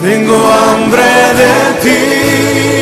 Tengo 0.00 0.34
hambre 0.34 1.02
de 1.40 1.80
ti, 1.82 2.79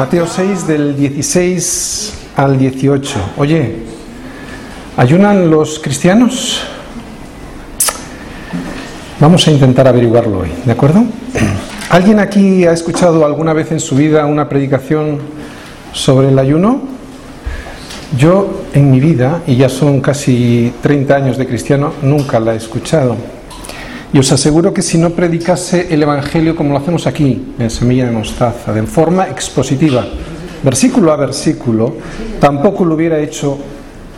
Mateo 0.00 0.26
6 0.26 0.66
del 0.66 0.96
16 0.96 2.14
al 2.34 2.58
18. 2.58 3.18
Oye, 3.36 3.80
¿ayunan 4.96 5.50
los 5.50 5.78
cristianos? 5.78 6.62
Vamos 9.20 9.46
a 9.46 9.50
intentar 9.50 9.86
averiguarlo 9.86 10.38
hoy, 10.38 10.48
¿de 10.64 10.72
acuerdo? 10.72 11.04
¿Alguien 11.90 12.18
aquí 12.18 12.64
ha 12.64 12.72
escuchado 12.72 13.26
alguna 13.26 13.52
vez 13.52 13.72
en 13.72 13.80
su 13.80 13.94
vida 13.94 14.24
una 14.24 14.48
predicación 14.48 15.18
sobre 15.92 16.30
el 16.30 16.38
ayuno? 16.38 16.80
Yo 18.16 18.62
en 18.72 18.90
mi 18.90 19.00
vida, 19.00 19.42
y 19.46 19.56
ya 19.56 19.68
son 19.68 20.00
casi 20.00 20.72
30 20.82 21.14
años 21.14 21.36
de 21.36 21.46
cristiano, 21.46 21.92
nunca 22.00 22.40
la 22.40 22.54
he 22.54 22.56
escuchado. 22.56 23.18
Y 24.12 24.18
os 24.18 24.32
aseguro 24.32 24.74
que 24.74 24.82
si 24.82 24.98
no 24.98 25.10
predicase 25.10 25.86
el 25.94 26.02
Evangelio 26.02 26.56
como 26.56 26.72
lo 26.72 26.78
hacemos 26.78 27.06
aquí, 27.06 27.54
en 27.58 27.70
Semilla 27.70 28.06
de 28.06 28.10
Mostaza, 28.10 28.72
de 28.72 28.82
forma 28.82 29.28
expositiva, 29.28 30.04
versículo 30.64 31.12
a 31.12 31.16
versículo, 31.16 31.94
tampoco 32.40 32.84
lo 32.84 32.96
hubiera 32.96 33.20
hecho 33.20 33.56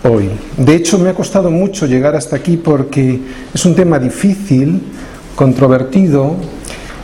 hoy. 0.04 0.30
De 0.56 0.74
hecho, 0.74 0.98
me 0.98 1.10
ha 1.10 1.14
costado 1.14 1.50
mucho 1.50 1.86
llegar 1.86 2.16
hasta 2.16 2.36
aquí 2.36 2.56
porque 2.56 3.20
es 3.52 3.64
un 3.66 3.74
tema 3.74 3.98
difícil, 3.98 4.80
controvertido, 5.36 6.36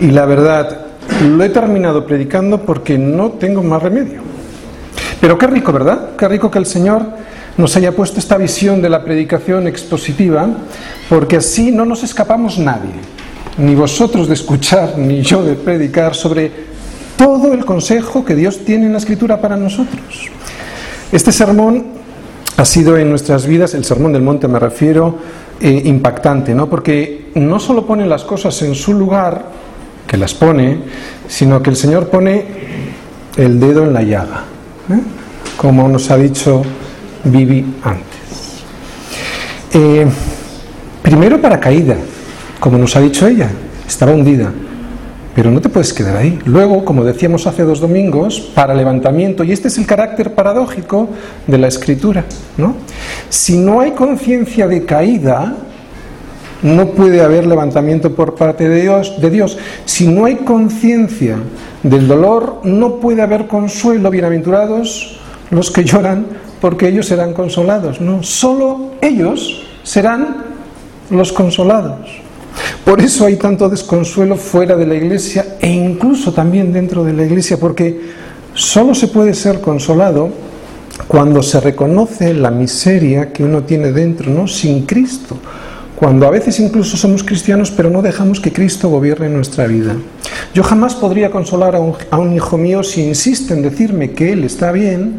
y 0.00 0.10
la 0.10 0.24
verdad, 0.24 0.86
lo 1.26 1.44
he 1.44 1.50
terminado 1.50 2.06
predicando 2.06 2.62
porque 2.62 2.96
no 2.96 3.32
tengo 3.32 3.62
más 3.62 3.82
remedio. 3.82 4.22
Pero 5.20 5.36
qué 5.36 5.46
rico, 5.46 5.72
¿verdad? 5.72 6.16
Qué 6.16 6.26
rico 6.26 6.50
que 6.50 6.58
el 6.58 6.66
Señor 6.66 7.02
nos 7.58 7.76
haya 7.76 7.94
puesto 7.94 8.20
esta 8.20 8.38
visión 8.38 8.80
de 8.80 8.88
la 8.88 9.04
predicación 9.04 9.66
expositiva, 9.66 10.48
porque 11.08 11.36
así 11.36 11.72
no 11.72 11.84
nos 11.84 12.04
escapamos 12.04 12.58
nadie, 12.58 12.92
ni 13.58 13.74
vosotros 13.74 14.28
de 14.28 14.34
escuchar, 14.34 14.96
ni 14.96 15.22
yo 15.22 15.42
de 15.42 15.54
predicar 15.54 16.14
sobre 16.14 16.50
todo 17.16 17.52
el 17.52 17.64
consejo 17.64 18.24
que 18.24 18.36
Dios 18.36 18.64
tiene 18.64 18.86
en 18.86 18.92
la 18.92 18.98
Escritura 18.98 19.40
para 19.40 19.56
nosotros. 19.56 20.30
Este 21.10 21.32
sermón 21.32 21.84
ha 22.56 22.64
sido 22.64 22.96
en 22.96 23.10
nuestras 23.10 23.44
vidas, 23.44 23.74
el 23.74 23.84
sermón 23.84 24.12
del 24.12 24.22
monte 24.22 24.46
me 24.46 24.60
refiero, 24.60 25.16
eh, 25.60 25.82
impactante, 25.84 26.54
¿no? 26.54 26.70
Porque 26.70 27.32
no 27.34 27.58
solo 27.58 27.84
pone 27.84 28.06
las 28.06 28.22
cosas 28.22 28.62
en 28.62 28.76
su 28.76 28.94
lugar, 28.94 29.46
que 30.06 30.16
las 30.16 30.32
pone, 30.32 30.78
sino 31.26 31.60
que 31.60 31.70
el 31.70 31.76
Señor 31.76 32.08
pone 32.08 32.44
el 33.36 33.58
dedo 33.58 33.82
en 33.82 33.92
la 33.92 34.02
llaga, 34.02 34.44
¿eh? 34.90 35.00
como 35.56 35.88
nos 35.88 36.10
ha 36.10 36.16
dicho 36.16 36.62
Vivi 37.30 37.64
antes. 37.82 38.62
Eh, 39.72 40.06
primero 41.02 41.40
para 41.40 41.60
caída, 41.60 41.96
como 42.60 42.78
nos 42.78 42.96
ha 42.96 43.00
dicho 43.00 43.26
ella, 43.26 43.50
estaba 43.86 44.12
hundida, 44.12 44.52
pero 45.34 45.50
no 45.50 45.60
te 45.60 45.68
puedes 45.68 45.92
quedar 45.92 46.16
ahí. 46.16 46.38
Luego, 46.44 46.84
como 46.84 47.04
decíamos 47.04 47.46
hace 47.46 47.62
dos 47.62 47.80
domingos, 47.80 48.40
para 48.40 48.74
levantamiento, 48.74 49.44
y 49.44 49.52
este 49.52 49.68
es 49.68 49.78
el 49.78 49.86
carácter 49.86 50.34
paradójico 50.34 51.08
de 51.46 51.58
la 51.58 51.68
escritura, 51.68 52.24
¿no? 52.56 52.74
Si 53.28 53.56
no 53.58 53.80
hay 53.80 53.92
conciencia 53.92 54.66
de 54.66 54.84
caída, 54.84 55.54
no 56.62 56.86
puede 56.88 57.22
haber 57.22 57.46
levantamiento 57.46 58.14
por 58.14 58.34
parte 58.34 58.68
de 58.68 58.82
Dios, 58.82 59.20
de 59.20 59.30
Dios. 59.30 59.58
Si 59.84 60.08
no 60.08 60.24
hay 60.24 60.36
conciencia 60.36 61.36
del 61.82 62.08
dolor, 62.08 62.60
no 62.64 62.96
puede 62.96 63.22
haber 63.22 63.46
consuelo. 63.46 64.10
Bienaventurados 64.10 65.20
los 65.50 65.70
que 65.70 65.84
lloran, 65.84 66.26
porque 66.60 66.88
ellos 66.88 67.06
serán 67.06 67.32
consolados. 67.32 68.00
No, 68.00 68.22
solo 68.22 68.92
ellos 69.00 69.66
serán 69.82 70.44
los 71.10 71.32
consolados. 71.32 72.08
Por 72.84 73.00
eso 73.00 73.26
hay 73.26 73.36
tanto 73.36 73.68
desconsuelo 73.68 74.36
fuera 74.36 74.76
de 74.76 74.86
la 74.86 74.94
iglesia 74.94 75.56
e 75.60 75.68
incluso 75.68 76.32
también 76.32 76.72
dentro 76.72 77.04
de 77.04 77.12
la 77.12 77.24
iglesia, 77.24 77.58
porque 77.58 78.00
solo 78.54 78.94
se 78.94 79.08
puede 79.08 79.34
ser 79.34 79.60
consolado 79.60 80.30
cuando 81.06 81.42
se 81.42 81.60
reconoce 81.60 82.34
la 82.34 82.50
miseria 82.50 83.32
que 83.32 83.44
uno 83.44 83.62
tiene 83.62 83.92
dentro, 83.92 84.30
¿no? 84.30 84.48
Sin 84.48 84.84
Cristo. 84.86 85.36
Cuando 85.98 86.26
a 86.26 86.30
veces 86.30 86.60
incluso 86.60 86.96
somos 86.96 87.24
cristianos, 87.24 87.72
pero 87.72 87.90
no 87.90 88.02
dejamos 88.02 88.40
que 88.40 88.52
Cristo 88.52 88.88
gobierne 88.88 89.28
nuestra 89.28 89.66
vida. 89.66 89.96
Yo 90.54 90.62
jamás 90.62 90.94
podría 90.94 91.30
consolar 91.30 91.74
a 91.74 91.80
un, 92.18 92.34
hijo 92.34 92.56
mío 92.56 92.84
si 92.84 93.02
insiste 93.02 93.52
en 93.52 93.62
decirme 93.62 94.12
que 94.12 94.32
él 94.32 94.44
está 94.44 94.70
bien, 94.70 95.18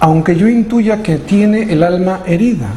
aunque 0.00 0.34
yo 0.34 0.48
intuya 0.48 1.02
que 1.02 1.18
tiene 1.18 1.70
el 1.70 1.82
alma 1.82 2.22
herida. 2.26 2.70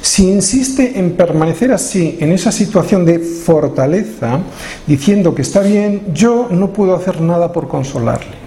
Si 0.00 0.28
insiste 0.28 0.98
en 0.98 1.12
permanecer 1.12 1.70
así, 1.70 2.16
en 2.18 2.32
esa 2.32 2.50
situación 2.50 3.04
de 3.04 3.18
fortaleza, 3.18 4.40
diciendo 4.86 5.34
que 5.34 5.42
está 5.42 5.60
bien, 5.60 6.02
yo 6.14 6.48
no 6.50 6.70
puedo 6.72 6.96
hacer 6.96 7.20
nada 7.20 7.52
por 7.52 7.68
consolarle. 7.68 8.40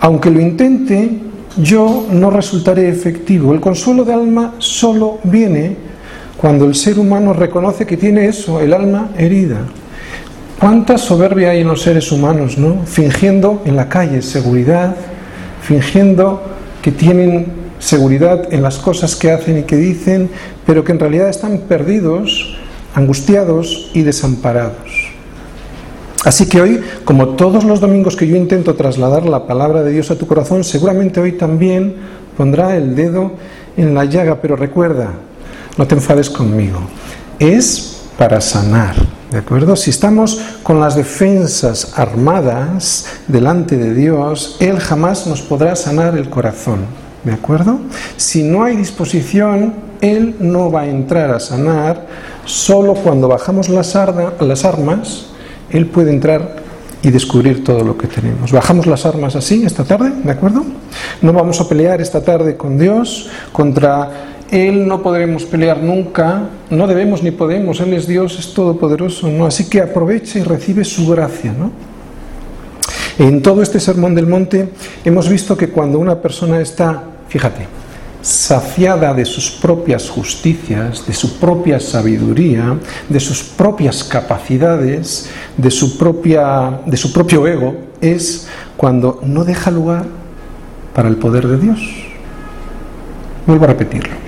Aunque 0.00 0.30
lo 0.30 0.40
intente, 0.40 1.10
yo 1.56 2.06
no 2.10 2.30
resultaré 2.30 2.88
efectivo. 2.90 3.54
El 3.54 3.60
consuelo 3.60 4.04
de 4.04 4.12
alma 4.12 4.54
solo 4.58 5.18
viene 5.24 5.76
cuando 6.36 6.66
el 6.66 6.74
ser 6.74 6.98
humano 6.98 7.32
reconoce 7.32 7.86
que 7.86 7.96
tiene 7.96 8.26
eso, 8.26 8.60
el 8.60 8.74
alma 8.74 9.10
herida. 9.16 9.60
¿Cuánta 10.60 10.98
soberbia 10.98 11.50
hay 11.50 11.60
en 11.60 11.68
los 11.68 11.80
seres 11.80 12.12
humanos, 12.12 12.58
no? 12.58 12.82
Fingiendo 12.84 13.62
en 13.64 13.74
la 13.74 13.88
calle 13.88 14.20
seguridad, 14.22 14.94
fingiendo 15.62 16.52
que 16.82 16.92
tienen 16.92 17.46
seguridad 17.78 18.52
en 18.52 18.62
las 18.62 18.78
cosas 18.78 19.16
que 19.16 19.30
hacen 19.30 19.58
y 19.58 19.62
que 19.62 19.76
dicen, 19.76 20.28
pero 20.66 20.84
que 20.84 20.92
en 20.92 21.00
realidad 21.00 21.28
están 21.28 21.58
perdidos, 21.68 22.56
angustiados 22.94 23.90
y 23.94 24.02
desamparados. 24.02 25.12
Así 26.24 26.46
que 26.46 26.60
hoy, 26.60 26.80
como 27.04 27.30
todos 27.30 27.64
los 27.64 27.80
domingos 27.80 28.14
que 28.14 28.28
yo 28.28 28.36
intento 28.36 28.74
trasladar 28.74 29.26
la 29.26 29.46
palabra 29.46 29.82
de 29.82 29.90
Dios 29.90 30.10
a 30.10 30.16
tu 30.16 30.26
corazón, 30.26 30.62
seguramente 30.62 31.20
hoy 31.20 31.32
también 31.32 31.96
pondrá 32.36 32.76
el 32.76 32.94
dedo 32.94 33.32
en 33.76 33.94
la 33.94 34.04
llaga, 34.04 34.40
pero 34.40 34.54
recuerda, 34.54 35.10
no 35.76 35.86
te 35.86 35.94
enfades 35.94 36.30
conmigo, 36.30 36.78
es 37.38 38.02
para 38.16 38.40
sanar, 38.40 38.94
¿de 39.32 39.38
acuerdo? 39.38 39.76
Si 39.76 39.90
estamos 39.90 40.40
con 40.62 40.78
las 40.78 40.94
defensas 40.94 41.94
armadas 41.96 43.06
delante 43.26 43.76
de 43.76 43.94
Dios, 43.94 44.56
Él 44.60 44.78
jamás 44.78 45.26
nos 45.26 45.40
podrá 45.40 45.74
sanar 45.74 46.16
el 46.16 46.28
corazón, 46.28 46.80
¿de 47.24 47.32
acuerdo? 47.32 47.80
Si 48.16 48.42
no 48.42 48.62
hay 48.62 48.76
disposición, 48.76 49.74
Él 50.02 50.36
no 50.38 50.70
va 50.70 50.82
a 50.82 50.86
entrar 50.86 51.30
a 51.30 51.40
sanar, 51.40 52.06
solo 52.44 52.94
cuando 52.94 53.26
bajamos 53.26 53.70
las, 53.70 53.96
las 54.38 54.64
armas, 54.64 55.26
Él 55.70 55.86
puede 55.86 56.10
entrar 56.10 56.62
y 57.02 57.10
descubrir 57.10 57.64
todo 57.64 57.82
lo 57.82 57.96
que 57.96 58.06
tenemos. 58.06 58.52
Bajamos 58.52 58.86
las 58.86 59.06
armas 59.06 59.34
así 59.34 59.64
esta 59.64 59.82
tarde, 59.82 60.12
¿de 60.22 60.30
acuerdo? 60.30 60.62
No 61.22 61.32
vamos 61.32 61.58
a 61.60 61.68
pelear 61.68 62.00
esta 62.00 62.22
tarde 62.22 62.56
con 62.56 62.78
Dios 62.78 63.30
contra 63.50 64.10
él 64.52 64.86
no 64.86 65.02
podremos 65.02 65.46
pelear 65.46 65.82
nunca, 65.82 66.50
no 66.68 66.86
debemos 66.86 67.22
ni 67.22 67.30
podemos, 67.30 67.80
Él 67.80 67.94
es 67.94 68.06
Dios, 68.06 68.38
es 68.38 68.52
todopoderoso, 68.52 69.28
¿no? 69.28 69.46
Así 69.46 69.70
que 69.70 69.80
aproveche 69.80 70.40
y 70.40 70.42
recibe 70.42 70.84
su 70.84 71.08
gracia, 71.08 71.54
¿no? 71.58 71.72
En 73.18 73.40
todo 73.40 73.62
este 73.62 73.80
sermón 73.80 74.14
del 74.14 74.26
monte 74.26 74.68
hemos 75.06 75.30
visto 75.30 75.56
que 75.56 75.70
cuando 75.70 75.98
una 75.98 76.20
persona 76.20 76.60
está, 76.60 77.02
fíjate, 77.28 77.66
saciada 78.20 79.14
de 79.14 79.24
sus 79.24 79.50
propias 79.50 80.10
justicias, 80.10 81.06
de 81.06 81.14
su 81.14 81.38
propia 81.38 81.80
sabiduría, 81.80 82.76
de 83.08 83.20
sus 83.20 83.42
propias 83.42 84.04
capacidades, 84.04 85.30
de 85.56 85.70
su, 85.70 85.96
propia, 85.96 86.80
de 86.84 86.96
su 86.98 87.10
propio 87.10 87.46
ego, 87.46 87.74
es 88.02 88.48
cuando 88.76 89.18
no 89.24 89.44
deja 89.44 89.70
lugar 89.70 90.04
para 90.94 91.08
el 91.08 91.16
poder 91.16 91.48
de 91.48 91.56
Dios. 91.56 91.80
Vuelvo 93.46 93.64
a 93.64 93.68
repetirlo. 93.68 94.21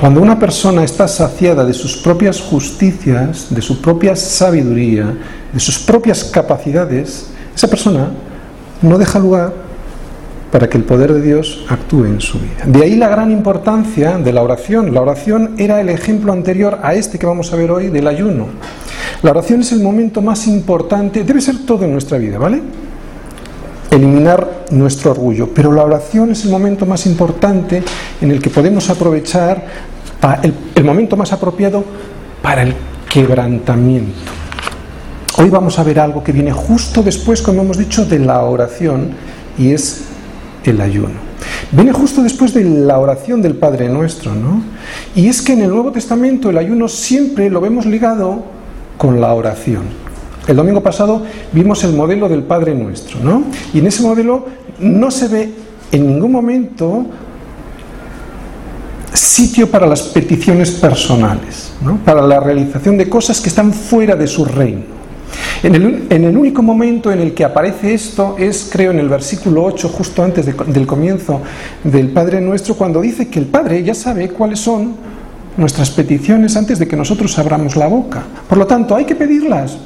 Cuando 0.00 0.20
una 0.22 0.38
persona 0.38 0.84
está 0.84 1.08
saciada 1.08 1.64
de 1.64 1.74
sus 1.74 1.96
propias 1.96 2.40
justicias, 2.40 3.48
de 3.50 3.60
su 3.60 3.80
propia 3.82 4.14
sabiduría, 4.14 5.12
de 5.52 5.58
sus 5.58 5.80
propias 5.80 6.22
capacidades, 6.22 7.26
esa 7.54 7.66
persona 7.66 8.10
no 8.80 8.96
deja 8.96 9.18
lugar 9.18 9.52
para 10.52 10.68
que 10.68 10.78
el 10.78 10.84
poder 10.84 11.12
de 11.12 11.20
Dios 11.20 11.64
actúe 11.68 12.04
en 12.04 12.20
su 12.20 12.38
vida. 12.38 12.64
De 12.64 12.84
ahí 12.84 12.94
la 12.94 13.08
gran 13.08 13.32
importancia 13.32 14.18
de 14.18 14.32
la 14.32 14.42
oración. 14.42 14.94
La 14.94 15.02
oración 15.02 15.54
era 15.58 15.80
el 15.80 15.88
ejemplo 15.88 16.32
anterior 16.32 16.78
a 16.82 16.94
este 16.94 17.18
que 17.18 17.26
vamos 17.26 17.52
a 17.52 17.56
ver 17.56 17.72
hoy 17.72 17.88
del 17.88 18.06
ayuno. 18.06 18.46
La 19.22 19.32
oración 19.32 19.62
es 19.62 19.72
el 19.72 19.82
momento 19.82 20.22
más 20.22 20.46
importante, 20.46 21.24
debe 21.24 21.40
ser 21.40 21.66
todo 21.66 21.84
en 21.84 21.92
nuestra 21.92 22.18
vida, 22.18 22.38
¿vale? 22.38 22.62
Eliminar 23.90 24.66
nuestro 24.70 25.12
orgullo, 25.12 25.48
pero 25.54 25.72
la 25.72 25.82
oración 25.82 26.32
es 26.32 26.44
el 26.44 26.50
momento 26.50 26.84
más 26.84 27.06
importante 27.06 27.82
en 28.20 28.30
el 28.30 28.42
que 28.42 28.50
podemos 28.50 28.90
aprovechar 28.90 29.64
el, 30.74 30.84
momento 30.84 31.16
más 31.16 31.32
apropiado 31.32 31.84
para 32.42 32.62
el 32.62 32.74
quebrantamiento. 33.08 34.18
Hoy 35.38 35.48
vamos 35.50 35.78
a 35.78 35.84
ver 35.84 36.00
algo 36.00 36.22
que 36.22 36.32
viene 36.32 36.52
justo 36.52 37.02
después, 37.02 37.40
como 37.40 37.62
hemos 37.62 37.78
dicho, 37.78 38.04
de 38.04 38.18
la 38.18 38.42
oración 38.42 39.12
y 39.56 39.72
es 39.72 40.02
el 40.64 40.80
ayuno. 40.80 41.28
Viene 41.70 41.92
justo 41.92 42.22
después 42.22 42.54
de 42.54 42.64
la 42.64 42.98
oración 42.98 43.40
del 43.40 43.54
Padre 43.54 43.88
Nuestro, 43.88 44.34
¿no? 44.34 44.62
Y 45.14 45.28
es 45.28 45.42
que 45.42 45.52
en 45.52 45.62
el 45.62 45.70
Nuevo 45.70 45.92
Testamento 45.92 46.50
el 46.50 46.58
ayuno 46.58 46.88
siempre 46.88 47.50
lo 47.50 47.60
vemos 47.60 47.86
ligado 47.86 48.44
con 48.96 49.20
la 49.20 49.32
oración. 49.32 50.07
El 50.48 50.56
domingo 50.56 50.82
pasado 50.82 51.22
vimos 51.52 51.84
el 51.84 51.92
modelo 51.92 52.28
del 52.28 52.42
Padre 52.42 52.74
Nuestro, 52.74 53.20
¿no? 53.20 53.44
Y 53.74 53.78
en 53.78 53.86
ese 53.86 54.02
modelo 54.02 54.46
no 54.80 55.10
se 55.10 55.28
ve 55.28 55.50
en 55.92 56.06
ningún 56.06 56.32
momento 56.32 57.06
sitio 59.12 59.70
para 59.70 59.86
las 59.86 60.02
peticiones 60.02 60.70
personales, 60.70 61.72
¿no? 61.82 61.98
para 61.98 62.22
la 62.22 62.40
realización 62.40 62.96
de 62.96 63.08
cosas 63.08 63.40
que 63.40 63.48
están 63.48 63.72
fuera 63.72 64.16
de 64.16 64.26
su 64.26 64.44
reino. 64.44 64.98
En 65.62 65.74
el, 66.24 66.36
único 66.36 66.62
momento 66.62 67.10
en 67.10 67.18
el 67.18 67.34
que 67.34 67.44
aparece 67.44 67.92
esto 67.92 68.36
es, 68.38 68.68
creo, 68.70 68.92
en 68.92 69.00
el 69.00 69.08
versículo 69.08 69.64
8, 69.64 69.88
justo 69.88 70.22
antes 70.22 70.46
del 70.46 70.86
comienzo 70.86 71.40
del 71.82 72.10
Padre 72.10 72.40
Nuestro, 72.40 72.74
cuando 72.74 73.00
dice 73.00 73.28
que 73.28 73.40
el 73.40 73.46
Padre 73.46 73.82
ya 73.82 73.94
sabe 73.94 74.28
cuáles 74.28 74.60
son 74.60 74.94
nuestras 75.56 75.90
peticiones 75.90 76.56
antes 76.56 76.78
de 76.78 76.86
que 76.86 76.96
nosotros 76.96 77.36
abramos 77.38 77.74
la 77.74 77.88
boca. 77.88 78.22
Por 78.48 78.56
lo 78.56 78.66
tanto, 78.68 78.94
¿hay 78.94 79.04
que 79.04 79.16
pedirlas? 79.16 79.76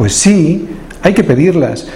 Pues 0.00 0.14
sí, 0.14 0.66
hay 1.02 1.12
que 1.12 1.22
pedirlas. 1.22 1.86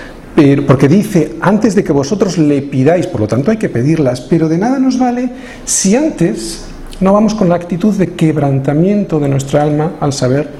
Porque 0.66 0.88
dice, 0.88 1.36
antes 1.40 1.74
de 1.74 1.82
que 1.82 1.90
vosotros 1.90 2.36
le 2.36 2.60
pidáis, 2.60 3.06
por 3.06 3.22
lo 3.22 3.26
tanto 3.26 3.50
hay 3.50 3.56
que 3.56 3.70
pedirlas, 3.70 4.20
pero 4.20 4.46
de 4.46 4.58
nada 4.58 4.78
nos 4.78 4.98
vale 4.98 5.30
si 5.64 5.96
antes 5.96 6.66
no 7.00 7.14
vamos 7.14 7.34
con 7.34 7.48
la 7.48 7.54
actitud 7.54 7.94
de 7.94 8.08
quebrantamiento 8.08 9.18
de 9.18 9.30
nuestra 9.30 9.62
alma 9.62 9.94
al 10.00 10.12
saber 10.12 10.50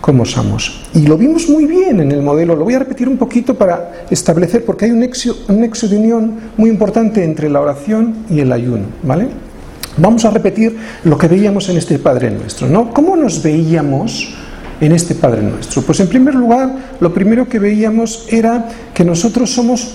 como 0.00 0.24
somos. 0.24 0.80
Y 0.94 1.08
lo 1.08 1.18
vimos 1.18 1.48
muy 1.48 1.64
bien 1.64 1.98
en 1.98 2.12
el 2.12 2.22
modelo, 2.22 2.54
lo 2.54 2.62
voy 2.62 2.74
a 2.74 2.78
repetir 2.78 3.08
un 3.08 3.16
poquito 3.16 3.56
para 3.56 4.04
establecer, 4.08 4.64
porque 4.64 4.84
hay 4.84 4.92
un 4.92 5.00
nexo, 5.00 5.36
un 5.48 5.60
nexo 5.60 5.88
de 5.88 5.98
unión 5.98 6.34
muy 6.56 6.70
importante 6.70 7.24
entre 7.24 7.50
la 7.50 7.62
oración 7.62 8.14
y 8.30 8.38
el 8.38 8.52
ayuno, 8.52 8.84
¿vale? 9.02 9.26
Vamos 9.96 10.24
a 10.24 10.30
repetir 10.30 10.76
lo 11.02 11.18
que 11.18 11.26
veíamos 11.26 11.68
en 11.68 11.78
este 11.78 11.98
Padre 11.98 12.30
Nuestro, 12.30 12.68
¿no? 12.68 12.94
¿Cómo 12.94 13.16
nos 13.16 13.42
veíamos 13.42 14.36
en 14.82 14.92
este 14.92 15.14
Padre 15.14 15.42
Nuestro? 15.42 15.82
Pues 15.82 16.00
en 16.00 16.08
primer 16.08 16.34
lugar, 16.34 16.74
lo 17.00 17.14
primero 17.14 17.48
que 17.48 17.60
veíamos 17.60 18.26
era 18.28 18.68
que 18.92 19.04
nosotros 19.04 19.50
somos 19.50 19.92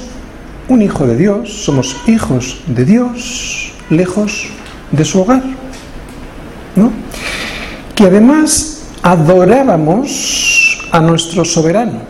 un 0.69 0.81
hijo 0.81 1.05
de 1.05 1.17
Dios, 1.17 1.65
somos 1.65 1.95
hijos 2.07 2.61
de 2.67 2.85
Dios, 2.85 3.73
lejos 3.89 4.47
de 4.91 5.03
su 5.03 5.21
hogar, 5.21 5.43
¿no? 6.75 6.91
Que 7.95 8.05
además 8.05 8.83
adorábamos 9.01 10.87
a 10.91 11.01
nuestro 11.01 11.43
soberano, 11.43 12.01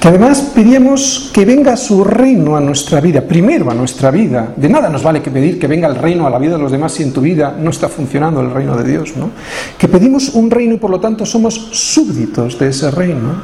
que 0.00 0.08
además 0.08 0.40
pedíamos 0.54 1.30
que 1.30 1.44
venga 1.44 1.76
su 1.76 2.02
reino 2.02 2.56
a 2.56 2.60
nuestra 2.60 3.02
vida, 3.02 3.20
primero 3.20 3.70
a 3.70 3.74
nuestra 3.74 4.10
vida. 4.10 4.54
De 4.56 4.66
nada 4.66 4.88
nos 4.88 5.02
vale 5.02 5.20
que 5.20 5.30
pedir 5.30 5.58
que 5.58 5.66
venga 5.66 5.86
el 5.86 5.96
reino 5.96 6.26
a 6.26 6.30
la 6.30 6.38
vida 6.38 6.56
de 6.56 6.62
los 6.62 6.72
demás 6.72 6.92
si 6.92 7.02
en 7.02 7.12
tu 7.12 7.20
vida 7.20 7.54
no 7.60 7.68
está 7.68 7.90
funcionando 7.90 8.40
el 8.40 8.50
reino 8.50 8.74
de 8.78 8.90
Dios, 8.90 9.14
¿no? 9.14 9.30
Que 9.76 9.88
pedimos 9.88 10.30
un 10.30 10.50
reino 10.50 10.74
y 10.74 10.78
por 10.78 10.90
lo 10.90 11.00
tanto 11.00 11.26
somos 11.26 11.54
súbditos 11.72 12.58
de 12.58 12.68
ese 12.68 12.90
reino, 12.90 13.42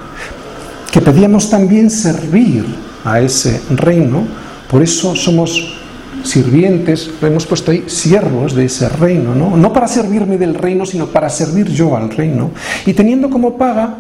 que 0.90 1.02
pedíamos 1.02 1.50
también 1.50 1.90
servir 1.90 2.64
a 3.04 3.20
ese 3.20 3.60
reino, 3.68 4.26
por 4.70 4.82
eso 4.82 5.14
somos 5.14 5.74
sirvientes, 6.22 7.10
lo 7.20 7.28
hemos 7.28 7.44
puesto 7.44 7.70
ahí, 7.70 7.84
siervos 7.86 8.54
de 8.54 8.64
ese 8.64 8.88
reino, 8.88 9.34
¿no? 9.34 9.58
No 9.58 9.74
para 9.74 9.88
servirme 9.88 10.38
del 10.38 10.54
reino, 10.54 10.86
sino 10.86 11.08
para 11.08 11.28
servir 11.28 11.68
yo 11.68 11.94
al 11.94 12.08
reino. 12.08 12.52
Y 12.86 12.94
teniendo 12.94 13.28
como 13.28 13.58
paga 13.58 13.96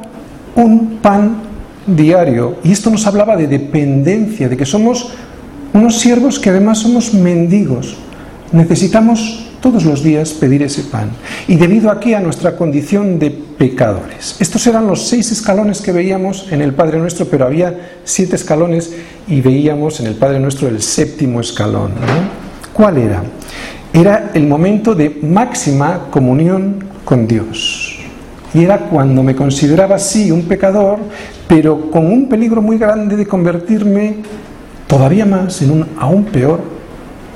un 0.54 1.00
pan 1.02 1.55
diario. 1.86 2.56
Y 2.64 2.72
esto 2.72 2.90
nos 2.90 3.06
hablaba 3.06 3.36
de 3.36 3.46
dependencia, 3.46 4.48
de 4.48 4.56
que 4.56 4.66
somos 4.66 5.10
unos 5.72 5.98
siervos 5.98 6.38
que 6.38 6.50
además 6.50 6.78
somos 6.78 7.14
mendigos. 7.14 7.96
Necesitamos 8.52 9.46
todos 9.60 9.84
los 9.84 10.02
días 10.02 10.30
pedir 10.32 10.62
ese 10.62 10.82
pan. 10.82 11.10
Y 11.48 11.56
debido 11.56 11.90
aquí 11.90 12.14
a 12.14 12.20
nuestra 12.20 12.56
condición 12.56 13.18
de 13.18 13.30
pecadores. 13.30 14.36
Estos 14.38 14.66
eran 14.66 14.86
los 14.86 15.08
seis 15.08 15.32
escalones 15.32 15.80
que 15.80 15.92
veíamos 15.92 16.46
en 16.52 16.62
el 16.62 16.72
Padre 16.72 16.98
Nuestro, 16.98 17.26
pero 17.26 17.46
había 17.46 17.98
siete 18.04 18.36
escalones 18.36 18.92
y 19.26 19.40
veíamos 19.40 20.00
en 20.00 20.06
el 20.06 20.14
Padre 20.14 20.38
Nuestro 20.40 20.68
el 20.68 20.82
séptimo 20.82 21.40
escalón. 21.40 21.92
¿Cuál 22.72 22.98
era? 22.98 23.22
Era 23.92 24.30
el 24.34 24.46
momento 24.46 24.94
de 24.94 25.10
máxima 25.22 26.08
comunión 26.10 26.84
con 27.04 27.26
Dios. 27.26 27.85
Y 28.54 28.64
era 28.64 28.78
cuando 28.78 29.22
me 29.22 29.34
consideraba 29.34 29.98
sí 29.98 30.30
un 30.30 30.42
pecador, 30.42 30.98
pero 31.48 31.90
con 31.90 32.06
un 32.06 32.28
peligro 32.28 32.62
muy 32.62 32.78
grande 32.78 33.16
de 33.16 33.26
convertirme 33.26 34.16
todavía 34.86 35.26
más 35.26 35.60
en 35.62 35.70
un 35.70 35.86
aún 35.98 36.24
peor 36.24 36.76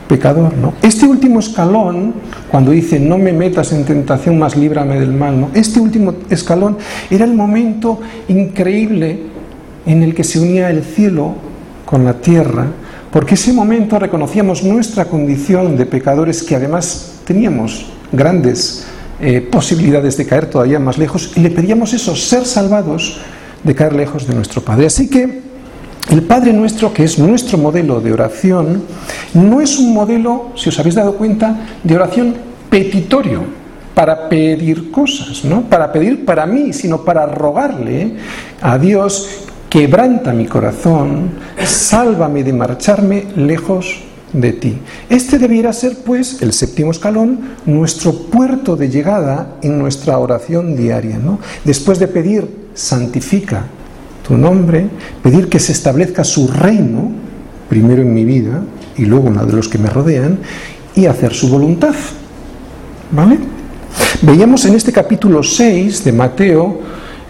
pecador. 0.08 0.52
¿no? 0.56 0.74
Este 0.82 1.06
último 1.06 1.38
escalón, 1.38 2.14
cuando 2.50 2.72
dice 2.72 2.98
no 2.98 3.16
me 3.16 3.32
metas 3.32 3.72
en 3.72 3.84
tentación, 3.84 4.38
más 4.38 4.56
líbrame 4.56 4.98
del 4.98 5.12
mal, 5.12 5.40
¿no? 5.40 5.50
este 5.54 5.80
último 5.80 6.14
escalón 6.28 6.78
era 7.10 7.24
el 7.24 7.34
momento 7.34 8.00
increíble 8.26 9.20
en 9.86 10.02
el 10.02 10.14
que 10.14 10.24
se 10.24 10.40
unía 10.40 10.70
el 10.70 10.82
cielo 10.82 11.34
con 11.84 12.04
la 12.04 12.14
tierra, 12.14 12.66
porque 13.12 13.34
ese 13.34 13.52
momento 13.52 13.98
reconocíamos 13.98 14.62
nuestra 14.62 15.04
condición 15.04 15.76
de 15.76 15.86
pecadores 15.86 16.42
que 16.42 16.56
además 16.56 17.20
teníamos 17.24 17.86
grandes 18.12 18.86
eh, 19.20 19.40
posibilidades 19.40 20.16
de 20.16 20.26
caer 20.26 20.46
todavía 20.46 20.78
más 20.78 20.98
lejos 20.98 21.32
y 21.36 21.40
le 21.40 21.50
pedíamos 21.50 21.92
eso, 21.92 22.16
ser 22.16 22.46
salvados 22.46 23.20
de 23.62 23.74
caer 23.74 23.94
lejos 23.94 24.26
de 24.26 24.34
nuestro 24.34 24.62
Padre. 24.62 24.86
Así 24.86 25.08
que 25.08 25.42
el 26.10 26.22
Padre 26.22 26.52
Nuestro, 26.52 26.92
que 26.92 27.04
es 27.04 27.18
nuestro 27.18 27.58
modelo 27.58 28.00
de 28.00 28.12
oración, 28.12 28.82
no 29.34 29.60
es 29.60 29.78
un 29.78 29.92
modelo, 29.92 30.52
si 30.56 30.70
os 30.70 30.78
habéis 30.78 30.94
dado 30.94 31.14
cuenta, 31.16 31.66
de 31.84 31.94
oración 31.94 32.34
petitorio, 32.68 33.44
para 33.94 34.28
pedir 34.28 34.90
cosas, 34.90 35.44
¿no? 35.44 35.62
Para 35.62 35.92
pedir 35.92 36.24
para 36.24 36.46
mí, 36.46 36.72
sino 36.72 37.04
para 37.04 37.26
rogarle 37.26 38.16
a 38.62 38.78
Dios, 38.78 39.28
quebranta 39.68 40.32
mi 40.32 40.46
corazón, 40.46 41.32
sálvame 41.62 42.42
de 42.42 42.52
marcharme 42.54 43.26
lejos 43.36 44.02
de 44.32 44.52
ti. 44.52 44.78
Este 45.08 45.38
debiera 45.38 45.72
ser, 45.72 45.98
pues, 46.04 46.40
el 46.42 46.52
séptimo 46.52 46.90
escalón, 46.90 47.40
nuestro 47.66 48.12
puerto 48.12 48.76
de 48.76 48.88
llegada 48.88 49.56
en 49.62 49.78
nuestra 49.78 50.18
oración 50.18 50.76
diaria, 50.76 51.18
¿no? 51.18 51.38
Después 51.64 51.98
de 51.98 52.08
pedir, 52.08 52.48
santifica 52.74 53.66
tu 54.26 54.36
nombre, 54.36 54.88
pedir 55.22 55.48
que 55.48 55.58
se 55.58 55.72
establezca 55.72 56.24
su 56.24 56.48
reino, 56.48 57.10
primero 57.68 58.02
en 58.02 58.14
mi 58.14 58.24
vida 58.24 58.62
y 58.96 59.04
luego 59.04 59.28
en 59.28 59.36
la 59.36 59.44
de 59.44 59.52
los 59.52 59.68
que 59.68 59.78
me 59.78 59.88
rodean, 59.88 60.38
y 60.94 61.06
hacer 61.06 61.34
su 61.34 61.48
voluntad. 61.48 61.94
¿Vale? 63.12 63.38
Veíamos 64.22 64.64
en 64.66 64.74
este 64.74 64.92
capítulo 64.92 65.42
6 65.42 66.04
de 66.04 66.12
Mateo 66.12 66.80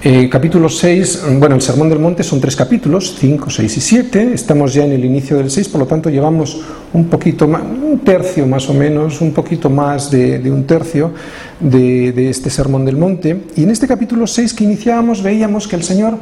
eh, 0.03 0.31
capítulo 0.31 0.71
6, 0.71 1.25
bueno, 1.39 1.57
el 1.57 1.61
Sermón 1.61 1.91
del 1.91 1.99
Monte 1.99 2.23
son 2.23 2.41
tres 2.41 2.57
capítulos, 2.57 3.17
5, 3.19 3.51
6 3.51 3.77
y 3.77 3.81
7. 3.81 4.31
Estamos 4.33 4.73
ya 4.73 4.85
en 4.85 4.93
el 4.93 5.05
inicio 5.05 5.37
del 5.37 5.51
6, 5.51 5.69
por 5.69 5.81
lo 5.81 5.87
tanto 5.87 6.09
llevamos 6.09 6.63
un 6.95 7.05
poquito 7.09 7.47
más, 7.47 7.61
un 7.63 7.99
tercio 7.99 8.47
más 8.47 8.67
o 8.71 8.75
menos, 8.75 9.21
un 9.21 9.33
poquito 9.33 9.69
más 9.69 10.11
de, 10.11 10.51
un 10.51 10.65
tercio 10.65 11.13
de, 11.61 12.13
de, 12.13 12.31
este 12.31 12.49
Sermón 12.49 12.87
del 12.87 12.97
Monte. 12.97 13.43
Y 13.57 13.65
en 13.65 13.71
este 13.71 13.87
capítulo 13.87 14.27
6 14.27 14.55
que 14.55 14.65
iniciábamos 14.65 15.23
veíamos 15.23 15.69
que 15.69 15.77
el 15.77 15.83
Señor 15.83 16.17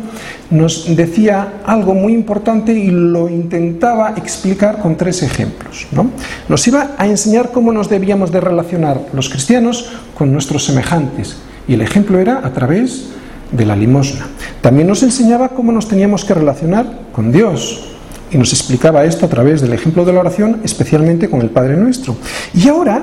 nos 0.51 0.97
decía 0.97 1.61
algo 1.65 1.95
muy 1.95 2.15
importante 2.15 2.73
y 2.73 2.91
lo 2.91 3.29
intentaba 3.29 4.15
explicar 4.17 4.81
con 4.81 4.97
tres 4.97 5.23
ejemplos. 5.23 5.87
¿no? 5.93 6.11
Nos 6.49 6.67
iba 6.67 6.97
a 6.99 7.07
enseñar 7.07 7.53
cómo 7.53 7.73
nos 7.73 7.89
debíamos 7.89 8.33
de 8.33 8.41
relacionar 8.41 9.01
los 9.13 9.29
cristianos 9.29 9.89
con 10.17 10.33
nuestros 10.33 10.65
semejantes. 10.65 11.37
Y 11.69 11.75
el 11.75 11.83
ejemplo 11.83 12.19
era 12.19 12.45
a 12.45 12.53
través 12.53 13.18
de 13.53 13.67
la 13.67 13.77
limosna. 13.77 14.27
También 14.61 14.89
nos 14.89 15.03
enseñaba 15.03 15.51
cómo 15.51 15.73
nos 15.73 15.89
teníamos 15.89 16.25
que 16.25 16.35
relacionar 16.35 16.87
con 17.13 17.33
Dios 17.33 17.85
y 18.31 18.39
nos 18.39 18.53
explicaba 18.53 19.05
esto 19.05 19.27
a 19.27 19.29
través 19.29 19.61
del 19.61 19.73
ejemplo 19.73 20.05
de 20.05 20.13
la 20.13 20.21
oración, 20.21 20.61
especialmente 20.65 21.31
con 21.31 21.41
el 21.41 21.51
Padre 21.51 21.77
Nuestro. 21.77 22.17
Y 22.55 22.69
ahora 22.69 23.03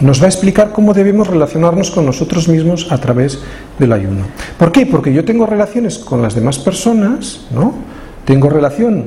nos 0.00 0.20
va 0.20 0.26
a 0.26 0.28
explicar 0.28 0.72
cómo 0.72 0.92
debemos 0.92 1.28
relacionarnos 1.28 1.90
con 1.90 2.04
nosotros 2.04 2.48
mismos 2.48 2.90
a 2.90 2.98
través 2.98 3.38
del 3.78 3.92
ayuno. 3.92 4.24
¿Por 4.58 4.72
qué? 4.72 4.86
Porque 4.86 5.12
yo 5.12 5.24
tengo 5.24 5.46
relaciones 5.46 5.98
con 5.98 6.20
las 6.20 6.34
demás 6.34 6.58
personas, 6.58 7.46
¿no? 7.54 7.74
Tengo 8.24 8.50
relación 8.50 9.06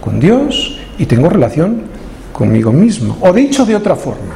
con 0.00 0.20
Dios 0.20 0.78
y 0.98 1.06
tengo 1.06 1.28
relación 1.28 1.82
conmigo 2.32 2.72
mismo. 2.72 3.16
O 3.20 3.32
dicho 3.32 3.64
de 3.64 3.74
otra 3.74 3.96
forma, 3.96 4.34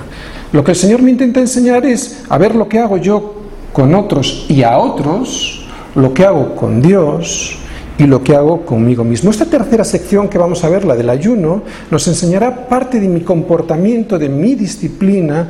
lo 0.53 0.65
que 0.65 0.73
el 0.73 0.77
Señor 0.77 1.03
me 1.03 1.11
intenta 1.11 1.41
enseñar 1.41 1.85
es 1.87 2.25
a 2.29 2.39
ver 2.39 2.55
lo 2.55 2.69
que 2.69 2.79
hago 2.79 2.97
yo 2.97 3.42
con 3.73 3.95
otros 3.95 4.47
y 4.49 4.63
a 4.63 4.79
otros, 4.79 5.65
lo 5.95 6.13
que 6.13 6.25
hago 6.25 6.55
con 6.55 6.81
Dios 6.81 7.59
y 7.99 8.05
lo 8.05 8.23
que 8.23 8.35
hago 8.35 8.65
conmigo 8.65 9.05
mismo. 9.05 9.31
Esta 9.31 9.47
tercera 9.47 9.85
sección 9.85 10.29
que 10.29 10.39
vamos 10.39 10.65
a 10.65 10.69
ver, 10.69 10.85
la 10.85 10.97
del 10.97 11.11
ayuno, 11.11 11.63
nos 11.91 12.09
enseñará 12.09 12.69
parte 12.69 13.01
de 13.01 13.09
mi 13.09 13.21
comportamiento, 13.21 14.19
de 14.19 14.29
mi 14.29 14.55
disciplina 14.55 15.49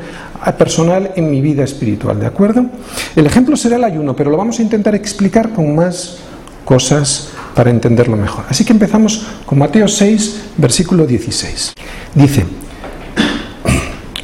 personal 0.59 1.13
en 1.15 1.31
mi 1.31 1.41
vida 1.41 1.63
espiritual, 1.65 2.19
¿de 2.19 2.27
acuerdo? 2.27 2.67
El 3.15 3.27
ejemplo 3.27 3.57
será 3.57 3.77
el 3.77 3.85
ayuno, 3.85 4.17
pero 4.17 4.31
lo 4.31 4.37
vamos 4.37 4.59
a 4.59 4.63
intentar 4.63 4.95
explicar 4.95 5.51
con 5.51 5.75
más 5.75 6.19
cosas 6.65 7.29
para 7.55 7.71
entenderlo 7.71 8.17
mejor. 8.17 8.45
Así 8.49 8.65
que 8.65 8.73
empezamos 8.73 9.27
con 9.47 9.59
Mateo 9.59 9.87
6, 9.87 10.43
versículo 10.57 11.07
16. 11.07 11.75
Dice, 12.15 12.45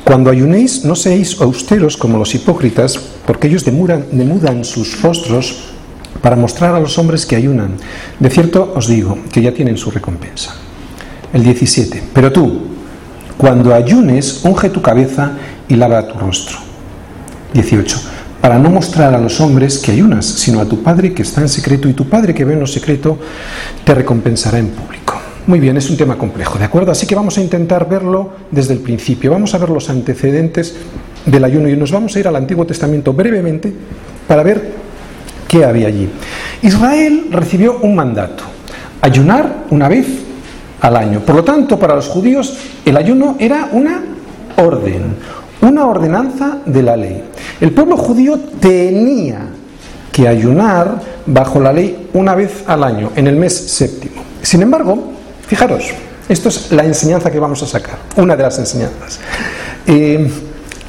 cuando 0.09 0.31
ayunéis 0.31 0.89
no 0.89 0.97
seáis 0.97 1.37
austeros 1.39 1.99
como 1.99 2.17
los 2.17 2.35
hipócritas, 2.35 2.97
porque 3.27 3.47
ellos 3.47 3.63
demudan, 3.63 4.07
demudan 4.11 4.65
sus 4.65 5.03
rostros 5.03 5.69
para 6.23 6.35
mostrar 6.35 6.75
a 6.75 6.81
los 6.81 6.97
hombres 6.97 7.27
que 7.27 7.37
ayunan. 7.37 7.77
De 8.19 8.31
cierto 8.31 8.73
os 8.75 8.89
digo 8.89 9.19
que 9.31 9.43
ya 9.43 9.53
tienen 9.53 9.77
su 9.77 9.91
recompensa. 9.91 10.55
El 11.31 11.45
17. 11.45 12.05
Pero 12.15 12.33
tú, 12.33 12.59
cuando 13.37 13.75
ayunes, 13.75 14.41
unge 14.45 14.71
tu 14.71 14.81
cabeza 14.81 15.33
y 15.69 15.77
lava 15.77 16.09
tu 16.09 16.19
rostro. 16.19 16.57
18. 17.53 18.01
Para 18.41 18.59
no 18.59 18.71
mostrar 18.71 19.13
a 19.13 19.21
los 19.21 19.39
hombres 19.43 19.77
que 19.77 19.93
ayunas, 19.93 20.25
sino 20.25 20.61
a 20.61 20.65
tu 20.65 20.83
Padre 20.83 21.13
que 21.13 21.21
está 21.21 21.43
en 21.43 21.51
secreto, 21.51 21.87
y 21.87 21.93
tu 21.93 22.09
Padre 22.09 22.33
que 22.33 22.47
ve 22.47 22.55
en 22.55 22.61
lo 22.61 22.67
secreto 22.67 23.19
te 23.85 23.93
recompensará 23.93 24.59
en 24.59 24.69
público. 24.69 25.08
Muy 25.47 25.61
bien, 25.61 25.77
es 25.77 25.89
un 25.89 25.97
tema 25.97 26.19
complejo, 26.19 26.59
¿de 26.59 26.65
acuerdo? 26.65 26.93
Así 26.93 27.07
que 27.07 27.15
vamos 27.15 27.39
a 27.39 27.41
intentar 27.41 27.89
verlo 27.89 28.31
desde 28.51 28.75
el 28.75 28.81
principio. 28.81 29.31
Vamos 29.31 29.55
a 29.55 29.59
ver 29.59 29.71
los 29.71 29.89
antecedentes 29.89 30.75
del 31.25 31.45
ayuno 31.45 31.69
y 31.69 31.77
nos 31.77 31.91
vamos 31.91 32.15
a 32.15 32.21
ir 32.21 32.29
al 32.29 32.37
Antiguo 32.37 32.67
Testamento 32.67 33.13
brevemente 33.13 33.73
para 34.27 34.43
ver 34.43 34.73
qué 35.49 35.65
había 35.65 35.89
allí. 35.89 36.09
Israel 36.63 37.29
recibió 37.31 37.79
un 37.79 37.95
mandato, 37.95 38.45
ayunar 39.01 39.65
una 39.71 39.89
vez 39.89 40.07
al 40.81 40.97
año. 40.97 41.21
Por 41.21 41.37
lo 41.37 41.45
tanto, 41.45 41.79
para 41.79 41.95
los 41.95 42.09
judíos 42.09 42.59
el 42.85 42.97
ayuno 42.97 43.37
era 43.39 43.71
una 43.73 44.03
orden, 44.57 45.15
una 45.63 45.87
ordenanza 45.87 46.59
de 46.67 46.83
la 46.83 46.97
ley. 46.97 47.25
El 47.61 47.73
pueblo 47.73 47.97
judío 47.97 48.39
tenía 48.61 49.49
que 50.13 50.29
ayunar 50.29 51.01
bajo 51.27 51.61
la 51.61 51.73
ley 51.73 52.09
una 52.13 52.35
vez 52.35 52.65
al 52.67 52.85
año, 52.85 53.13
en 53.17 53.27
el 53.27 53.37
mes 53.37 53.55
séptimo. 53.55 54.23
Sin 54.43 54.63
embargo, 54.63 55.13
fijaros, 55.49 55.85
esto 56.29 56.51
es 56.51 56.71
la 56.71 56.85
enseñanza 56.85 57.31
que 57.31 57.41
vamos 57.41 57.63
a 57.63 57.67
sacar, 57.67 57.99
una 58.17 58.37
de 58.37 58.43
las 58.43 58.59
enseñanzas. 58.59 59.19
Eh, 59.87 60.31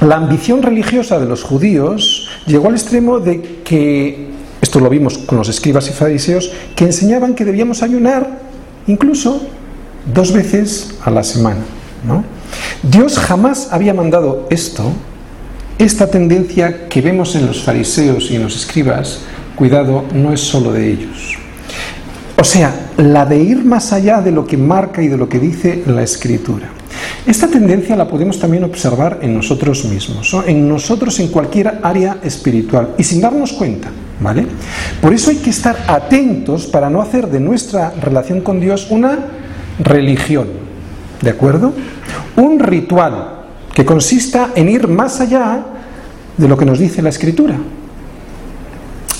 la 0.02 0.18
ambición 0.18 0.62
religiosa 0.62 1.20
de 1.20 1.26
los 1.26 1.44
judíos 1.44 2.30
llegó 2.46 2.68
al 2.68 2.76
extremo 2.76 3.20
de 3.20 3.62
que, 3.64 4.30
esto 4.62 4.80
lo 4.80 4.90
vimos 4.90 5.18
con 5.18 5.38
los 5.38 5.50
escribas 5.50 5.90
y 5.90 5.94
fariseos, 5.94 6.52
que 6.76 6.86
enseñaban 6.86 7.34
que 7.34 7.46
debíamos 7.46 7.82
ayunar 7.82 8.40
incluso 8.88 9.42
dos 10.14 10.34
veces 10.34 10.96
a 11.04 11.12
la 11.12 11.24
semana. 11.24 11.62
¿no? 12.06 12.24
Dios 12.84 13.18
jamás 13.18 13.70
había 13.72 13.94
mandado 13.94 14.48
esto, 14.50 14.92
esta 15.78 16.08
tendencia 16.08 16.88
que 16.90 17.02
vemos 17.02 17.36
en 17.36 17.46
los 17.46 17.64
fariseos 17.64 18.30
y 18.32 18.36
en 18.36 18.44
los 18.44 18.56
escribas, 18.56 19.20
cuidado, 19.56 20.04
no 20.14 20.34
es 20.34 20.42
solo 20.42 20.74
de 20.74 20.92
ellos. 20.92 21.39
O 22.40 22.44
sea, 22.46 22.92
la 22.96 23.26
de 23.26 23.38
ir 23.44 23.66
más 23.66 23.92
allá 23.92 24.22
de 24.22 24.32
lo 24.32 24.48
que 24.48 24.56
marca 24.56 25.02
y 25.02 25.10
de 25.10 25.18
lo 25.18 25.28
que 25.28 25.40
dice 25.40 25.84
la 25.86 26.04
escritura. 26.04 26.70
Esta 27.26 27.48
tendencia 27.48 27.98
la 27.98 28.08
podemos 28.08 28.40
también 28.40 28.64
observar 28.64 29.20
en 29.22 29.36
nosotros 29.36 29.84
mismos, 29.84 30.34
en 30.48 30.70
nosotros 30.70 31.20
en 31.20 31.28
cualquier 31.28 31.80
área 31.84 32.20
espiritual 32.24 32.92
y 32.98 33.04
sin 33.04 33.20
darnos 33.20 33.52
cuenta, 33.52 33.90
¿vale? 34.22 34.46
Por 35.02 35.14
eso 35.14 35.32
hay 35.32 35.38
que 35.38 35.50
estar 35.50 35.84
atentos 35.86 36.66
para 36.68 36.90
no 36.90 37.02
hacer 37.02 37.28
de 37.28 37.42
nuestra 37.42 37.92
relación 37.92 38.40
con 38.40 38.62
Dios 38.62 38.88
una 38.90 39.20
religión, 39.80 40.48
¿de 41.22 41.30
acuerdo? 41.30 41.74
Un 42.38 42.60
ritual 42.60 43.34
que 43.74 43.84
consista 43.84 44.52
en 44.56 44.70
ir 44.70 44.88
más 44.88 45.20
allá 45.20 45.66
de 46.38 46.48
lo 46.48 46.58
que 46.58 46.66
nos 46.66 46.80
dice 46.80 47.02
la 47.02 47.10
escritura. 47.10 47.58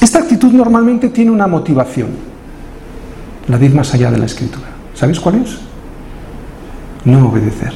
Esta 0.02 0.20
actitud 0.20 0.54
normalmente 0.54 1.10
tiene 1.10 1.32
una 1.32 1.48
motivación, 1.48 2.29
la 3.50 3.64
ir 3.64 3.74
más 3.74 3.94
allá 3.94 4.12
de 4.12 4.18
la 4.18 4.26
escritura. 4.26 4.68
¿Sabéis 4.94 5.20
cuál 5.20 5.44
es? 5.44 5.58
No 7.04 7.30
obedecer. 7.30 7.74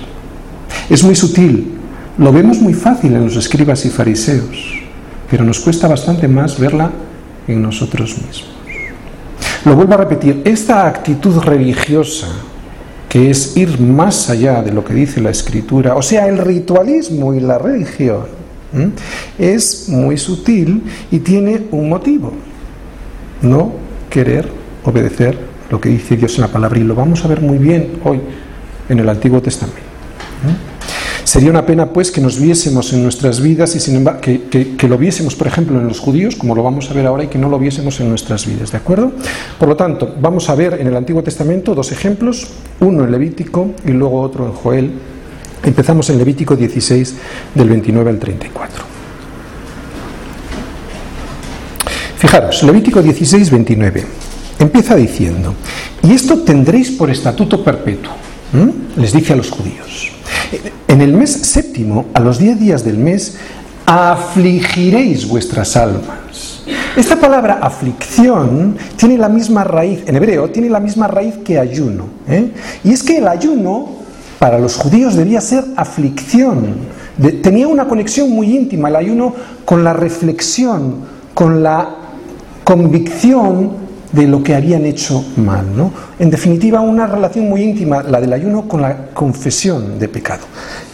Es 0.89 1.03
muy 1.03 1.15
sutil, 1.15 1.74
lo 2.18 2.32
vemos 2.32 2.60
muy 2.60 2.74
fácil 2.74 3.13
en 3.13 3.25
los 3.25 3.36
escribas 3.36 3.86
y 3.86 3.89
fariseos, 3.89 4.80
pero 5.30 5.44
nos 5.44 5.60
cuesta 5.60 5.88
bastante 5.88 6.27
más 6.27 6.60
verla 6.60 6.92
en 7.48 7.62
nosotros 7.62 8.15
mismos. 8.18 8.46
Lo 9.65 9.75
vuelvo 9.75 9.94
a 9.96 9.98
repetir, 9.98 10.42
esta 10.46 10.88
actitud 10.88 11.38
religiosa 11.39 12.27
que 13.10 13.30
es 13.30 13.56
ir 13.56 13.80
más 13.80 14.30
allá 14.30 14.62
de 14.62 14.74
lo 14.74 14.84
que 14.84 14.94
dice 14.94 15.22
la 15.22 15.30
escritura, 15.30 15.96
o 15.96 16.01
sea, 16.01 16.27
el 16.27 16.39
ritualismo 16.39 17.34
y 17.34 17.39
la 17.39 17.58
religión, 17.58 18.44
es 19.38 19.88
muy 19.88 20.18
sutil 20.18 20.84
y 21.12 21.20
tiene 21.20 21.62
un 21.72 21.89
motivo, 21.89 22.34
no 23.42 23.72
querer 24.10 24.50
obedecer 24.84 25.52
lo 25.74 25.82
que 25.82 25.89
dice 25.89 26.15
Dios 26.15 26.36
en 26.36 26.42
la 26.42 26.50
palabra, 26.50 26.80
y 26.80 26.84
lo 26.84 26.94
vamos 26.94 27.25
a 27.25 27.27
ver 27.27 27.42
muy 27.42 27.58
bien 27.58 27.94
hoy 28.03 28.22
en 28.89 29.00
el 29.00 29.10
Antiguo 29.10 29.42
Testamento. 29.42 29.82
Sería 31.24 31.50
una 31.50 31.65
pena, 31.65 31.88
pues, 31.88 32.12
que 32.12 32.22
nos 32.22 32.39
viésemos 32.39 32.94
en 32.94 33.01
nuestras 33.01 33.42
vidas 33.42 33.75
y 33.75 33.80
sin 33.80 33.96
embargo, 33.96 34.22
que, 34.22 34.88
lo 34.88 35.00
viésemos, 35.00 35.34
por 35.34 35.48
ejemplo, 35.48 35.80
en 35.80 35.88
los 35.88 36.00
judíos, 36.00 36.36
como 36.36 36.53
lo 36.53 36.62
vamos 36.62 36.92
a 36.92 36.94
ver 36.94 37.08
ahora, 37.08 37.24
y 37.24 37.27
que 37.27 37.39
no 37.39 37.50
lo 37.50 37.58
viésemos 37.58 38.00
en 38.01 38.10
nuestras 38.10 38.46
vidas, 38.46 38.72
¿de 38.72 38.77
acuerdo? 38.77 39.13
Por 39.58 39.68
lo 39.68 39.75
tanto, 39.75 40.15
vamos 40.22 40.48
a 40.48 40.53
ver 40.53 40.75
en 40.80 40.86
el 40.86 40.96
Antiguo 40.96 41.24
Testamento 41.24 41.74
dos 41.74 41.92
ejemplos, 41.92 42.51
uno 42.80 43.03
en 43.03 43.12
Levítico 43.12 43.72
y 43.84 43.94
luego 43.94 44.22
otro 44.22 44.46
en 44.46 44.51
Joel. 44.51 44.92
Empezamos 45.63 46.08
en 46.12 46.20
Levítico 46.20 46.56
16, 46.56 47.15
del 47.56 47.68
29 47.68 48.12
al 48.12 48.20
34. 48.20 48.84
Fijaros, 52.20 52.62
Levítico 52.62 53.01
16, 53.01 53.50
29. 53.50 54.32
Empieza 54.63 54.96
diciendo, 54.96 55.53
y 56.03 56.13
esto 56.13 56.39
tendréis 56.39 56.89
por 56.91 57.10
estatuto 57.10 57.62
perpetuo, 57.62 58.13
les 58.96 59.12
dice 59.12 59.34
a 59.34 59.36
los 59.36 59.51
judíos. 59.51 60.13
En 60.88 61.01
el 61.01 61.12
mes 61.12 61.32
séptimo, 61.34 62.05
a 62.13 62.22
los 62.22 62.39
diez 62.39 62.58
días 62.58 62.86
del 62.86 62.98
mes, 62.98 63.36
afligiréis 63.86 65.27
vuestras 65.27 65.75
almas. 65.75 66.63
Esta 66.96 67.17
palabra 67.17 67.60
aflicción 67.62 68.77
tiene 68.96 69.17
la 69.17 69.27
misma 69.27 69.65
raíz, 69.65 70.03
en 70.05 70.15
hebreo, 70.15 70.50
tiene 70.50 70.70
la 70.70 70.79
misma 70.79 71.10
raíz 71.10 71.36
que 71.43 71.60
ayuno. 71.60 72.05
¿eh? 72.29 72.53
Y 72.86 72.93
es 72.93 73.03
que 73.03 73.17
el 73.17 73.27
ayuno 73.27 73.89
para 74.39 74.60
los 74.60 74.77
judíos 74.77 75.15
debía 75.15 75.41
ser 75.41 75.65
aflicción. 75.75 76.77
tenía 77.41 77.67
una 77.67 77.89
conexión 77.89 78.32
muy 78.32 78.55
íntima 78.55 78.88
el 78.88 78.96
ayuno 78.96 79.36
con 79.65 79.84
la 79.84 79.91
reflexión, 79.91 81.00
con 81.34 81.63
la 81.63 81.98
convicción 82.63 83.82
de 84.13 84.27
lo 84.27 84.41
que 84.41 84.55
habían 84.55 84.86
hecho 84.86 85.25
mal. 85.36 85.75
¿no? 85.75 85.91
En 86.20 86.29
definitiva, 86.29 86.79
una 86.79 87.05
relación 87.05 87.50
muy 87.50 87.62
íntima, 87.63 88.01
la 88.03 88.22
del 88.22 88.32
ayuno, 88.32 88.67
con 88.67 88.82
la 88.82 89.08
confesión 89.13 90.00
de 90.00 90.08
pecado. 90.08 90.43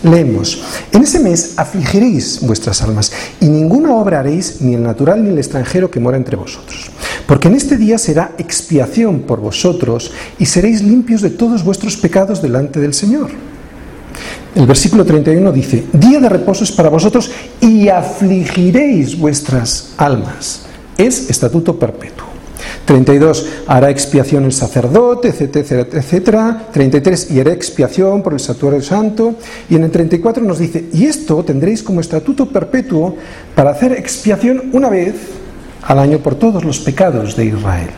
Leemos, 0.03 0.63
en 0.91 1.03
ese 1.03 1.19
mes 1.19 1.53
afligiréis 1.57 2.39
vuestras 2.41 2.81
almas 2.81 3.11
y 3.39 3.47
ninguna 3.47 3.93
obra 3.93 4.21
haréis, 4.21 4.61
ni 4.61 4.73
el 4.73 4.81
natural 4.83 5.23
ni 5.23 5.29
el 5.29 5.37
extranjero 5.37 5.91
que 5.91 5.99
mora 5.99 6.17
entre 6.17 6.37
vosotros. 6.37 6.89
Porque 7.27 7.49
en 7.49 7.55
este 7.55 7.77
día 7.77 7.97
será 7.97 8.31
expiación 8.37 9.19
por 9.19 9.39
vosotros 9.39 10.11
y 10.39 10.45
seréis 10.45 10.81
limpios 10.81 11.21
de 11.21 11.29
todos 11.29 11.63
vuestros 11.63 11.97
pecados 11.97 12.41
delante 12.41 12.79
del 12.79 12.93
Señor. 12.93 13.29
El 14.55 14.65
versículo 14.65 15.05
31 15.05 15.51
dice, 15.51 15.85
día 15.93 16.19
de 16.19 16.27
reposo 16.27 16.63
es 16.63 16.71
para 16.71 16.89
vosotros 16.89 17.29
y 17.61 17.87
afligiréis 17.87 19.17
vuestras 19.17 19.93
almas. 19.97 20.61
Es 20.97 21.29
estatuto 21.29 21.77
perpetuo. 21.77 22.28
32, 22.89 23.45
hará 23.67 23.91
expiación 23.91 24.45
el 24.45 24.51
sacerdote, 24.51 25.27
etcétera, 25.27 25.85
etcétera. 25.93 26.69
33, 26.73 27.29
y 27.29 27.39
hará 27.39 27.53
expiación 27.53 28.23
por 28.23 28.33
el 28.33 28.39
santuario 28.39 28.81
santo. 28.81 29.35
Y 29.69 29.75
en 29.75 29.83
el 29.83 29.91
34 29.91 30.43
nos 30.43 30.57
dice, 30.57 30.85
y 30.91 31.05
esto 31.05 31.43
tendréis 31.43 31.83
como 31.83 32.01
estatuto 32.01 32.47
perpetuo 32.47 33.15
para 33.53 33.69
hacer 33.69 33.91
expiación 33.91 34.71
una 34.73 34.89
vez 34.89 35.13
al 35.83 35.99
año 35.99 36.17
por 36.17 36.33
todos 36.33 36.63
los 36.63 36.79
pecados 36.79 37.35
de 37.35 37.45
Israel. 37.45 37.91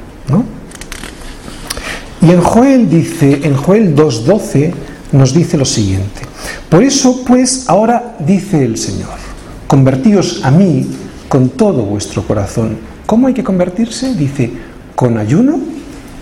Y 2.21 2.29
en 2.29 2.41
Joel 2.41 2.89
dice, 2.89 3.39
en 3.43 3.55
Joel 3.55 3.95
2.12 3.95 4.74
nos 5.13 5.33
dice 5.33 5.57
lo 5.57 5.63
siguiente. 5.63 6.19
Por 6.67 6.83
eso, 6.83 7.24
pues, 7.25 7.69
ahora 7.69 8.17
dice 8.19 8.62
el 8.65 8.77
Señor, 8.77 9.15
convertíos 9.67 10.41
a 10.43 10.51
mí 10.51 10.86
con 11.29 11.48
todo 11.48 11.83
vuestro 11.83 12.27
corazón. 12.27 12.91
¿Cómo 13.05 13.27
hay 13.27 13.33
que 13.33 13.43
convertirse? 13.43 14.13
Dice, 14.15 14.51
con 15.01 15.17
ayuno 15.17 15.58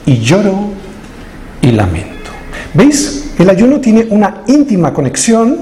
y 0.06 0.20
lloro 0.20 0.70
y 1.62 1.70
lamento. 1.72 2.32
¿Veis 2.74 3.34
El 3.38 3.50
ayuno 3.50 3.82
tiene 3.82 4.08
una 4.10 4.44
íntima 4.48 4.94
conexión 4.94 5.58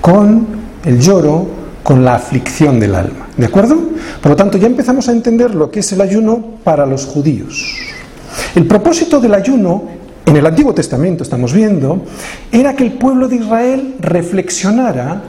con 0.00 0.48
el 0.84 0.98
lloro, 0.98 1.46
con 1.84 2.04
la 2.04 2.16
aflicción 2.16 2.80
del 2.80 2.96
alma. 2.96 3.28
¿De 3.36 3.46
acuerdo? 3.46 3.76
Por 4.20 4.30
lo 4.30 4.34
tanto, 4.34 4.58
ya 4.58 4.66
empezamos 4.66 5.08
a 5.08 5.12
entender 5.12 5.54
lo 5.54 5.70
que 5.70 5.80
es 5.80 5.92
el 5.92 6.00
ayuno 6.00 6.58
para 6.64 6.84
los 6.84 7.06
judíos. 7.06 7.76
El 8.56 8.66
propósito 8.66 9.20
del 9.20 9.34
ayuno, 9.34 9.84
en 10.26 10.34
el 10.34 10.44
Antiguo 10.44 10.74
Testamento 10.74 11.22
estamos 11.22 11.52
viendo, 11.52 12.02
era 12.50 12.74
que 12.74 12.82
el 12.82 12.94
pueblo 12.94 13.28
de 13.28 13.36
Israel 13.36 13.94
reflexionara 14.00 15.22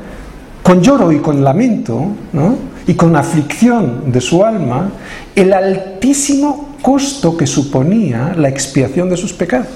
con 0.64 0.82
lloro 0.82 1.12
y 1.12 1.20
con 1.20 1.44
lamento, 1.44 2.08
y 2.88 2.96
con 2.96 3.16
aflicción 3.16 4.12
de 4.12 4.20
su 4.20 4.44
alma, 4.44 4.90
el 5.36 5.54
altísimo 5.54 6.73
costo 6.84 7.36
que 7.36 7.48
suponía 7.48 8.36
la 8.38 8.50
expiación 8.50 9.10
de 9.10 9.18
sus 9.18 9.34
pecados. 9.34 9.68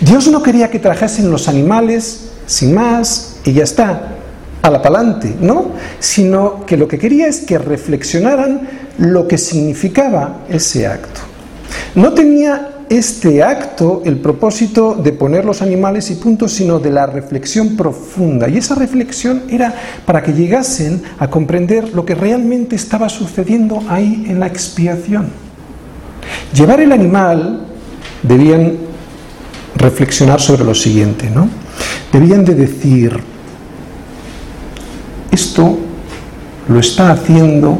Dios 0.00 0.28
no 0.28 0.42
quería 0.42 0.70
que 0.70 0.78
trajesen 0.78 1.30
los 1.30 1.48
animales 1.48 2.30
sin 2.46 2.72
más 2.72 3.40
y 3.44 3.52
ya 3.52 3.64
está, 3.64 4.14
a 4.62 4.70
la 4.70 4.80
palante, 4.80 5.34
¿no? 5.40 5.72
Sino 5.98 6.64
que 6.64 6.76
lo 6.76 6.86
que 6.86 6.98
quería 6.98 7.26
es 7.26 7.40
que 7.40 7.58
reflexionaran 7.58 8.68
lo 8.98 9.26
que 9.26 9.36
significaba 9.36 10.44
ese 10.48 10.86
acto. 10.86 11.20
No 11.94 12.12
tenía 12.14 12.70
este 12.88 13.42
acto 13.42 14.02
el 14.04 14.18
propósito 14.18 14.94
de 14.94 15.12
poner 15.12 15.44
los 15.44 15.60
animales 15.60 16.10
y 16.12 16.14
puntos, 16.14 16.52
sino 16.52 16.78
de 16.78 16.90
la 16.90 17.06
reflexión 17.06 17.76
profunda. 17.76 18.48
Y 18.48 18.58
esa 18.58 18.76
reflexión 18.76 19.42
era 19.48 19.74
para 20.04 20.22
que 20.22 20.32
llegasen 20.32 21.02
a 21.18 21.28
comprender 21.28 21.94
lo 21.94 22.04
que 22.04 22.14
realmente 22.14 22.76
estaba 22.76 23.08
sucediendo 23.08 23.82
ahí 23.88 24.26
en 24.28 24.38
la 24.38 24.46
expiación. 24.46 25.45
Llevar 26.54 26.80
el 26.80 26.92
animal 26.92 27.66
debían 28.22 28.76
reflexionar 29.76 30.40
sobre 30.40 30.64
lo 30.64 30.74
siguiente, 30.74 31.30
¿no? 31.30 31.48
Debían 32.12 32.44
de 32.44 32.54
decir, 32.54 33.18
esto 35.30 35.78
lo 36.68 36.80
está 36.80 37.10
haciendo 37.10 37.78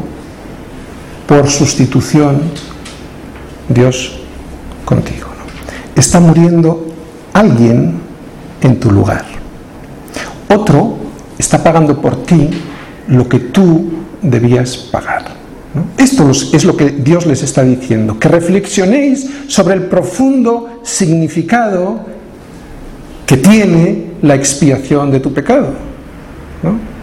por 1.27 1.49
sustitución 1.49 2.41
Dios 3.67 4.19
contigo. 4.85 5.27
Está 5.95 6.19
muriendo 6.19 6.87
alguien 7.33 7.99
en 8.61 8.79
tu 8.79 8.91
lugar. 8.91 9.25
Otro 10.49 10.97
está 11.37 11.63
pagando 11.63 11.99
por 11.99 12.25
ti 12.25 12.49
lo 13.07 13.27
que 13.27 13.39
tú 13.39 13.89
debías 14.21 14.77
pagar. 14.77 15.36
Esto 15.97 16.29
es 16.31 16.65
lo 16.65 16.75
que 16.75 16.89
Dios 16.89 17.25
les 17.25 17.43
está 17.43 17.63
diciendo, 17.63 18.19
que 18.19 18.27
reflexionéis 18.27 19.29
sobre 19.47 19.75
el 19.75 19.83
profundo 19.83 20.81
significado 20.83 22.05
que 23.25 23.37
tiene 23.37 24.11
la 24.21 24.35
expiación 24.35 25.11
de 25.11 25.19
tu 25.19 25.33
pecado. 25.33 25.73
¿no? 26.63 26.96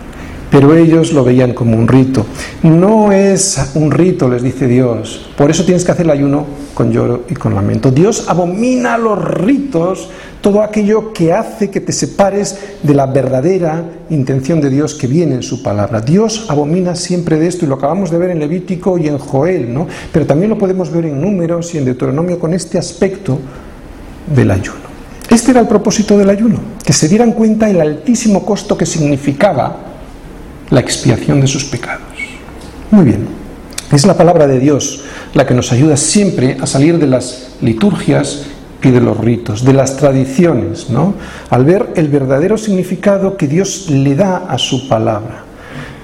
Pero 0.54 0.72
ellos 0.76 1.12
lo 1.12 1.24
veían 1.24 1.52
como 1.52 1.76
un 1.76 1.88
rito. 1.88 2.24
No 2.62 3.10
es 3.10 3.72
un 3.74 3.90
rito, 3.90 4.28
les 4.28 4.40
dice 4.40 4.68
Dios. 4.68 5.26
Por 5.36 5.50
eso 5.50 5.64
tienes 5.64 5.84
que 5.84 5.90
hacer 5.90 6.06
el 6.06 6.12
ayuno 6.12 6.46
con 6.74 6.92
lloro 6.92 7.24
y 7.28 7.34
con 7.34 7.56
lamento. 7.56 7.90
Dios 7.90 8.26
abomina 8.28 8.96
los 8.96 9.18
ritos, 9.18 10.10
todo 10.40 10.62
aquello 10.62 11.12
que 11.12 11.32
hace 11.32 11.70
que 11.70 11.80
te 11.80 11.90
separes 11.90 12.56
de 12.84 12.94
la 12.94 13.06
verdadera 13.06 13.82
intención 14.10 14.60
de 14.60 14.70
Dios 14.70 14.94
que 14.94 15.08
viene 15.08 15.34
en 15.34 15.42
su 15.42 15.60
palabra. 15.60 16.00
Dios 16.00 16.46
abomina 16.48 16.94
siempre 16.94 17.36
de 17.36 17.48
esto 17.48 17.64
y 17.64 17.68
lo 17.68 17.74
acabamos 17.74 18.12
de 18.12 18.18
ver 18.18 18.30
en 18.30 18.38
Levítico 18.38 18.96
y 18.96 19.08
en 19.08 19.18
Joel, 19.18 19.74
¿no? 19.74 19.88
Pero 20.12 20.24
también 20.24 20.50
lo 20.50 20.58
podemos 20.58 20.88
ver 20.92 21.06
en 21.06 21.20
Números 21.20 21.74
y 21.74 21.78
en 21.78 21.84
Deuteronomio 21.84 22.38
con 22.38 22.54
este 22.54 22.78
aspecto 22.78 23.40
del 24.32 24.52
ayuno. 24.52 24.84
Este 25.28 25.50
era 25.50 25.58
el 25.58 25.66
propósito 25.66 26.16
del 26.16 26.30
ayuno, 26.30 26.60
que 26.84 26.92
se 26.92 27.08
dieran 27.08 27.32
cuenta 27.32 27.68
el 27.68 27.80
altísimo 27.80 28.46
costo 28.46 28.78
que 28.78 28.86
significaba 28.86 29.93
la 30.74 30.80
expiación 30.80 31.40
de 31.40 31.46
sus 31.46 31.64
pecados. 31.64 32.02
Muy 32.90 33.04
bien, 33.04 33.28
es 33.92 34.04
la 34.06 34.16
palabra 34.16 34.48
de 34.48 34.58
Dios 34.58 35.04
la 35.32 35.46
que 35.46 35.54
nos 35.54 35.70
ayuda 35.70 35.96
siempre 35.96 36.56
a 36.60 36.66
salir 36.66 36.98
de 36.98 37.06
las 37.06 37.50
liturgias 37.60 38.46
y 38.82 38.90
de 38.90 39.00
los 39.00 39.16
ritos, 39.16 39.64
de 39.64 39.72
las 39.72 39.96
tradiciones, 39.96 40.90
¿no? 40.90 41.14
Al 41.48 41.64
ver 41.64 41.92
el 41.94 42.08
verdadero 42.08 42.58
significado 42.58 43.36
que 43.36 43.46
Dios 43.46 43.88
le 43.88 44.16
da 44.16 44.46
a 44.48 44.58
su 44.58 44.88
palabra. 44.88 45.44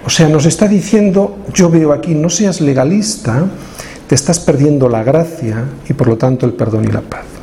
O 0.06 0.08
sea, 0.08 0.28
nos 0.28 0.46
está 0.46 0.68
diciendo, 0.68 1.38
yo 1.52 1.68
veo 1.68 1.92
aquí, 1.92 2.14
no 2.14 2.30
seas 2.30 2.60
legalista, 2.60 3.46
te 4.06 4.14
estás 4.14 4.38
perdiendo 4.38 4.88
la 4.88 5.02
gracia 5.02 5.64
y 5.88 5.92
por 5.94 6.06
lo 6.06 6.16
tanto 6.16 6.46
el 6.46 6.52
perdón 6.52 6.84
y 6.84 6.92
la 6.92 7.00
paz. 7.00 7.39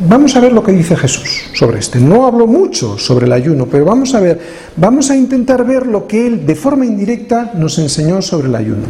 Vamos 0.00 0.36
a 0.36 0.40
ver 0.40 0.52
lo 0.52 0.62
que 0.62 0.70
dice 0.70 0.94
Jesús 0.94 1.50
sobre 1.54 1.80
este. 1.80 1.98
No 1.98 2.24
hablo 2.24 2.46
mucho 2.46 2.96
sobre 2.98 3.26
el 3.26 3.32
ayuno, 3.32 3.66
pero 3.66 3.84
vamos 3.84 4.14
a 4.14 4.20
ver, 4.20 4.38
vamos 4.76 5.10
a 5.10 5.16
intentar 5.16 5.66
ver 5.66 5.86
lo 5.86 6.06
que 6.06 6.24
él 6.24 6.46
de 6.46 6.54
forma 6.54 6.86
indirecta 6.86 7.50
nos 7.54 7.78
enseñó 7.80 8.22
sobre 8.22 8.46
el 8.46 8.54
ayuno. 8.54 8.86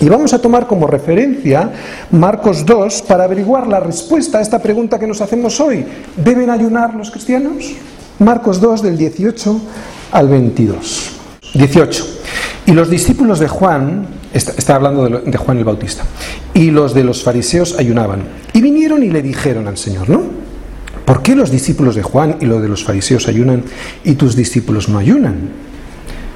Y 0.00 0.08
vamos 0.08 0.32
a 0.32 0.40
tomar 0.40 0.68
como 0.68 0.86
referencia 0.86 1.72
Marcos 2.12 2.64
2 2.64 3.02
para 3.02 3.24
averiguar 3.24 3.66
la 3.66 3.80
respuesta 3.80 4.38
a 4.38 4.40
esta 4.40 4.60
pregunta 4.60 5.00
que 5.00 5.06
nos 5.08 5.20
hacemos 5.20 5.58
hoy. 5.60 5.84
¿Deben 6.16 6.48
ayunar 6.48 6.94
los 6.94 7.10
cristianos? 7.10 7.72
Marcos 8.20 8.60
2 8.60 8.82
del 8.82 8.96
18 8.96 9.60
al 10.12 10.28
22. 10.28 11.10
18. 11.54 12.06
Y 12.66 12.72
los 12.72 12.88
discípulos 12.88 13.40
de 13.40 13.48
Juan, 13.48 14.06
está, 14.32 14.76
hablando 14.76 15.08
de, 15.08 15.36
Juan 15.36 15.58
el 15.58 15.64
Bautista, 15.64 16.04
y 16.54 16.70
los 16.70 16.94
de 16.94 17.04
los 17.04 17.22
fariseos 17.22 17.76
ayunaban. 17.78 18.22
Y 18.52 18.60
vinieron 18.60 19.02
y 19.02 19.10
le 19.10 19.22
dijeron 19.22 19.68
al 19.68 19.76
Señor, 19.76 20.08
¿no? 20.08 20.22
¿Por 21.04 21.22
qué 21.22 21.34
los 21.34 21.50
discípulos 21.50 21.96
de 21.96 22.02
Juan 22.02 22.36
y 22.40 22.46
los 22.46 22.62
de 22.62 22.68
los 22.68 22.84
fariseos 22.84 23.26
ayunan 23.26 23.64
y 24.04 24.14
tus 24.14 24.36
discípulos 24.36 24.88
no 24.88 24.98
ayunan? 24.98 25.50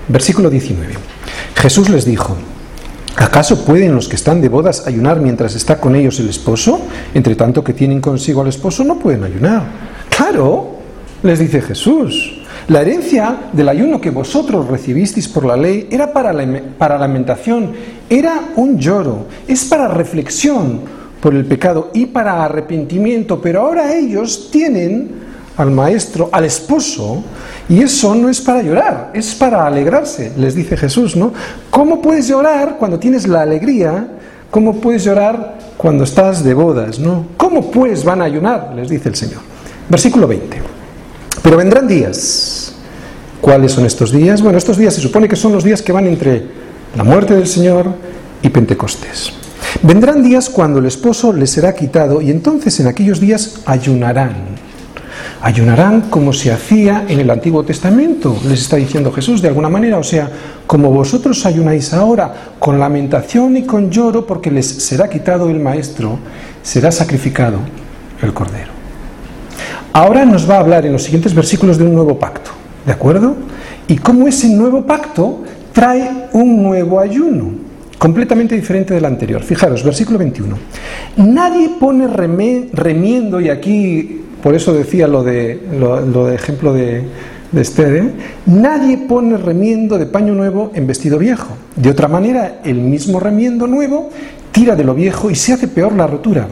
Versículo 0.08 0.50
19. 0.50 0.94
Jesús 1.54 1.88
les 1.88 2.04
dijo, 2.04 2.36
¿acaso 3.16 3.64
pueden 3.64 3.94
los 3.94 4.08
que 4.08 4.16
están 4.16 4.40
de 4.40 4.48
bodas 4.48 4.86
ayunar 4.86 5.20
mientras 5.20 5.54
está 5.54 5.78
con 5.78 5.94
ellos 5.94 6.18
el 6.18 6.28
esposo? 6.28 6.80
Entre 7.14 7.36
tanto 7.36 7.62
que 7.62 7.72
tienen 7.72 8.00
consigo 8.00 8.42
al 8.42 8.48
esposo, 8.48 8.82
no 8.82 8.98
pueden 8.98 9.22
ayunar. 9.22 9.62
Claro, 10.08 10.78
les 11.22 11.38
dice 11.38 11.62
Jesús. 11.62 12.43
La 12.68 12.80
herencia 12.80 13.50
del 13.52 13.68
ayuno 13.68 14.00
que 14.00 14.10
vosotros 14.10 14.68
recibisteis 14.68 15.28
por 15.28 15.44
la 15.44 15.56
ley 15.56 15.86
era 15.90 16.12
para, 16.14 16.32
la, 16.32 16.62
para 16.78 16.98
lamentación, 16.98 17.72
era 18.08 18.40
un 18.56 18.78
lloro, 18.78 19.26
es 19.46 19.66
para 19.66 19.88
reflexión 19.88 20.80
por 21.20 21.34
el 21.34 21.44
pecado 21.44 21.90
y 21.92 22.06
para 22.06 22.42
arrepentimiento, 22.42 23.40
pero 23.40 23.62
ahora 23.62 23.94
ellos 23.94 24.48
tienen 24.50 25.10
al 25.58 25.70
maestro, 25.70 26.30
al 26.32 26.44
esposo, 26.44 27.22
y 27.68 27.82
eso 27.82 28.14
no 28.14 28.30
es 28.30 28.40
para 28.40 28.62
llorar, 28.62 29.10
es 29.14 29.34
para 29.34 29.66
alegrarse, 29.66 30.32
les 30.36 30.54
dice 30.54 30.76
Jesús, 30.76 31.16
¿no? 31.16 31.32
¿Cómo 31.70 32.00
puedes 32.00 32.28
llorar 32.28 32.76
cuando 32.78 32.98
tienes 32.98 33.28
la 33.28 33.42
alegría? 33.42 34.08
¿Cómo 34.50 34.80
puedes 34.80 35.04
llorar 35.04 35.58
cuando 35.76 36.04
estás 36.04 36.42
de 36.42 36.54
bodas, 36.54 36.98
no? 36.98 37.26
¿Cómo 37.36 37.70
pues 37.70 38.04
van 38.04 38.22
a 38.22 38.24
ayunar? 38.24 38.72
les 38.74 38.88
dice 38.88 39.10
el 39.10 39.14
Señor. 39.14 39.40
Versículo 39.88 40.26
20. 40.26 40.73
Pero 41.44 41.58
vendrán 41.58 41.86
días. 41.86 42.72
¿Cuáles 43.42 43.72
son 43.72 43.84
estos 43.84 44.10
días? 44.10 44.40
Bueno, 44.40 44.56
estos 44.56 44.78
días 44.78 44.94
se 44.94 45.02
supone 45.02 45.28
que 45.28 45.36
son 45.36 45.52
los 45.52 45.62
días 45.62 45.82
que 45.82 45.92
van 45.92 46.06
entre 46.06 46.42
la 46.96 47.04
muerte 47.04 47.34
del 47.34 47.46
Señor 47.46 47.86
y 48.40 48.48
Pentecostés. 48.48 49.30
Vendrán 49.82 50.22
días 50.22 50.48
cuando 50.48 50.78
el 50.78 50.86
esposo 50.86 51.34
les 51.34 51.50
será 51.50 51.74
quitado 51.74 52.22
y 52.22 52.30
entonces 52.30 52.80
en 52.80 52.86
aquellos 52.86 53.20
días 53.20 53.60
ayunarán. 53.66 54.54
Ayunarán 55.42 56.08
como 56.08 56.32
se 56.32 56.50
hacía 56.50 57.04
en 57.06 57.20
el 57.20 57.28
Antiguo 57.28 57.62
Testamento, 57.62 58.38
les 58.48 58.62
está 58.62 58.76
diciendo 58.76 59.12
Jesús 59.12 59.42
de 59.42 59.48
alguna 59.48 59.68
manera, 59.68 59.98
o 59.98 60.02
sea, 60.02 60.30
como 60.66 60.90
vosotros 60.92 61.44
ayunáis 61.44 61.92
ahora, 61.92 62.54
con 62.58 62.78
lamentación 62.78 63.58
y 63.58 63.64
con 63.64 63.90
lloro, 63.90 64.26
porque 64.26 64.50
les 64.50 64.66
será 64.66 65.10
quitado 65.10 65.50
el 65.50 65.60
Maestro, 65.60 66.18
será 66.62 66.90
sacrificado 66.90 67.58
el 68.22 68.32
Cordero. 68.32 68.73
Ahora 69.94 70.24
nos 70.24 70.50
va 70.50 70.56
a 70.56 70.58
hablar 70.58 70.84
en 70.84 70.92
los 70.92 71.04
siguientes 71.04 71.32
versículos 71.32 71.78
de 71.78 71.84
un 71.84 71.94
nuevo 71.94 72.18
pacto, 72.18 72.50
¿de 72.84 72.90
acuerdo? 72.90 73.36
Y 73.86 73.96
cómo 73.96 74.26
ese 74.26 74.48
nuevo 74.48 74.84
pacto 74.84 75.44
trae 75.72 76.26
un 76.32 76.64
nuevo 76.64 76.98
ayuno, 76.98 77.52
completamente 77.96 78.56
diferente 78.56 78.92
del 78.92 79.04
anterior. 79.04 79.44
Fijaros, 79.44 79.84
versículo 79.84 80.18
21. 80.18 80.58
Nadie 81.18 81.70
pone 81.78 82.08
remiendo, 82.08 83.40
y 83.40 83.50
aquí 83.50 84.22
por 84.42 84.56
eso 84.56 84.74
decía 84.74 85.06
lo 85.06 85.22
de, 85.22 85.62
lo, 85.78 86.26
de 86.26 86.34
ejemplo 86.34 86.72
de, 86.72 87.04
de 87.52 87.62
¿eh? 87.62 88.10
nadie 88.46 88.98
pone 88.98 89.36
remiendo 89.36 89.96
de 89.96 90.06
paño 90.06 90.34
nuevo 90.34 90.72
en 90.74 90.88
vestido 90.88 91.20
viejo. 91.20 91.56
De 91.76 91.90
otra 91.90 92.08
manera, 92.08 92.62
el 92.64 92.80
mismo 92.80 93.20
remiendo 93.20 93.68
nuevo 93.68 94.10
tira 94.50 94.74
de 94.74 94.82
lo 94.82 94.92
viejo 94.92 95.30
y 95.30 95.36
se 95.36 95.52
hace 95.52 95.68
peor 95.68 95.92
la 95.92 96.08
rotura. 96.08 96.48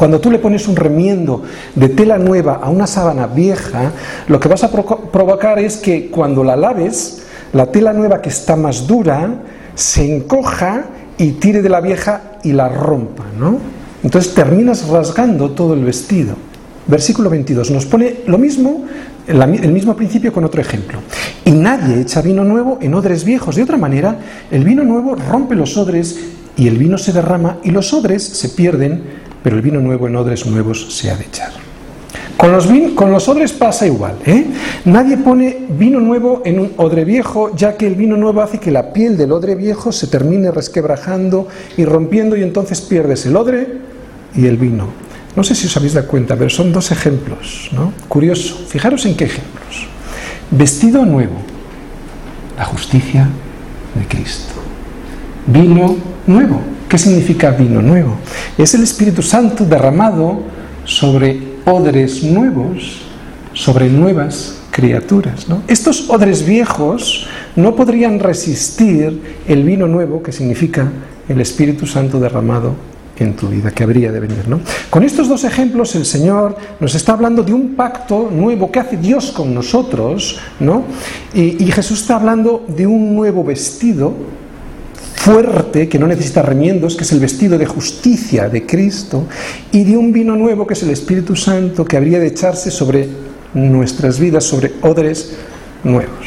Cuando 0.00 0.18
tú 0.18 0.30
le 0.30 0.38
pones 0.38 0.66
un 0.66 0.76
remiendo 0.76 1.42
de 1.74 1.90
tela 1.90 2.16
nueva 2.16 2.60
a 2.62 2.70
una 2.70 2.86
sábana 2.86 3.26
vieja, 3.26 3.92
lo 4.28 4.40
que 4.40 4.48
vas 4.48 4.64
a 4.64 4.70
provocar 4.70 5.58
es 5.58 5.76
que 5.76 6.08
cuando 6.08 6.42
la 6.42 6.56
laves, 6.56 7.24
la 7.52 7.66
tela 7.66 7.92
nueva 7.92 8.22
que 8.22 8.30
está 8.30 8.56
más 8.56 8.86
dura 8.86 9.42
se 9.74 10.16
encoja 10.16 10.86
y 11.18 11.32
tire 11.32 11.60
de 11.60 11.68
la 11.68 11.82
vieja 11.82 12.38
y 12.42 12.52
la 12.52 12.70
rompa, 12.70 13.24
¿no? 13.38 13.58
Entonces 14.02 14.32
terminas 14.32 14.88
rasgando 14.88 15.50
todo 15.50 15.74
el 15.74 15.84
vestido. 15.84 16.34
versículo 16.86 17.28
22, 17.28 17.70
nos 17.70 17.84
pone 17.84 18.20
lo 18.26 18.38
mismo, 18.38 18.86
el 19.26 19.70
mismo 19.70 19.94
principio 19.94 20.32
con 20.32 20.44
otro 20.44 20.62
ejemplo. 20.62 21.00
Y 21.44 21.50
nadie 21.50 22.00
echa 22.00 22.22
vino 22.22 22.42
nuevo 22.42 22.78
en 22.80 22.94
odres 22.94 23.22
viejos. 23.22 23.54
De 23.54 23.64
otra 23.64 23.76
manera, 23.76 24.16
el 24.50 24.64
vino 24.64 24.82
nuevo 24.82 25.14
rompe 25.14 25.54
los 25.54 25.76
odres 25.76 26.18
y 26.56 26.68
el 26.68 26.78
vino 26.78 26.96
se 26.96 27.12
derrama 27.12 27.58
y 27.62 27.70
los 27.70 27.92
odres 27.92 28.22
se 28.22 28.48
pierden, 28.48 29.19
pero 29.42 29.56
el 29.56 29.62
vino 29.62 29.80
nuevo 29.80 30.06
en 30.06 30.16
odres 30.16 30.46
nuevos 30.46 30.94
se 30.94 31.10
ha 31.10 31.16
de 31.16 31.24
echar. 31.24 31.52
Con 32.36 32.52
los, 32.52 32.66
con 32.94 33.12
los 33.12 33.28
odres 33.28 33.52
pasa 33.52 33.86
igual. 33.86 34.16
¿eh? 34.24 34.46
Nadie 34.86 35.18
pone 35.18 35.66
vino 35.68 36.00
nuevo 36.00 36.40
en 36.46 36.58
un 36.58 36.72
odre 36.78 37.04
viejo, 37.04 37.54
ya 37.54 37.76
que 37.76 37.86
el 37.86 37.94
vino 37.96 38.16
nuevo 38.16 38.40
hace 38.40 38.58
que 38.58 38.70
la 38.70 38.94
piel 38.94 39.18
del 39.18 39.32
odre 39.32 39.54
viejo 39.54 39.92
se 39.92 40.06
termine 40.06 40.50
resquebrajando 40.50 41.48
y 41.76 41.84
rompiendo 41.84 42.38
y 42.38 42.42
entonces 42.42 42.80
pierdes 42.80 43.26
el 43.26 43.36
odre 43.36 43.68
y 44.34 44.46
el 44.46 44.56
vino. 44.56 44.86
No 45.36 45.44
sé 45.44 45.54
si 45.54 45.66
os 45.66 45.76
habéis 45.76 45.92
dado 45.92 46.08
cuenta, 46.08 46.34
pero 46.34 46.48
son 46.48 46.72
dos 46.72 46.90
ejemplos. 46.90 47.68
¿no? 47.72 47.92
Curioso. 48.08 48.56
Fijaros 48.66 49.04
en 49.04 49.16
qué 49.16 49.24
ejemplos. 49.24 49.86
Vestido 50.50 51.04
nuevo, 51.04 51.36
la 52.56 52.64
justicia 52.64 53.28
de 53.94 54.06
Cristo. 54.06 54.54
Vino 55.46 55.96
nuevo. 56.26 56.60
¿Qué 56.90 56.98
significa 56.98 57.52
vino 57.52 57.80
nuevo? 57.80 58.16
Es 58.58 58.74
el 58.74 58.82
Espíritu 58.82 59.22
Santo 59.22 59.64
derramado 59.64 60.40
sobre 60.84 61.40
odres 61.64 62.24
nuevos, 62.24 63.02
sobre 63.52 63.88
nuevas 63.88 64.56
criaturas. 64.72 65.46
Estos 65.68 66.10
odres 66.10 66.44
viejos 66.44 67.28
no 67.54 67.76
podrían 67.76 68.18
resistir 68.18 69.38
el 69.46 69.62
vino 69.62 69.86
nuevo, 69.86 70.20
que 70.20 70.32
significa 70.32 70.90
el 71.28 71.40
Espíritu 71.40 71.86
Santo 71.86 72.18
derramado 72.18 72.74
en 73.20 73.36
tu 73.36 73.46
vida, 73.46 73.70
que 73.70 73.84
habría 73.84 74.10
de 74.10 74.18
venir. 74.18 74.46
Con 74.90 75.04
estos 75.04 75.28
dos 75.28 75.44
ejemplos 75.44 75.94
el 75.94 76.04
Señor 76.04 76.56
nos 76.80 76.96
está 76.96 77.12
hablando 77.12 77.44
de 77.44 77.52
un 77.52 77.76
pacto 77.76 78.28
nuevo 78.32 78.72
que 78.72 78.80
hace 78.80 78.96
Dios 78.96 79.30
con 79.30 79.54
nosotros, 79.54 80.40
¿no? 80.58 80.82
y 81.34 81.70
Jesús 81.70 82.00
está 82.00 82.16
hablando 82.16 82.64
de 82.66 82.88
un 82.88 83.14
nuevo 83.14 83.44
vestido 83.44 84.39
fuerte 85.32 85.88
que 85.88 85.98
no 85.98 86.06
necesita 86.06 86.42
remiendos, 86.42 86.96
que 86.96 87.04
es 87.04 87.12
el 87.12 87.20
vestido 87.20 87.56
de 87.56 87.66
justicia 87.66 88.48
de 88.48 88.66
Cristo, 88.66 89.26
y 89.70 89.84
de 89.84 89.96
un 89.96 90.12
vino 90.12 90.34
nuevo 90.36 90.66
que 90.66 90.74
es 90.74 90.82
el 90.82 90.90
Espíritu 90.90 91.36
Santo 91.36 91.84
que 91.84 91.96
habría 91.96 92.18
de 92.18 92.28
echarse 92.28 92.70
sobre 92.70 93.08
nuestras 93.54 94.18
vidas, 94.18 94.44
sobre 94.44 94.72
odres 94.82 95.36
nuevos. 95.84 96.26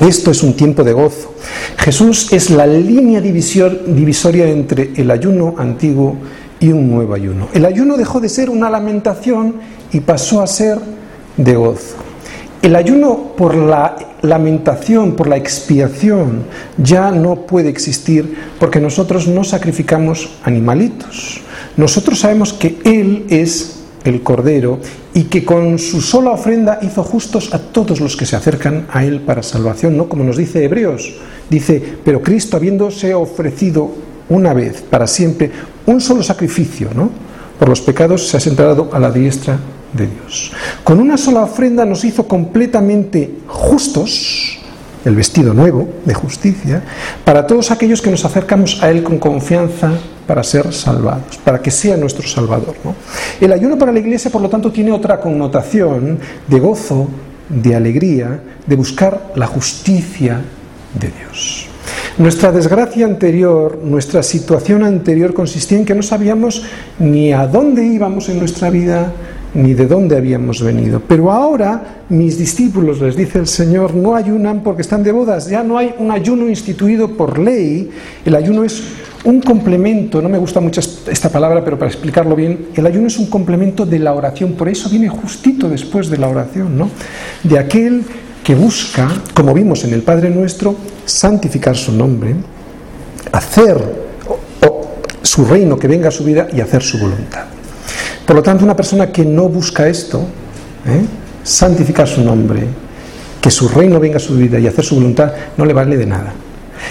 Esto 0.00 0.30
es 0.30 0.42
un 0.42 0.54
tiempo 0.54 0.82
de 0.82 0.92
gozo. 0.92 1.34
Jesús 1.76 2.32
es 2.32 2.50
la 2.50 2.66
línea 2.66 3.20
divisoria 3.20 4.48
entre 4.48 4.92
el 4.96 5.10
ayuno 5.10 5.54
antiguo 5.58 6.16
y 6.58 6.72
un 6.72 6.90
nuevo 6.90 7.14
ayuno. 7.14 7.48
El 7.52 7.64
ayuno 7.64 7.96
dejó 7.96 8.20
de 8.20 8.28
ser 8.28 8.50
una 8.50 8.70
lamentación 8.70 9.56
y 9.92 10.00
pasó 10.00 10.42
a 10.42 10.46
ser 10.46 10.78
de 11.36 11.54
gozo. 11.54 12.09
El 12.62 12.76
ayuno 12.76 13.32
por 13.38 13.54
la 13.54 13.96
lamentación, 14.20 15.16
por 15.16 15.28
la 15.28 15.38
expiación, 15.38 16.44
ya 16.76 17.10
no 17.10 17.46
puede 17.46 17.70
existir 17.70 18.36
porque 18.58 18.80
nosotros 18.80 19.26
no 19.26 19.44
sacrificamos 19.44 20.28
animalitos. 20.44 21.40
Nosotros 21.78 22.18
sabemos 22.20 22.52
que 22.52 22.78
Él 22.84 23.24
es 23.30 23.80
el 24.04 24.22
Cordero 24.22 24.78
y 25.14 25.24
que 25.24 25.42
con 25.42 25.78
su 25.78 26.02
sola 26.02 26.32
ofrenda 26.32 26.80
hizo 26.82 27.02
justos 27.02 27.54
a 27.54 27.58
todos 27.58 27.98
los 27.98 28.14
que 28.14 28.26
se 28.26 28.36
acercan 28.36 28.86
a 28.92 29.04
Él 29.06 29.20
para 29.20 29.42
salvación, 29.42 29.96
¿no? 29.96 30.10
Como 30.10 30.22
nos 30.22 30.36
dice 30.36 30.62
Hebreos, 30.62 31.14
dice, 31.48 31.82
pero 32.04 32.20
Cristo 32.20 32.58
habiéndose 32.58 33.14
ofrecido 33.14 33.90
una 34.28 34.52
vez, 34.52 34.82
para 34.82 35.06
siempre, 35.06 35.50
un 35.86 36.02
solo 36.02 36.22
sacrificio, 36.22 36.90
¿no? 36.94 37.10
Por 37.58 37.70
los 37.70 37.80
pecados 37.80 38.28
se 38.28 38.36
ha 38.36 38.40
sentado 38.40 38.90
a 38.92 38.98
la 38.98 39.10
diestra 39.10 39.58
de 39.92 40.06
Dios. 40.06 40.52
Con 40.84 41.00
una 41.00 41.16
sola 41.16 41.42
ofrenda 41.42 41.84
nos 41.84 42.04
hizo 42.04 42.26
completamente 42.26 43.30
justos, 43.46 44.58
el 45.04 45.16
vestido 45.16 45.54
nuevo 45.54 45.88
de 46.04 46.14
justicia, 46.14 46.82
para 47.24 47.46
todos 47.46 47.70
aquellos 47.70 48.02
que 48.02 48.10
nos 48.10 48.24
acercamos 48.24 48.82
a 48.82 48.90
Él 48.90 49.02
con 49.02 49.18
confianza 49.18 49.92
para 50.26 50.44
ser 50.44 50.72
salvados, 50.72 51.38
para 51.38 51.60
que 51.60 51.70
sea 51.70 51.96
nuestro 51.96 52.26
Salvador. 52.28 52.76
El 53.40 53.52
ayuno 53.52 53.78
para 53.78 53.92
la 53.92 53.98
Iglesia, 53.98 54.30
por 54.30 54.42
lo 54.42 54.48
tanto, 54.48 54.70
tiene 54.70 54.92
otra 54.92 55.18
connotación 55.20 56.18
de 56.46 56.60
gozo, 56.60 57.08
de 57.48 57.74
alegría, 57.74 58.40
de 58.66 58.76
buscar 58.76 59.32
la 59.34 59.46
justicia 59.46 60.40
de 60.94 61.08
Dios. 61.08 61.66
Nuestra 62.18 62.52
desgracia 62.52 63.06
anterior, 63.06 63.80
nuestra 63.82 64.22
situación 64.22 64.84
anterior 64.84 65.32
consistía 65.32 65.78
en 65.78 65.84
que 65.84 65.94
no 65.94 66.02
sabíamos 66.02 66.62
ni 66.98 67.32
a 67.32 67.46
dónde 67.46 67.84
íbamos 67.84 68.28
en 68.28 68.38
nuestra 68.38 68.68
vida, 68.68 69.12
ni 69.54 69.74
de 69.74 69.86
dónde 69.86 70.16
habíamos 70.16 70.62
venido. 70.62 71.00
Pero 71.06 71.30
ahora 71.30 72.04
mis 72.08 72.38
discípulos, 72.38 73.00
les 73.00 73.16
dice 73.16 73.38
el 73.38 73.46
Señor, 73.46 73.94
no 73.94 74.14
ayunan 74.14 74.62
porque 74.62 74.82
están 74.82 75.02
de 75.02 75.12
bodas, 75.12 75.48
ya 75.48 75.62
no 75.62 75.78
hay 75.78 75.94
un 75.98 76.10
ayuno 76.10 76.48
instituido 76.48 77.16
por 77.16 77.38
ley, 77.38 77.90
el 78.24 78.34
ayuno 78.34 78.64
es 78.64 78.82
un 79.24 79.40
complemento, 79.40 80.22
no 80.22 80.28
me 80.28 80.38
gusta 80.38 80.60
mucho 80.60 80.80
esta 80.80 81.28
palabra, 81.28 81.62
pero 81.64 81.78
para 81.78 81.90
explicarlo 81.90 82.34
bien, 82.34 82.68
el 82.74 82.86
ayuno 82.86 83.06
es 83.06 83.18
un 83.18 83.26
complemento 83.26 83.84
de 83.84 83.98
la 83.98 84.14
oración, 84.14 84.54
por 84.54 84.68
eso 84.68 84.88
viene 84.88 85.08
justito 85.08 85.68
después 85.68 86.08
de 86.08 86.18
la 86.18 86.28
oración, 86.28 86.78
¿no? 86.78 86.88
De 87.42 87.58
aquel 87.58 88.02
que 88.42 88.54
busca, 88.54 89.08
como 89.34 89.52
vimos 89.52 89.84
en 89.84 89.92
el 89.92 90.02
Padre 90.02 90.30
Nuestro, 90.30 90.74
santificar 91.04 91.76
su 91.76 91.92
nombre, 91.92 92.34
hacer 93.32 94.10
su 95.22 95.44
reino 95.44 95.78
que 95.78 95.86
venga 95.86 96.08
a 96.08 96.10
su 96.10 96.24
vida 96.24 96.48
y 96.52 96.60
hacer 96.60 96.82
su 96.82 96.98
voluntad. 96.98 97.44
Por 98.30 98.36
lo 98.36 98.44
tanto, 98.44 98.64
una 98.64 98.76
persona 98.76 99.10
que 99.10 99.24
no 99.24 99.48
busca 99.48 99.88
esto, 99.88 100.20
¿eh? 100.86 101.02
santificar 101.42 102.06
su 102.06 102.22
nombre, 102.22 102.62
que 103.40 103.50
su 103.50 103.66
reino 103.66 103.98
venga 103.98 104.18
a 104.18 104.20
su 104.20 104.36
vida 104.36 104.56
y 104.60 104.68
hacer 104.68 104.84
su 104.84 104.94
voluntad, 104.94 105.32
no 105.56 105.64
le 105.64 105.72
vale 105.72 105.96
de 105.96 106.06
nada. 106.06 106.32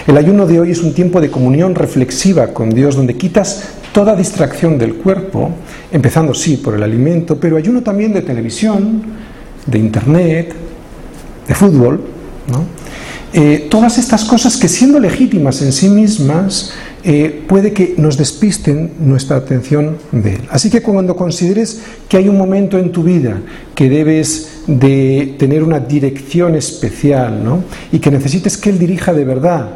El 0.06 0.18
ayuno 0.18 0.46
de 0.46 0.60
hoy 0.60 0.72
es 0.72 0.82
un 0.82 0.92
tiempo 0.92 1.18
de 1.18 1.30
comunión 1.30 1.74
reflexiva 1.74 2.48
con 2.48 2.68
Dios, 2.68 2.94
donde 2.94 3.16
quitas 3.16 3.70
toda 3.94 4.14
distracción 4.14 4.76
del 4.76 4.96
cuerpo, 4.96 5.52
empezando 5.90 6.34
sí 6.34 6.58
por 6.58 6.74
el 6.74 6.82
alimento, 6.82 7.40
pero 7.40 7.56
ayuno 7.56 7.80
también 7.80 8.12
de 8.12 8.20
televisión, 8.20 9.02
de 9.64 9.78
internet, 9.78 10.54
de 11.48 11.54
fútbol, 11.54 12.02
eh, 13.32 13.66
todas 13.70 13.96
estas 13.96 14.26
cosas 14.26 14.58
que 14.58 14.68
siendo 14.68 15.00
legítimas 15.00 15.62
en 15.62 15.72
sí 15.72 15.88
mismas, 15.88 16.72
eh, 17.02 17.44
puede 17.48 17.72
que 17.72 17.94
nos 17.96 18.18
despisten 18.18 18.92
nuestra 19.00 19.36
atención 19.36 19.96
de 20.12 20.34
Él. 20.34 20.42
Así 20.50 20.68
que 20.68 20.82
cuando 20.82 21.16
consideres 21.16 21.80
que 22.08 22.18
hay 22.18 22.28
un 22.28 22.36
momento 22.36 22.78
en 22.78 22.92
tu 22.92 23.02
vida 23.02 23.40
que 23.74 23.88
debes 23.88 24.62
de 24.66 25.34
tener 25.38 25.62
una 25.62 25.80
dirección 25.80 26.54
especial 26.56 27.42
¿no? 27.42 27.64
y 27.90 27.98
que 27.98 28.10
necesites 28.10 28.58
que 28.58 28.70
Él 28.70 28.78
dirija 28.78 29.14
de 29.14 29.24
verdad, 29.24 29.70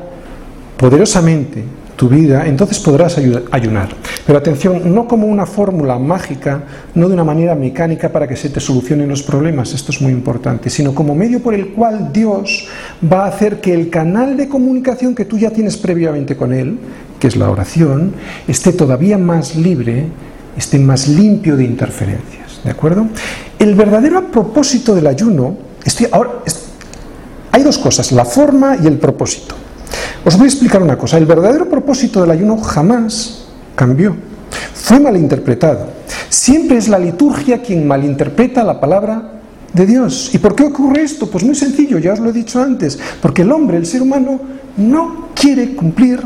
poderosamente, 0.77 1.63
tu 1.97 2.09
vida, 2.09 2.47
entonces 2.47 2.79
podrás 2.79 3.19
ayunar. 3.19 3.89
Pero 4.27 4.39
atención, 4.39 4.95
no 4.95 5.07
como 5.07 5.27
una 5.27 5.47
fórmula 5.47 5.99
mágica, 5.99 6.65
no 6.95 7.09
de 7.09 7.15
una 7.15 7.25
manera 7.25 7.55
mecánica 7.55 8.11
para 8.11 8.27
que 8.27 8.37
se 8.37 8.49
te 8.49 8.61
solucionen 8.61 9.09
los 9.09 9.23
problemas, 9.23 9.73
esto 9.73 9.93
es 9.93 10.01
muy 10.01 10.13
importante, 10.13 10.71
sino 10.71 10.95
como 10.95 11.15
medio 11.15 11.43
por 11.43 11.55
el 11.55 11.69
cual 11.69 12.13
Dios 12.13 12.69
va 13.01 13.25
a 13.25 13.29
hacer 13.29 13.61
que 13.61 13.75
el 13.75 13.91
canal 13.91 14.37
de 14.37 14.49
comunicación 14.49 15.15
que 15.15 15.25
tú 15.25 15.39
ya 15.39 15.51
tienes 15.51 15.77
previamente 15.77 16.37
con 16.37 16.53
Él, 16.53 16.79
que 17.21 17.29
es 17.29 17.37
la 17.37 17.51
oración, 17.51 18.15
esté 18.49 18.73
todavía 18.73 19.19
más 19.19 19.57
libre, 19.57 20.07
esté 20.57 20.79
más 20.79 21.09
limpio 21.09 21.57
de 21.57 21.65
interferencias. 21.65 22.61
¿De 22.65 22.71
acuerdo? 22.71 23.07
El 23.59 23.75
verdadero 23.75 24.31
propósito 24.31 24.95
del 24.95 25.07
ayuno, 25.07 25.57
ahora, 26.13 26.31
hay 27.53 27.63
dos 27.63 27.79
cosas, 27.79 28.11
la 28.11 28.25
forma 28.25 28.77
y 28.83 28.87
el 28.87 28.99
propósito. 28.99 29.55
Os 30.25 30.37
voy 30.37 30.47
a 30.47 30.49
explicar 30.49 30.83
una 30.83 30.97
cosa. 30.97 31.19
El 31.19 31.27
verdadero 31.27 31.69
propósito 31.69 32.21
del 32.21 32.31
ayuno 32.31 32.57
jamás 32.59 33.47
cambió. 33.75 34.17
Fue 34.73 35.01
malinterpretado. 35.01 35.89
Siempre 36.29 36.77
es 36.77 36.89
la 36.89 36.99
liturgia 36.99 37.63
quien 37.63 37.87
malinterpreta 37.87 38.65
la 38.65 38.81
palabra 38.81 39.31
de 39.73 39.87
Dios. 39.87 40.31
¿Y 40.33 40.39
por 40.39 40.55
qué 40.55 40.65
ocurre 40.65 41.03
esto? 41.03 41.29
Pues 41.31 41.45
muy 41.45 41.55
sencillo, 41.55 41.99
ya 41.99 42.13
os 42.13 42.21
lo 42.21 42.31
he 42.31 42.33
dicho 42.33 42.63
antes. 42.63 42.99
Porque 43.21 43.43
el 43.43 43.53
hombre, 43.53 43.77
el 43.77 43.87
ser 43.87 44.03
humano, 44.03 44.41
no 44.77 45.29
quiere 45.35 45.75
cumplir 45.75 46.21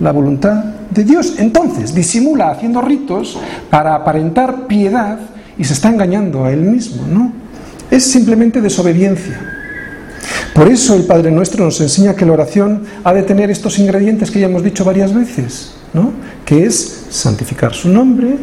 la 0.00 0.12
voluntad 0.12 0.64
de 0.90 1.04
Dios. 1.04 1.34
Entonces 1.38 1.94
disimula 1.94 2.50
haciendo 2.50 2.80
ritos 2.80 3.38
para 3.70 3.94
aparentar 3.94 4.66
piedad 4.66 5.18
y 5.58 5.64
se 5.64 5.72
está 5.72 5.88
engañando 5.88 6.44
a 6.44 6.52
él 6.52 6.60
mismo, 6.60 7.06
¿no? 7.06 7.32
Es 7.90 8.04
simplemente 8.04 8.60
desobediencia. 8.60 9.51
Por 10.54 10.68
eso 10.68 10.94
el 10.94 11.04
Padre 11.04 11.30
Nuestro 11.30 11.64
nos 11.64 11.80
enseña 11.80 12.14
que 12.14 12.26
la 12.26 12.32
oración 12.32 12.82
ha 13.04 13.14
de 13.14 13.22
tener 13.22 13.50
estos 13.50 13.78
ingredientes 13.78 14.30
que 14.30 14.40
ya 14.40 14.46
hemos 14.46 14.62
dicho 14.62 14.84
varias 14.84 15.14
veces, 15.14 15.72
¿no? 15.94 16.12
que 16.44 16.66
es 16.66 17.06
santificar 17.08 17.72
su 17.72 17.88
nombre, 17.88 18.36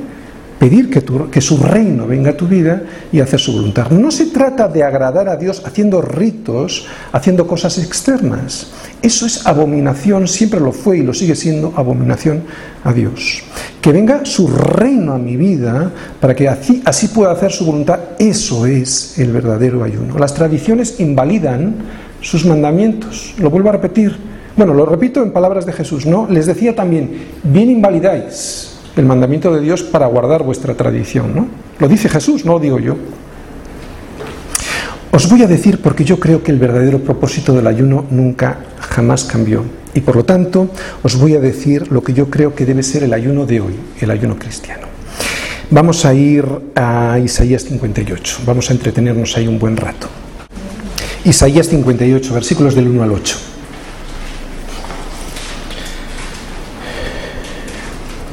pedir 0.60 0.90
que, 0.90 1.42
su 1.42 1.58
reino 1.58 2.06
venga 2.06 2.32
a 2.32 2.38
tu 2.38 2.46
vida 2.46 2.84
y 3.12 3.22
hacer 3.22 3.40
su 3.40 3.54
voluntad. 3.54 3.90
No 3.92 4.12
se 4.12 4.26
trata 4.26 4.68
de 4.68 4.84
agradar 4.84 5.30
a 5.30 5.38
Dios 5.38 5.64
haciendo 5.66 6.02
ritos, 6.02 6.86
haciendo 7.14 7.48
cosas 7.48 7.78
externas. 7.78 8.68
Eso 9.02 9.26
es 9.26 9.48
abominación, 9.48 10.28
siempre 10.28 10.60
lo 10.60 10.74
fue 10.74 10.98
y 10.98 11.04
lo 11.04 11.14
sigue 11.14 11.36
siendo 11.36 11.74
abominación 11.76 12.44
a 12.84 12.94
Dios. 12.94 13.42
que 13.82 13.94
venga 13.94 14.26
su 14.26 14.48
reino 14.50 15.14
a 15.14 15.18
mi 15.18 15.38
vida 15.38 15.90
para 16.20 16.36
que 16.36 16.50
así, 16.50 16.82
así 16.84 17.08
pueda 17.08 17.32
hacer 17.32 17.54
su 17.54 17.66
voluntad. 17.66 18.00
Eso 18.20 18.66
es 18.66 19.18
el 19.18 19.32
verdadero 19.32 19.86
ayuno. 19.86 20.20
Las 20.20 20.34
tradiciones 20.34 21.00
invalidan 21.00 21.76
sus 22.20 22.46
mandamientos. 22.46 23.34
Lo 23.38 23.50
vuelvo 23.50 23.70
a 23.70 23.74
repetir. 23.74 24.18
Bueno, 24.58 24.74
lo 24.74 24.86
repito 24.86 25.24
en 25.24 25.32
palabras 25.32 25.66
de 25.66 25.72
Jesús, 25.72 26.06
¿no? 26.06 26.28
Les 26.30 26.46
decía 26.46 26.76
también, 26.76 27.10
bien 27.44 27.70
invalidáis 27.70 28.69
el 29.00 29.06
mandamiento 29.06 29.54
de 29.54 29.62
Dios 29.62 29.82
para 29.84 30.08
guardar 30.08 30.44
vuestra 30.44 30.76
tradición, 30.76 31.34
¿no? 31.34 31.48
Lo 31.80 31.88
dice 31.88 32.10
Jesús, 32.10 32.46
no 32.46 32.54
lo 32.54 32.60
digo 32.60 32.80
yo. 32.80 32.98
Os 35.12 35.30
voy 35.30 35.42
a 35.42 35.48
decir 35.48 35.82
porque 35.82 36.04
yo 36.04 36.20
creo 36.20 36.44
que 36.44 36.52
el 36.52 36.60
verdadero 36.60 37.00
propósito 37.00 37.54
del 37.54 37.68
ayuno 37.68 38.06
nunca, 38.12 38.60
jamás 38.80 39.24
cambió. 39.24 39.64
Y 39.94 40.02
por 40.02 40.16
lo 40.16 40.24
tanto, 40.24 40.70
os 41.02 41.18
voy 41.18 41.36
a 41.36 41.40
decir 41.40 41.92
lo 41.92 42.04
que 42.04 42.14
yo 42.14 42.30
creo 42.30 42.54
que 42.54 42.66
debe 42.66 42.84
ser 42.84 43.04
el 43.04 43.14
ayuno 43.14 43.46
de 43.46 43.62
hoy, 43.62 43.76
el 44.00 44.12
ayuno 44.12 44.38
cristiano. 44.38 44.88
Vamos 45.72 46.06
a 46.06 46.14
ir 46.14 46.46
a 46.76 47.20
Isaías 47.24 47.64
58, 47.64 48.42
vamos 48.46 48.70
a 48.70 48.74
entretenernos 48.74 49.38
ahí 49.38 49.48
un 49.48 49.60
buen 49.60 49.78
rato. 49.78 50.08
Isaías 51.24 51.68
58, 51.70 52.34
versículos 52.34 52.76
del 52.76 52.88
1 52.88 53.04
al 53.04 53.12
8. 53.12 53.49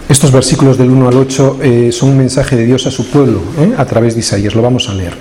Estos 0.09 0.31
versículos 0.31 0.79
del 0.79 0.91
1 0.91 1.09
al 1.09 1.17
8 1.17 1.59
eh, 1.63 1.91
son 1.93 2.11
un 2.11 2.19
mensaje 2.19 2.55
de 2.55 2.65
Dios 2.65 2.87
a 2.87 2.93
su 2.93 3.11
pueblo 3.11 3.41
¿eh? 3.59 3.75
a 3.77 3.85
través 3.85 4.15
de 4.15 4.21
Isaías, 4.21 4.55
lo 4.55 4.63
vamos 4.63 4.89
a 4.89 4.95
leer. 4.95 5.15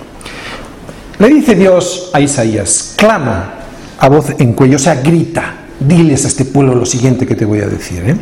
Le 1.17 1.27
dice 1.29 1.55
Dios 1.55 2.11
a 2.13 2.21
Isaías, 2.21 2.93
clama 2.95 3.53
a 3.97 4.09
voz 4.09 4.35
en 4.37 4.53
cuello, 4.53 4.75
o 4.75 4.79
sea, 4.79 5.01
grita, 5.01 5.55
diles 5.79 6.25
a 6.25 6.27
este 6.27 6.45
pueblo 6.45 6.75
lo 6.75 6.85
siguiente 6.85 7.25
que 7.25 7.35
te 7.35 7.45
voy 7.45 7.61
a 7.61 7.67
decir. 7.67 8.03
¿eh? 8.05 8.15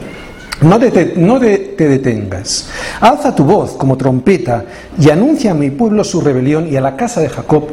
No, 0.62 0.80
no 1.17 1.39
te 1.39 1.88
detengas, 1.89 2.69
alza 3.02 3.36
tu 3.36 3.43
voz 3.43 3.73
como 3.73 3.97
trompeta 3.97 4.63
y 4.97 5.10
anuncia 5.10 5.52
a 5.52 5.56
mi 5.56 5.69
pueblo 5.69 6.06
su 6.06 6.21
rebelión 6.21 6.71
y 6.71 6.78
a 6.78 6.82
la 6.82 6.95
casa 6.95 7.19
de 7.19 7.28
Jacob 7.28 7.67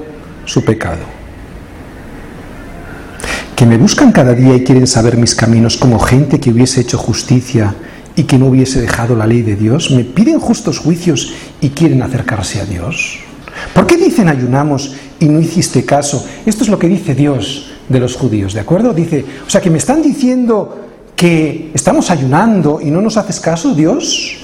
su 0.46 0.64
pecado 0.64 1.20
que 3.54 3.66
me 3.66 3.76
buscan 3.76 4.10
cada 4.10 4.32
día 4.32 4.56
y 4.56 4.64
quieren 4.64 4.86
saber 4.86 5.18
mis 5.18 5.34
caminos 5.34 5.76
como 5.76 5.98
gente 5.98 6.40
que 6.40 6.48
hubiese 6.48 6.80
hecho 6.80 6.96
justicia 6.96 7.74
y 8.20 8.24
que 8.24 8.36
no 8.36 8.48
hubiese 8.48 8.82
dejado 8.82 9.16
la 9.16 9.26
ley 9.26 9.40
de 9.40 9.56
Dios, 9.56 9.90
me 9.90 10.04
piden 10.04 10.40
justos 10.40 10.78
juicios 10.78 11.32
y 11.62 11.70
quieren 11.70 12.02
acercarse 12.02 12.60
a 12.60 12.66
Dios. 12.66 13.18
¿Por 13.74 13.86
qué 13.86 13.96
dicen 13.96 14.28
ayunamos 14.28 14.94
y 15.18 15.24
no 15.24 15.40
hiciste 15.40 15.86
caso? 15.86 16.22
Esto 16.44 16.64
es 16.64 16.68
lo 16.68 16.78
que 16.78 16.86
dice 16.86 17.14
Dios 17.14 17.70
de 17.88 17.98
los 17.98 18.16
judíos, 18.16 18.52
¿de 18.52 18.60
acuerdo? 18.60 18.92
Dice, 18.92 19.24
o 19.46 19.48
sea, 19.48 19.62
que 19.62 19.70
me 19.70 19.78
están 19.78 20.02
diciendo 20.02 20.80
que 21.16 21.70
estamos 21.72 22.10
ayunando 22.10 22.78
y 22.82 22.90
no 22.90 23.00
nos 23.00 23.16
haces 23.16 23.40
caso, 23.40 23.74
Dios. 23.74 24.36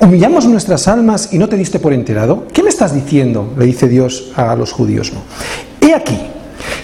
Humillamos 0.00 0.44
nuestras 0.46 0.88
almas 0.88 1.32
y 1.32 1.38
no 1.38 1.48
te 1.48 1.56
diste 1.56 1.78
por 1.78 1.92
enterado. 1.92 2.48
¿Qué 2.52 2.64
me 2.64 2.70
estás 2.70 2.92
diciendo? 2.92 3.54
Le 3.56 3.66
dice 3.66 3.86
Dios 3.86 4.32
a 4.34 4.56
los 4.56 4.72
judíos. 4.72 5.12
He 5.80 5.94
aquí 5.94 6.18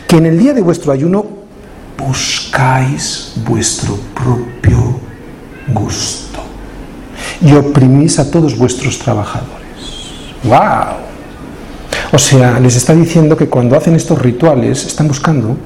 que 0.07 0.19
en 0.19 0.27
el 0.27 0.39
día 0.39 0.53
de 0.53 0.63
vuestro 0.63 0.93
ayuno 0.93 1.27
buscáis 1.97 3.33
vuestro 3.45 3.99
propio 4.15 5.01
gusto 5.75 6.28
y 7.41 7.55
oprimís 7.55 8.19
a 8.19 8.31
todos 8.31 8.57
vuestros 8.57 8.99
trabajadores. 8.99 9.53
¡Wow! 10.45 11.09
O 12.13 12.19
sea, 12.19 12.59
les 12.59 12.77
está 12.77 12.95
diciendo 12.95 13.37
que 13.37 13.49
cuando 13.49 13.77
hacen 13.77 13.95
estos 13.95 14.21
rituales 14.21 14.85
están 14.87 15.09
buscando 15.09 15.57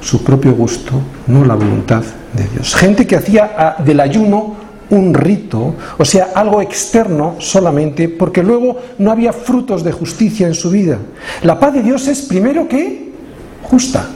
su 0.00 0.22
propio 0.22 0.54
gusto, 0.54 0.92
no 1.26 1.44
la 1.44 1.54
voluntad 1.54 2.02
de 2.32 2.44
Dios. 2.48 2.74
Gente 2.74 3.06
que 3.06 3.16
hacía 3.16 3.76
del 3.84 4.00
ayuno 4.00 4.64
un 4.90 5.14
rito, 5.14 5.74
o 5.98 6.04
sea, 6.04 6.30
algo 6.34 6.60
externo 6.60 7.36
solamente, 7.38 8.08
porque 8.08 8.42
luego 8.42 8.76
no 8.98 9.10
había 9.10 9.32
frutos 9.32 9.82
de 9.82 9.92
justicia 9.92 10.46
en 10.46 10.54
su 10.54 10.70
vida. 10.70 10.98
La 11.42 11.58
paz 11.58 11.74
de 11.74 11.82
Dios 11.82 12.06
es 12.06 12.22
primero 12.22 12.68
que 12.68 13.12
justa, 13.62 14.06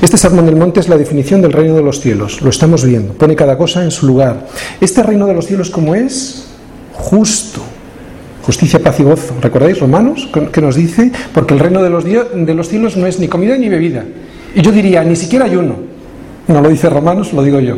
este 0.00 0.16
Sermón 0.16 0.46
del 0.46 0.56
Monte 0.56 0.80
es 0.80 0.88
la 0.88 0.96
definición 0.96 1.42
del 1.42 1.52
reino 1.52 1.74
de 1.74 1.82
los 1.82 2.00
cielos, 2.00 2.40
lo 2.40 2.50
estamos 2.50 2.84
viendo, 2.84 3.12
pone 3.14 3.36
cada 3.36 3.58
cosa 3.58 3.84
en 3.84 3.90
su 3.90 4.06
lugar. 4.06 4.46
Este 4.80 5.02
reino 5.02 5.26
de 5.26 5.34
los 5.34 5.46
cielos, 5.46 5.70
¿cómo 5.70 5.94
es? 5.94 6.46
Justo. 6.94 7.60
Justicia, 8.42 8.80
paz 8.80 8.98
y 9.00 9.02
gozo. 9.02 9.34
¿Recordáis 9.40 9.78
Romanos? 9.78 10.28
que 10.50 10.60
nos 10.62 10.74
dice? 10.74 11.12
Porque 11.34 11.54
el 11.54 11.60
reino 11.60 11.82
de 11.82 11.90
los, 11.90 12.04
de 12.04 12.54
los 12.54 12.68
cielos 12.68 12.96
no 12.96 13.06
es 13.06 13.18
ni 13.18 13.28
comida 13.28 13.56
ni 13.56 13.68
bebida. 13.68 14.04
Y 14.54 14.62
yo 14.62 14.72
diría, 14.72 15.04
ni 15.04 15.16
siquiera 15.16 15.44
ayuno. 15.44 15.76
No 16.48 16.60
lo 16.60 16.68
dice 16.68 16.88
Romanos, 16.88 17.32
lo 17.32 17.42
digo 17.42 17.60
yo. 17.60 17.76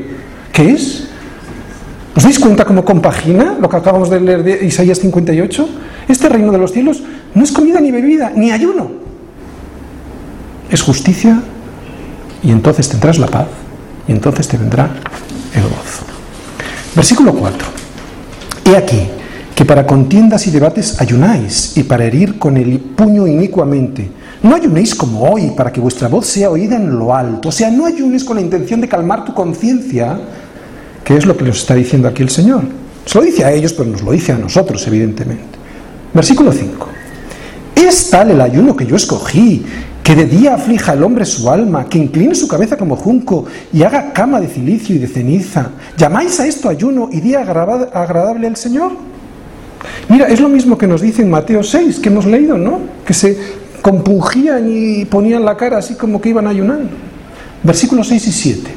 ¿Qué 0.52 0.70
es? 0.70 1.08
¿Os 2.14 2.22
dais 2.22 2.38
cuenta 2.38 2.64
cómo 2.64 2.84
compagina 2.84 3.56
lo 3.60 3.68
que 3.68 3.76
acabamos 3.76 4.10
de 4.10 4.20
leer 4.20 4.42
de 4.42 4.66
Isaías 4.66 4.98
58? 4.98 5.68
Este 6.08 6.28
reino 6.28 6.52
de 6.52 6.58
los 6.58 6.72
cielos 6.72 7.02
no 7.34 7.42
es 7.42 7.52
comida 7.52 7.80
ni 7.80 7.90
bebida, 7.90 8.32
ni 8.34 8.50
ayuno. 8.50 8.90
Es 10.70 10.82
justicia, 10.82 11.42
y 12.42 12.50
entonces 12.50 12.88
tendrás 12.88 13.18
la 13.18 13.26
paz 13.26 13.46
y 14.08 14.12
entonces 14.12 14.48
te 14.48 14.56
vendrá 14.56 14.90
el 15.54 15.62
gozo. 15.62 16.04
Versículo 16.94 17.32
4. 17.34 17.68
He 18.64 18.76
aquí 18.76 19.08
que 19.54 19.64
para 19.64 19.86
contiendas 19.86 20.46
y 20.46 20.50
debates 20.50 21.00
ayunáis 21.00 21.76
y 21.76 21.82
para 21.82 22.04
herir 22.04 22.38
con 22.38 22.56
el 22.56 22.78
puño 22.78 23.26
inicuamente. 23.26 24.10
No 24.42 24.56
ayunéis 24.56 24.94
como 24.94 25.22
hoy 25.22 25.52
para 25.56 25.72
que 25.72 25.80
vuestra 25.80 26.08
voz 26.08 26.26
sea 26.26 26.50
oída 26.50 26.76
en 26.76 26.98
lo 26.98 27.14
alto. 27.14 27.50
O 27.50 27.52
sea, 27.52 27.70
no 27.70 27.86
ayunes 27.86 28.24
con 28.24 28.36
la 28.36 28.42
intención 28.42 28.80
de 28.80 28.88
calmar 28.88 29.24
tu 29.24 29.34
conciencia, 29.34 30.18
que 31.04 31.16
es 31.16 31.26
lo 31.26 31.36
que 31.36 31.44
nos 31.44 31.58
está 31.58 31.74
diciendo 31.74 32.08
aquí 32.08 32.22
el 32.22 32.30
Señor. 32.30 32.62
Se 33.04 33.18
lo 33.18 33.24
dice 33.24 33.44
a 33.44 33.52
ellos, 33.52 33.72
pero 33.72 33.88
nos 33.88 34.02
lo 34.02 34.12
dice 34.12 34.32
a 34.32 34.38
nosotros, 34.38 34.84
evidentemente. 34.86 35.58
Versículo 36.12 36.52
5. 36.52 36.88
Es 37.76 38.10
tal 38.10 38.30
el 38.30 38.40
ayuno 38.40 38.76
que 38.76 38.86
yo 38.86 38.96
escogí, 38.96 39.64
que 40.02 40.16
de 40.16 40.26
día 40.26 40.54
aflija 40.54 40.92
al 40.92 41.04
hombre 41.04 41.24
su 41.24 41.48
alma, 41.48 41.86
que 41.86 41.98
incline 41.98 42.34
su 42.34 42.48
cabeza 42.48 42.76
como 42.76 42.96
junco 42.96 43.46
y 43.72 43.82
haga 43.82 44.12
cama 44.12 44.40
de 44.40 44.48
cilicio 44.48 44.96
y 44.96 44.98
de 44.98 45.06
ceniza. 45.06 45.70
¿Llamáis 45.96 46.40
a 46.40 46.46
esto 46.46 46.68
ayuno 46.68 47.08
y 47.12 47.20
día 47.20 47.40
agradable 47.40 48.46
al 48.46 48.56
Señor? 48.56 48.92
Mira, 50.08 50.26
es 50.26 50.40
lo 50.40 50.48
mismo 50.48 50.76
que 50.76 50.86
nos 50.86 51.00
dice 51.00 51.22
en 51.22 51.30
Mateo 51.30 51.62
6, 51.62 52.00
que 52.00 52.08
hemos 52.08 52.26
leído, 52.26 52.58
¿no? 52.58 52.80
Que 53.04 53.14
se 53.14 53.38
compungían 53.80 54.68
y 54.68 55.04
ponían 55.04 55.44
la 55.44 55.56
cara 55.56 55.78
así 55.78 55.94
como 55.94 56.20
que 56.20 56.30
iban 56.30 56.46
ayunando. 56.46 56.90
Versículos 57.62 58.08
6 58.08 58.26
y 58.26 58.32
7. 58.32 58.70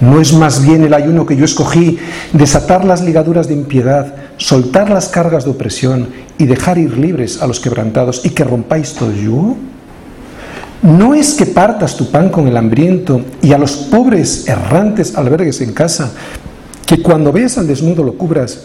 ¿No 0.00 0.20
es 0.20 0.34
más 0.34 0.62
bien 0.64 0.84
el 0.84 0.92
ayuno 0.92 1.24
que 1.24 1.36
yo 1.36 1.46
escogí 1.46 1.98
desatar 2.34 2.84
las 2.84 3.02
ligaduras 3.02 3.48
de 3.48 3.54
impiedad, 3.54 4.14
soltar 4.36 4.90
las 4.90 5.08
cargas 5.08 5.44
de 5.44 5.50
opresión 5.52 6.08
y 6.36 6.44
dejar 6.44 6.76
ir 6.76 6.98
libres 6.98 7.40
a 7.40 7.46
los 7.46 7.60
quebrantados 7.60 8.20
y 8.24 8.30
que 8.30 8.44
rompáis 8.44 8.92
todo 8.92 9.10
yugo? 9.10 9.56
No 10.86 11.14
es 11.14 11.34
que 11.34 11.46
partas 11.46 11.96
tu 11.96 12.12
pan 12.12 12.28
con 12.28 12.46
el 12.46 12.56
hambriento 12.56 13.20
y 13.42 13.52
a 13.52 13.58
los 13.58 13.72
pobres 13.72 14.46
errantes 14.46 15.16
albergues 15.16 15.60
en 15.60 15.72
casa, 15.72 16.12
que 16.86 17.02
cuando 17.02 17.32
veas 17.32 17.58
al 17.58 17.66
desnudo 17.66 18.04
lo 18.04 18.16
cubras 18.16 18.60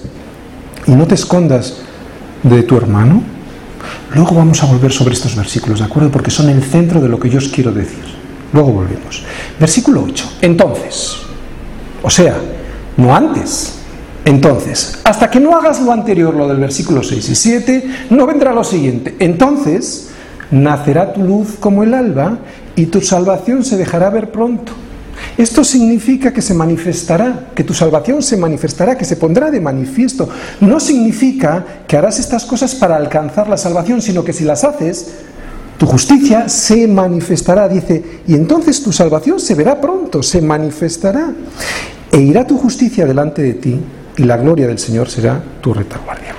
y 0.85 0.91
no 0.91 1.07
te 1.07 1.15
escondas 1.15 1.77
de 2.43 2.61
tu 2.61 2.77
hermano. 2.77 3.23
Luego 4.13 4.35
vamos 4.35 4.61
a 4.61 4.67
volver 4.67 4.91
sobre 4.91 5.15
estos 5.15 5.35
versículos, 5.35 5.79
¿de 5.79 5.85
acuerdo? 5.85 6.11
Porque 6.11 6.29
son 6.29 6.49
el 6.49 6.61
centro 6.61 7.01
de 7.01 7.09
lo 7.09 7.19
que 7.19 7.27
yo 7.27 7.39
os 7.39 7.47
quiero 7.47 7.71
decir. 7.71 8.03
Luego 8.53 8.71
volvemos. 8.71 9.23
Versículo 9.59 10.03
8. 10.07 10.33
Entonces, 10.41 11.15
o 12.03 12.09
sea, 12.11 12.37
no 12.97 13.15
antes. 13.15 13.77
Entonces, 14.25 14.99
hasta 15.03 15.31
que 15.31 15.39
no 15.39 15.55
hagas 15.55 15.81
lo 15.81 15.91
anterior, 15.91 16.35
lo 16.35 16.47
del 16.47 16.57
versículo 16.57 17.01
6 17.01 17.29
y 17.29 17.35
7, 17.35 17.83
no 18.11 18.27
vendrá 18.27 18.53
lo 18.53 18.63
siguiente. 18.63 19.15
Entonces, 19.17 20.10
nacerá 20.51 21.13
tu 21.13 21.23
luz 21.23 21.55
como 21.59 21.83
el 21.83 21.93
alba 21.93 22.37
y 22.75 22.87
tu 22.87 23.01
salvación 23.01 23.63
se 23.63 23.77
dejará 23.77 24.09
ver 24.09 24.31
pronto. 24.31 24.73
Esto 25.37 25.63
significa 25.63 26.33
que 26.33 26.41
se 26.41 26.53
manifestará, 26.53 27.49
que 27.55 27.63
tu 27.63 27.73
salvación 27.73 28.21
se 28.21 28.37
manifestará, 28.37 28.97
que 28.97 29.05
se 29.05 29.15
pondrá 29.15 29.49
de 29.49 29.61
manifiesto. 29.61 30.27
No 30.59 30.79
significa 30.79 31.65
que 31.87 31.97
harás 31.97 32.19
estas 32.19 32.45
cosas 32.45 32.75
para 32.75 32.95
alcanzar 32.95 33.47
la 33.47 33.57
salvación, 33.57 34.01
sino 34.01 34.23
que 34.23 34.33
si 34.33 34.43
las 34.43 34.63
haces, 34.63 35.11
tu 35.77 35.85
justicia 35.85 36.47
se 36.49 36.87
manifestará, 36.87 37.67
dice, 37.67 38.03
y 38.27 38.35
entonces 38.35 38.83
tu 38.83 38.91
salvación 38.91 39.39
se 39.39 39.55
verá 39.55 39.79
pronto, 39.79 40.21
se 40.21 40.41
manifestará. 40.41 41.31
E 42.11 42.19
irá 42.19 42.45
tu 42.45 42.57
justicia 42.57 43.05
delante 43.05 43.41
de 43.41 43.53
ti, 43.53 43.79
y 44.17 44.23
la 44.23 44.37
gloria 44.37 44.67
del 44.67 44.79
Señor 44.79 45.09
será 45.09 45.41
tu 45.61 45.73
retaguardia. 45.73 46.35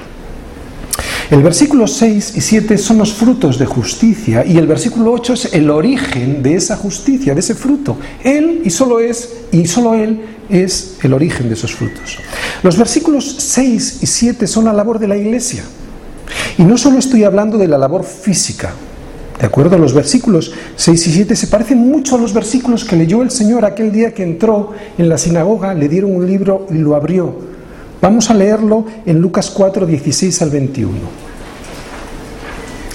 El 1.32 1.42
versículo 1.42 1.86
6 1.86 2.34
y 2.36 2.42
7 2.42 2.76
son 2.76 2.98
los 2.98 3.14
frutos 3.14 3.58
de 3.58 3.64
justicia 3.64 4.44
y 4.44 4.58
el 4.58 4.66
versículo 4.66 5.12
8 5.12 5.32
es 5.32 5.54
el 5.54 5.70
origen 5.70 6.42
de 6.42 6.56
esa 6.56 6.76
justicia, 6.76 7.32
de 7.32 7.40
ese 7.40 7.54
fruto. 7.54 7.96
Él 8.22 8.60
y 8.66 8.68
solo 8.68 9.00
es 9.00 9.30
y 9.50 9.66
solo 9.66 9.94
él 9.94 10.20
es 10.50 10.98
el 11.02 11.14
origen 11.14 11.48
de 11.48 11.54
esos 11.54 11.74
frutos. 11.74 12.18
Los 12.62 12.76
versículos 12.76 13.36
6 13.38 14.00
y 14.02 14.06
7 14.06 14.46
son 14.46 14.66
la 14.66 14.74
labor 14.74 14.98
de 14.98 15.08
la 15.08 15.16
iglesia. 15.16 15.64
Y 16.58 16.64
no 16.64 16.76
solo 16.76 16.98
estoy 16.98 17.24
hablando 17.24 17.56
de 17.56 17.66
la 17.66 17.78
labor 17.78 18.04
física, 18.04 18.74
¿De 19.40 19.46
acuerdo? 19.46 19.78
Los 19.78 19.94
versículos 19.94 20.52
6 20.76 21.06
y 21.06 21.12
7 21.12 21.34
se 21.34 21.46
parecen 21.46 21.78
mucho 21.78 22.16
a 22.16 22.18
los 22.18 22.34
versículos 22.34 22.84
que 22.84 22.94
leyó 22.94 23.22
el 23.22 23.30
Señor 23.30 23.64
aquel 23.64 23.90
día 23.90 24.12
que 24.12 24.22
entró 24.22 24.72
en 24.98 25.08
la 25.08 25.16
sinagoga, 25.16 25.72
le 25.72 25.88
dieron 25.88 26.14
un 26.14 26.26
libro 26.26 26.66
y 26.70 26.74
lo 26.74 26.94
abrió. 26.94 27.51
Vamos 28.02 28.30
a 28.30 28.34
leerlo 28.34 28.84
en 29.06 29.20
Lucas 29.20 29.48
4, 29.48 29.86
16 29.86 30.42
al 30.42 30.50
21. 30.50 30.90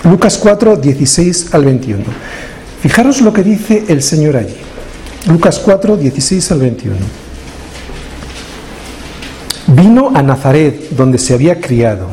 Lucas 0.04 0.38
4, 0.38 0.76
16 0.76 1.54
al 1.54 1.64
21. 1.64 2.04
Fijaros 2.82 3.22
lo 3.22 3.32
que 3.32 3.42
dice 3.42 3.86
el 3.88 4.04
Señor 4.04 4.36
allí. 4.36 4.58
Lucas 5.30 5.60
4, 5.60 5.96
16 5.96 6.52
al 6.52 6.60
21. 6.60 6.98
Vino 9.68 10.12
a 10.14 10.22
Nazaret, 10.22 10.90
donde 10.90 11.18
se 11.18 11.34
había 11.34 11.62
criado, 11.62 12.08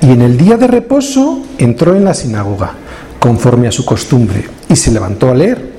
y 0.00 0.12
en 0.12 0.22
el 0.22 0.38
día 0.38 0.56
de 0.56 0.68
reposo 0.68 1.44
entró 1.58 1.94
en 1.94 2.06
la 2.06 2.14
sinagoga 2.14 2.72
conforme 3.18 3.68
a 3.68 3.72
su 3.72 3.84
costumbre, 3.84 4.46
y 4.66 4.76
se 4.76 4.90
levantó 4.90 5.30
a 5.30 5.34
leer. 5.34 5.72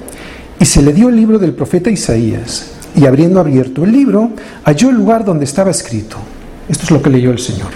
Y 0.60 0.66
se 0.66 0.84
le 0.84 0.94
dio 0.94 1.10
el 1.10 1.16
libro 1.16 1.40
del 1.40 1.54
profeta 1.54 1.90
Isaías, 1.90 2.73
y 2.96 3.06
abriendo 3.06 3.40
abierto 3.40 3.84
el 3.84 3.92
libro, 3.92 4.32
halló 4.64 4.90
el 4.90 4.96
lugar 4.96 5.26
donde 5.26 5.46
estaba 5.46 5.72
escrito. 5.72 6.18
Esto 6.68 6.84
es 6.84 6.92
lo 6.92 7.02
que 7.02 7.10
leyó 7.10 7.32
el 7.32 7.40
Señor. 7.40 7.70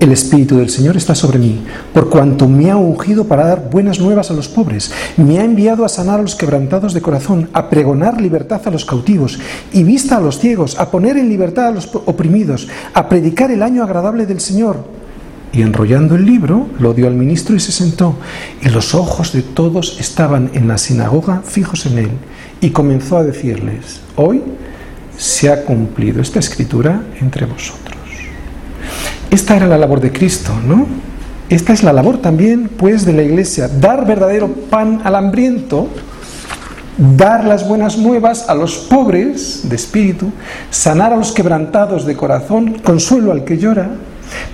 El 0.00 0.10
Espíritu 0.10 0.56
del 0.56 0.68
Señor 0.68 0.96
está 0.96 1.14
sobre 1.14 1.38
mí, 1.38 1.62
por 1.94 2.10
cuanto 2.10 2.48
me 2.48 2.70
ha 2.70 2.76
ungido 2.76 3.24
para 3.24 3.46
dar 3.46 3.70
buenas 3.70 4.00
nuevas 4.00 4.32
a 4.32 4.34
los 4.34 4.48
pobres, 4.48 4.90
me 5.16 5.38
ha 5.38 5.44
enviado 5.44 5.84
a 5.84 5.88
sanar 5.88 6.18
a 6.18 6.22
los 6.22 6.34
quebrantados 6.34 6.92
de 6.92 7.00
corazón, 7.00 7.48
a 7.52 7.70
pregonar 7.70 8.20
libertad 8.20 8.60
a 8.64 8.70
los 8.72 8.84
cautivos 8.84 9.38
y 9.72 9.84
vista 9.84 10.16
a 10.16 10.20
los 10.20 10.40
ciegos, 10.40 10.76
a 10.80 10.90
poner 10.90 11.16
en 11.16 11.28
libertad 11.28 11.66
a 11.66 11.70
los 11.70 11.88
oprimidos, 11.94 12.66
a 12.94 13.08
predicar 13.08 13.52
el 13.52 13.62
año 13.62 13.84
agradable 13.84 14.26
del 14.26 14.40
Señor 14.40 14.84
y 15.52 15.60
enrollando 15.60 16.14
el 16.14 16.24
libro, 16.24 16.66
lo 16.78 16.94
dio 16.94 17.06
al 17.06 17.14
ministro 17.14 17.54
y 17.54 17.60
se 17.60 17.72
sentó. 17.72 18.16
Y 18.62 18.70
los 18.70 18.94
ojos 18.94 19.32
de 19.32 19.42
todos 19.42 19.98
estaban 20.00 20.50
en 20.54 20.66
la 20.66 20.78
sinagoga 20.78 21.42
fijos 21.44 21.84
en 21.86 21.98
él. 21.98 22.10
Y 22.62 22.70
comenzó 22.70 23.18
a 23.18 23.24
decirles, 23.24 24.00
hoy 24.16 24.42
se 25.18 25.50
ha 25.50 25.64
cumplido 25.64 26.22
esta 26.22 26.38
escritura 26.38 27.02
entre 27.20 27.44
vosotros. 27.44 27.98
Esta 29.30 29.56
era 29.56 29.66
la 29.66 29.76
labor 29.76 30.00
de 30.00 30.12
Cristo, 30.12 30.52
¿no? 30.66 30.86
Esta 31.50 31.74
es 31.74 31.82
la 31.82 31.92
labor 31.92 32.22
también, 32.22 32.70
pues, 32.74 33.04
de 33.04 33.12
la 33.12 33.22
iglesia, 33.22 33.68
dar 33.68 34.06
verdadero 34.06 34.48
pan 34.48 35.02
al 35.04 35.16
hambriento, 35.16 35.88
dar 36.96 37.44
las 37.44 37.68
buenas 37.68 37.98
nuevas 37.98 38.48
a 38.48 38.54
los 38.54 38.78
pobres 38.78 39.68
de 39.68 39.76
espíritu, 39.76 40.32
sanar 40.70 41.12
a 41.12 41.16
los 41.16 41.32
quebrantados 41.32 42.06
de 42.06 42.16
corazón, 42.16 42.78
consuelo 42.82 43.32
al 43.32 43.44
que 43.44 43.58
llora, 43.58 43.90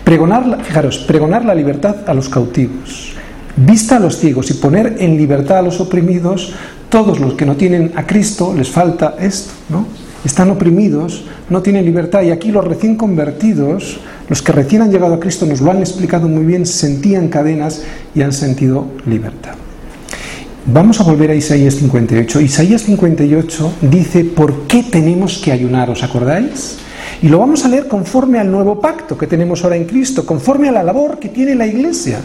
Pregonar, 0.05 0.65
fijaros, 0.65 0.99
pregonar 0.99 1.45
la 1.45 1.55
libertad 1.55 1.97
a 2.07 2.15
los 2.15 2.29
cautivos, 2.29 3.13
vista 3.57 3.97
a 3.97 4.01
los 4.01 4.17
ciegos 4.17 4.51
y 4.51 4.55
poner 4.55 4.97
en 4.99 5.17
libertad 5.17 5.59
a 5.59 5.63
los 5.63 5.81
oprimidos, 5.81 6.55
todos 6.89 7.21
los 7.21 7.35
que 7.35 7.47
no 7.47 7.57
tienen 7.57 7.93
a 7.97 8.07
Cristo 8.07 8.55
les 8.57 8.69
falta 8.69 9.17
esto, 9.19 9.53
¿no? 9.69 9.87
Están 10.25 10.51
oprimidos, 10.51 11.25
no 11.49 11.63
tienen 11.63 11.85
libertad 11.85 12.23
y 12.23 12.31
aquí 12.31 12.51
los 12.51 12.65
recién 12.65 12.97
convertidos, 12.97 14.01
los 14.29 14.43
que 14.43 14.53
recién 14.53 14.83
han 14.83 14.91
llegado 14.91 15.15
a 15.15 15.21
Cristo 15.21 15.47
nos 15.47 15.61
lo 15.61 15.71
han 15.71 15.79
explicado 15.79 16.29
muy 16.29 16.45
bien, 16.45 16.67
sentían 16.67 17.29
cadenas 17.29 17.83
y 18.15 18.23
han 18.23 18.33
sentido 18.33 18.87
libertad. 19.07 19.53
Vamos 20.67 21.01
a 21.01 21.05
volver 21.05 21.31
a 21.31 21.35
Isaías 21.35 21.77
58. 21.77 22.41
Isaías 22.41 22.83
58 22.83 23.73
dice, 23.83 24.25
¿por 24.25 24.67
qué 24.67 24.83
tenemos 24.83 25.39
que 25.39 25.53
ayunar? 25.53 25.89
¿Os 25.89 26.03
acordáis? 26.03 26.79
Y 27.21 27.29
lo 27.29 27.39
vamos 27.39 27.65
a 27.65 27.69
leer 27.69 27.89
conforme 27.89 28.39
al 28.39 28.51
nuevo 28.51 28.81
pacto 28.81 29.19
que 29.19 29.27
tenemos 29.27 29.65
ahora 29.65 29.77
en 29.77 29.87
Cristo, 29.87 30.25
conforme 30.25 30.69
a 30.69 30.73
la 30.73 30.85
labor 30.85 31.19
que 31.19 31.29
tiene 31.29 31.55
la 31.55 31.67
Iglesia. 31.67 32.21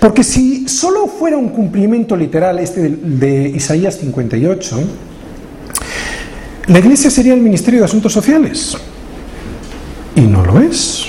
Porque 0.00 0.24
si 0.24 0.68
solo 0.68 1.06
fuera 1.06 1.36
un 1.36 1.50
cumplimiento 1.50 2.16
literal 2.16 2.58
este 2.58 2.88
de, 2.88 3.48
Isaías 3.50 3.98
58, 3.98 4.80
la 6.66 6.78
Iglesia 6.78 7.10
sería 7.10 7.34
el 7.34 7.40
Ministerio 7.40 7.80
de 7.80 7.84
Asuntos 7.84 8.12
Sociales. 8.12 8.76
Y 10.16 10.22
no 10.22 10.44
lo 10.44 10.60
es. 10.60 11.06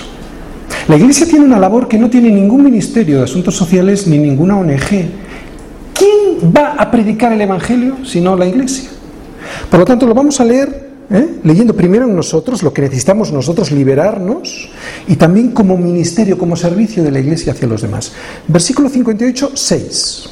La 0.87 0.95
Iglesia 0.95 1.25
tiene 1.25 1.45
una 1.45 1.57
labor 1.57 1.87
que 1.87 1.97
no 1.97 2.09
tiene 2.09 2.29
ningún 2.29 2.63
Ministerio 2.63 3.17
de 3.17 3.23
Asuntos 3.23 3.55
Sociales 3.55 4.05
ni 4.05 4.19
ninguna 4.19 4.57
ONG. 4.57 5.09
¿Quién 5.93 6.53
va 6.55 6.73
a 6.77 6.91
predicar 6.91 7.33
el 7.33 7.41
Evangelio 7.41 8.05
si 8.05 8.21
no 8.21 8.35
la 8.35 8.45
Iglesia? 8.45 8.89
Por 9.71 9.79
lo 9.79 9.85
tanto, 9.85 10.05
lo 10.05 10.13
vamos 10.13 10.39
a 10.39 10.45
leer 10.45 10.82
¿Eh? 11.09 11.39
leyendo 11.43 11.75
primero 11.75 12.05
en 12.05 12.15
nosotros 12.15 12.63
lo 12.63 12.73
que 12.73 12.81
necesitamos 12.81 13.31
nosotros 13.31 13.71
liberarnos 13.71 14.69
y 15.07 15.15
también 15.15 15.51
como 15.51 15.77
ministerio, 15.77 16.37
como 16.37 16.55
servicio 16.55 17.03
de 17.03 17.11
la 17.11 17.19
iglesia 17.19 17.53
hacia 17.53 17.67
los 17.67 17.81
demás. 17.81 18.13
Versículo 18.47 18.89
58, 18.89 19.51
6. 19.53 20.29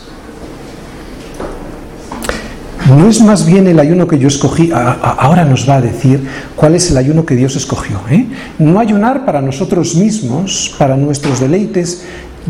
No 2.97 3.07
es 3.07 3.21
más 3.21 3.45
bien 3.45 3.67
el 3.67 3.79
ayuno 3.79 4.07
que 4.07 4.17
yo 4.17 4.27
escogí, 4.27 4.71
ahora 4.73 5.45
nos 5.45 5.69
va 5.69 5.75
a 5.75 5.81
decir 5.81 6.27
cuál 6.55 6.75
es 6.75 6.89
el 6.91 6.97
ayuno 6.97 7.25
que 7.25 7.35
Dios 7.35 7.55
escogió. 7.55 8.01
¿eh? 8.09 8.25
No 8.59 8.79
ayunar 8.79 9.23
para 9.25 9.41
nosotros 9.41 9.95
mismos, 9.95 10.73
para 10.77 10.97
nuestros 10.97 11.39
deleites, 11.39 12.03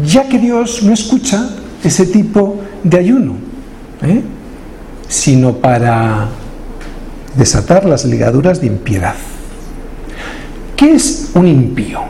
ya 0.06 0.28
que 0.28 0.40
Dios 0.40 0.84
no 0.84 0.94
escucha 0.94 1.50
ese 1.84 2.06
tipo 2.06 2.60
de 2.84 2.98
ayuno, 2.98 3.36
¿eh? 4.02 4.22
sino 5.08 5.54
para 5.54 6.30
desatar 7.36 7.86
las 7.86 8.06
ligaduras 8.06 8.62
de 8.62 8.68
impiedad. 8.68 9.16
¿Qué 10.76 10.94
es 10.94 11.32
un 11.34 11.48
impío? 11.48 12.02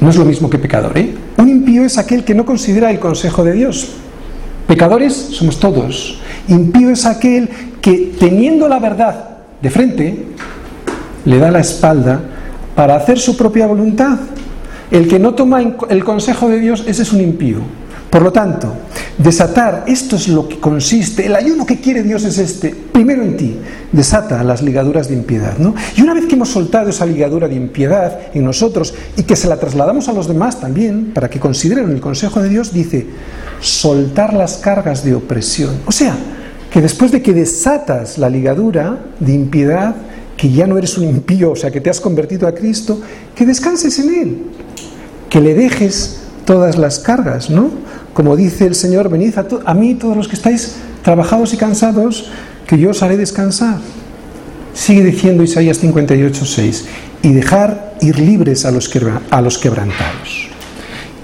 No 0.00 0.10
es 0.10 0.16
lo 0.16 0.24
mismo 0.24 0.50
que 0.50 0.58
pecador, 0.58 0.96
¿eh? 0.98 1.14
Un 1.36 1.48
impío 1.48 1.84
es 1.84 1.98
aquel 1.98 2.24
que 2.24 2.34
no 2.34 2.44
considera 2.44 2.90
el 2.90 2.98
consejo 2.98 3.44
de 3.44 3.52
Dios. 3.52 3.90
Pecadores 4.66 5.12
somos 5.12 5.60
todos. 5.60 6.20
Impío 6.48 6.90
es 6.90 7.06
aquel 7.06 7.48
que 7.80 8.14
teniendo 8.18 8.68
la 8.68 8.78
verdad 8.78 9.28
de 9.60 9.70
frente, 9.70 10.24
le 11.24 11.38
da 11.38 11.50
la 11.50 11.60
espalda 11.60 12.20
para 12.74 12.96
hacer 12.96 13.18
su 13.18 13.36
propia 13.36 13.66
voluntad. 13.66 14.18
El 14.90 15.08
que 15.08 15.18
no 15.18 15.34
toma 15.34 15.60
el 15.88 16.04
consejo 16.04 16.48
de 16.48 16.58
Dios, 16.58 16.84
ese 16.86 17.02
es 17.02 17.12
un 17.12 17.20
impío. 17.20 17.58
Por 18.12 18.20
lo 18.20 18.30
tanto, 18.30 18.74
desatar, 19.16 19.84
esto 19.86 20.16
es 20.16 20.28
lo 20.28 20.46
que 20.46 20.60
consiste, 20.60 21.24
el 21.24 21.34
ayuno 21.34 21.64
que 21.64 21.80
quiere 21.80 22.02
Dios 22.02 22.24
es 22.24 22.36
este, 22.36 22.68
primero 22.68 23.22
en 23.22 23.38
ti, 23.38 23.56
desata 23.90 24.44
las 24.44 24.60
ligaduras 24.60 25.08
de 25.08 25.14
impiedad. 25.14 25.56
¿no? 25.56 25.74
Y 25.96 26.02
una 26.02 26.12
vez 26.12 26.26
que 26.26 26.34
hemos 26.34 26.50
soltado 26.50 26.90
esa 26.90 27.06
ligadura 27.06 27.48
de 27.48 27.54
impiedad 27.54 28.20
en 28.34 28.44
nosotros 28.44 28.92
y 29.16 29.22
que 29.22 29.34
se 29.34 29.48
la 29.48 29.56
trasladamos 29.56 30.10
a 30.10 30.12
los 30.12 30.28
demás 30.28 30.60
también, 30.60 31.12
para 31.14 31.30
que 31.30 31.40
consideren 31.40 31.90
el 31.90 32.02
consejo 32.02 32.42
de 32.42 32.50
Dios, 32.50 32.74
dice, 32.74 33.06
soltar 33.62 34.34
las 34.34 34.58
cargas 34.58 35.02
de 35.02 35.14
opresión. 35.14 35.76
O 35.86 35.92
sea, 35.92 36.14
que 36.70 36.82
después 36.82 37.12
de 37.12 37.22
que 37.22 37.32
desatas 37.32 38.18
la 38.18 38.28
ligadura 38.28 39.06
de 39.20 39.32
impiedad, 39.32 39.96
que 40.36 40.52
ya 40.52 40.66
no 40.66 40.76
eres 40.76 40.98
un 40.98 41.04
impío, 41.04 41.52
o 41.52 41.56
sea, 41.56 41.70
que 41.70 41.80
te 41.80 41.88
has 41.88 41.98
convertido 41.98 42.46
a 42.46 42.52
Cristo, 42.52 43.00
que 43.34 43.46
descanses 43.46 43.98
en 44.00 44.14
Él, 44.14 44.42
que 45.30 45.40
le 45.40 45.54
dejes 45.54 46.18
todas 46.44 46.76
las 46.76 46.98
cargas, 46.98 47.48
¿no? 47.48 47.70
Como 48.14 48.36
dice 48.36 48.66
el 48.66 48.74
Señor, 48.74 49.08
venid 49.08 49.34
a, 49.64 49.74
mí 49.74 49.94
todos 49.94 50.16
los 50.16 50.28
que 50.28 50.36
estáis 50.36 50.76
trabajados 51.02 51.54
y 51.54 51.56
cansados, 51.56 52.30
que 52.66 52.78
yo 52.78 52.90
os 52.90 53.02
haré 53.02 53.16
descansar. 53.16 53.78
Sigue 54.74 55.02
diciendo 55.02 55.42
Isaías 55.42 55.78
58, 55.78 56.44
6, 56.44 56.84
y 57.22 57.32
dejar 57.32 57.94
ir 58.00 58.18
libres 58.18 58.64
a 58.64 58.70
los, 58.70 58.90
a 59.30 59.40
los 59.40 59.58
quebrantados. 59.58 60.48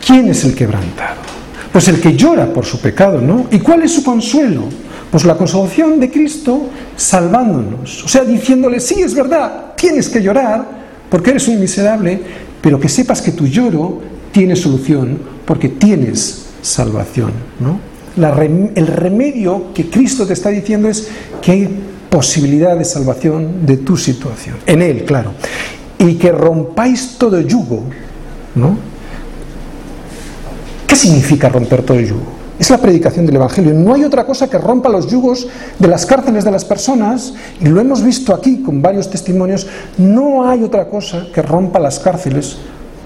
¿Quién 0.05 0.29
es 0.29 0.45
el 0.45 0.55
quebrantado? 0.55 1.21
Pues 1.73 1.89
el 1.89 2.01
que 2.01 2.17
llora 2.17 2.53
por 2.53 2.65
su 2.65 2.81
pecado, 2.81 3.21
¿no? 3.21 3.47
¿Y 3.51 3.59
cuál 3.59 3.83
es 3.83 3.93
su 3.93 4.03
consuelo? 4.03 4.65
Pues 5.11 5.25
la 5.25 5.37
consolación 5.37 6.01
de 6.01 6.11
Cristo 6.11 6.71
salvándonos. 6.97 8.05
O 8.05 8.09
sea, 8.09 8.25
diciéndole, 8.25 8.81
sí, 8.81 9.03
es 9.03 9.15
verdad, 9.15 9.75
tienes 9.77 10.09
que 10.09 10.23
llorar 10.23 10.67
porque 11.11 11.31
eres 11.31 11.49
un 11.49 11.61
miserable, 11.61 12.21
pero 12.61 12.81
que 12.81 12.89
sepas 12.89 13.21
que 13.21 13.33
tu 13.33 13.47
lloro 13.47 14.01
tiene 14.33 14.57
solución 14.57 15.19
porque 15.45 15.69
tienes 15.69 16.48
salvación. 16.63 17.33
¿no? 17.61 17.81
el 18.17 18.87
remedio 18.89 19.73
que 19.73 19.89
Cristo 19.89 20.27
te 20.27 20.33
está 20.33 20.49
diciendo 20.49 20.89
es 20.89 21.09
que 21.41 21.53
hay 21.53 21.69
posibilidad 22.11 22.77
de 22.77 22.85
salvación 22.85 23.65
de 23.67 23.77
tu 23.79 23.97
situación. 23.97 24.57
En 24.67 24.83
Él, 24.83 25.05
claro. 25.05 25.33
Y 25.99 26.15
que 26.15 26.33
rompáis 26.33 27.17
todo 27.19 27.41
yugo. 27.41 27.85
¿no? 28.55 28.77
¿Qué 30.87 30.97
significa 30.97 31.49
romper 31.49 31.83
todo 31.83 32.01
yugo? 32.01 32.39
Es 32.59 32.71
la 32.71 32.79
predicación 32.79 33.25
del 33.25 33.37
Evangelio. 33.37 33.73
No 33.73 33.95
hay 33.95 34.03
otra 34.03 34.27
cosa 34.27 34.51
que 34.51 34.59
rompa 34.59 34.89
los 34.89 35.09
yugos 35.09 35.47
de 35.79 35.87
las 35.87 36.05
cárceles 36.07 36.45
de 36.45 36.51
las 36.51 36.65
personas, 36.65 37.35
y 37.61 37.67
lo 37.67 37.81
hemos 37.81 38.03
visto 38.03 38.35
aquí 38.35 38.63
con 38.63 38.83
varios 38.83 39.09
testimonios, 39.09 39.69
no 39.97 40.49
hay 40.49 40.65
otra 40.65 40.89
cosa 40.89 41.27
que 41.33 41.41
rompa 41.41 41.79
las 41.79 42.01
cárceles 42.01 42.57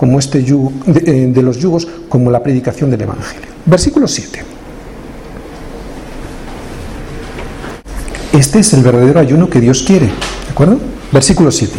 como 0.02 0.18
este 0.18 0.42
yugo, 0.42 0.72
eh, 0.88 1.30
de, 1.32 1.42
los 1.42 1.58
yugos, 1.58 1.86
como 2.08 2.28
la 2.28 2.42
predicación 2.42 2.90
del 2.90 3.02
Evangelio. 3.02 3.46
Versículo 3.64 4.08
7. 4.08 4.42
Este 8.32 8.58
es 8.58 8.72
el 8.72 8.82
verdadero 8.82 9.20
ayuno 9.20 9.48
que 9.48 9.60
Dios 9.60 9.84
quiere. 9.84 10.06
¿De 10.06 10.50
acuerdo? 10.50 10.76
Versículo 11.12 11.52
7. 11.52 11.72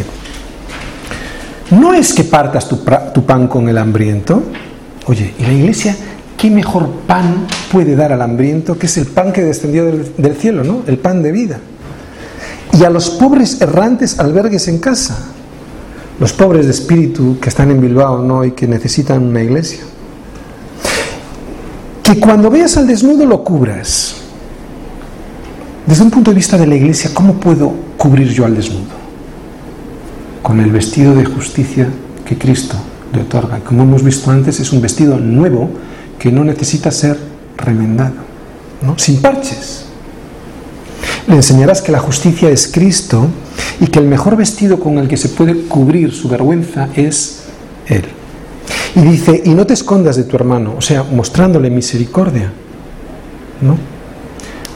No 1.71 1.93
es 1.93 2.13
que 2.13 2.23
partas 2.23 2.69
tu, 2.69 2.79
tu 3.13 3.25
pan 3.25 3.49
con 3.49 3.67
el 3.67 3.77
hambriento. 3.77 4.41
Oye, 5.07 5.33
¿y 5.37 5.43
la 5.43 5.51
iglesia 5.51 5.93
¿qué 6.37 6.49
mejor 6.49 6.91
pan 7.05 7.45
puede 7.73 7.97
dar 7.97 8.13
al 8.13 8.21
hambriento 8.21 8.79
que 8.79 8.85
es 8.85 8.95
el 8.95 9.07
pan 9.07 9.33
que 9.33 9.41
descendió 9.41 9.83
del, 9.83 10.13
del 10.17 10.37
cielo, 10.37 10.63
¿no? 10.63 10.83
El 10.87 10.97
pan 10.97 11.21
de 11.21 11.33
vida. 11.33 11.59
Y 12.71 12.85
a 12.85 12.89
los 12.89 13.09
pobres 13.09 13.59
errantes 13.59 14.17
albergues 14.17 14.69
en 14.69 14.79
casa. 14.79 15.33
Los 16.19 16.33
pobres 16.33 16.65
de 16.65 16.71
espíritu 16.71 17.37
que 17.39 17.49
están 17.49 17.71
en 17.71 17.81
Bilbao, 17.81 18.21
¿no? 18.21 18.45
Y 18.45 18.51
que 18.51 18.67
necesitan 18.67 19.23
una 19.23 19.41
iglesia. 19.41 19.79
Que 22.03 22.19
cuando 22.19 22.49
veas 22.49 22.77
al 22.77 22.87
desnudo 22.87 23.25
lo 23.25 23.43
cubras. 23.43 24.15
Desde 25.85 26.03
un 26.03 26.11
punto 26.11 26.31
de 26.31 26.35
vista 26.35 26.57
de 26.57 26.67
la 26.67 26.75
iglesia, 26.75 27.11
¿cómo 27.13 27.33
puedo 27.33 27.73
cubrir 27.97 28.29
yo 28.29 28.45
al 28.45 28.55
desnudo? 28.55 29.03
Con 30.41 30.59
el 30.59 30.71
vestido 30.71 31.13
de 31.15 31.25
justicia 31.25 31.87
que 32.25 32.37
Cristo 32.37 32.75
le 33.13 33.21
otorga. 33.21 33.59
Como 33.59 33.83
hemos 33.83 34.03
visto 34.03 34.31
antes, 34.31 34.59
es 34.59 34.71
un 34.71 34.81
vestido 34.81 35.17
nuevo 35.17 35.69
que 36.19 36.31
no 36.31 36.43
necesita 36.43 36.91
ser 36.91 37.17
remendado, 37.57 38.15
¿no? 38.81 38.97
sin 38.97 39.21
parches. 39.21 39.85
Le 41.27 41.35
enseñarás 41.35 41.81
que 41.81 41.91
la 41.91 41.99
justicia 41.99 42.49
es 42.49 42.67
Cristo 42.67 43.27
y 43.79 43.87
que 43.87 43.99
el 43.99 44.05
mejor 44.05 44.35
vestido 44.35 44.79
con 44.79 44.97
el 44.97 45.07
que 45.07 45.17
se 45.17 45.29
puede 45.29 45.55
cubrir 45.67 46.11
su 46.11 46.27
vergüenza 46.27 46.89
es 46.95 47.43
Él. 47.87 48.03
Y 48.95 49.01
dice, 49.01 49.41
y 49.45 49.49
no 49.49 49.65
te 49.65 49.73
escondas 49.73 50.17
de 50.17 50.23
tu 50.23 50.35
hermano, 50.35 50.75
o 50.77 50.81
sea, 50.81 51.03
mostrándole 51.03 51.69
misericordia. 51.69 52.51
¿No? 53.61 53.77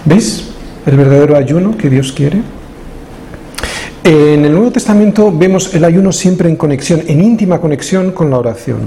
¿Ves 0.05 0.45
el 0.85 0.95
verdadero 0.95 1.35
ayuno 1.35 1.77
que 1.77 1.89
Dios 1.89 2.13
quiere? 2.13 2.41
En 4.03 4.45
el 4.45 4.53
Nuevo 4.53 4.71
Testamento 4.71 5.33
vemos 5.37 5.75
el 5.75 5.83
ayuno 5.83 6.13
siempre 6.13 6.47
en 6.47 6.55
conexión, 6.55 7.01
en 7.07 7.21
íntima 7.21 7.59
conexión 7.59 8.11
con 8.11 8.29
la 8.29 8.37
oración. 8.37 8.79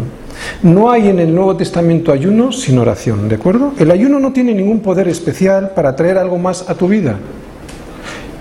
No 0.62 0.90
hay 0.90 1.08
en 1.08 1.18
el 1.18 1.34
Nuevo 1.34 1.56
Testamento 1.56 2.10
ayuno 2.10 2.52
sin 2.52 2.78
oración, 2.78 3.28
¿de 3.28 3.34
acuerdo? 3.34 3.74
El 3.78 3.90
ayuno 3.90 4.18
no 4.18 4.32
tiene 4.32 4.54
ningún 4.54 4.80
poder 4.80 5.08
especial 5.08 5.72
para 5.76 5.94
traer 5.94 6.16
algo 6.16 6.38
más 6.38 6.70
a 6.70 6.74
tu 6.74 6.88
vida. 6.88 7.18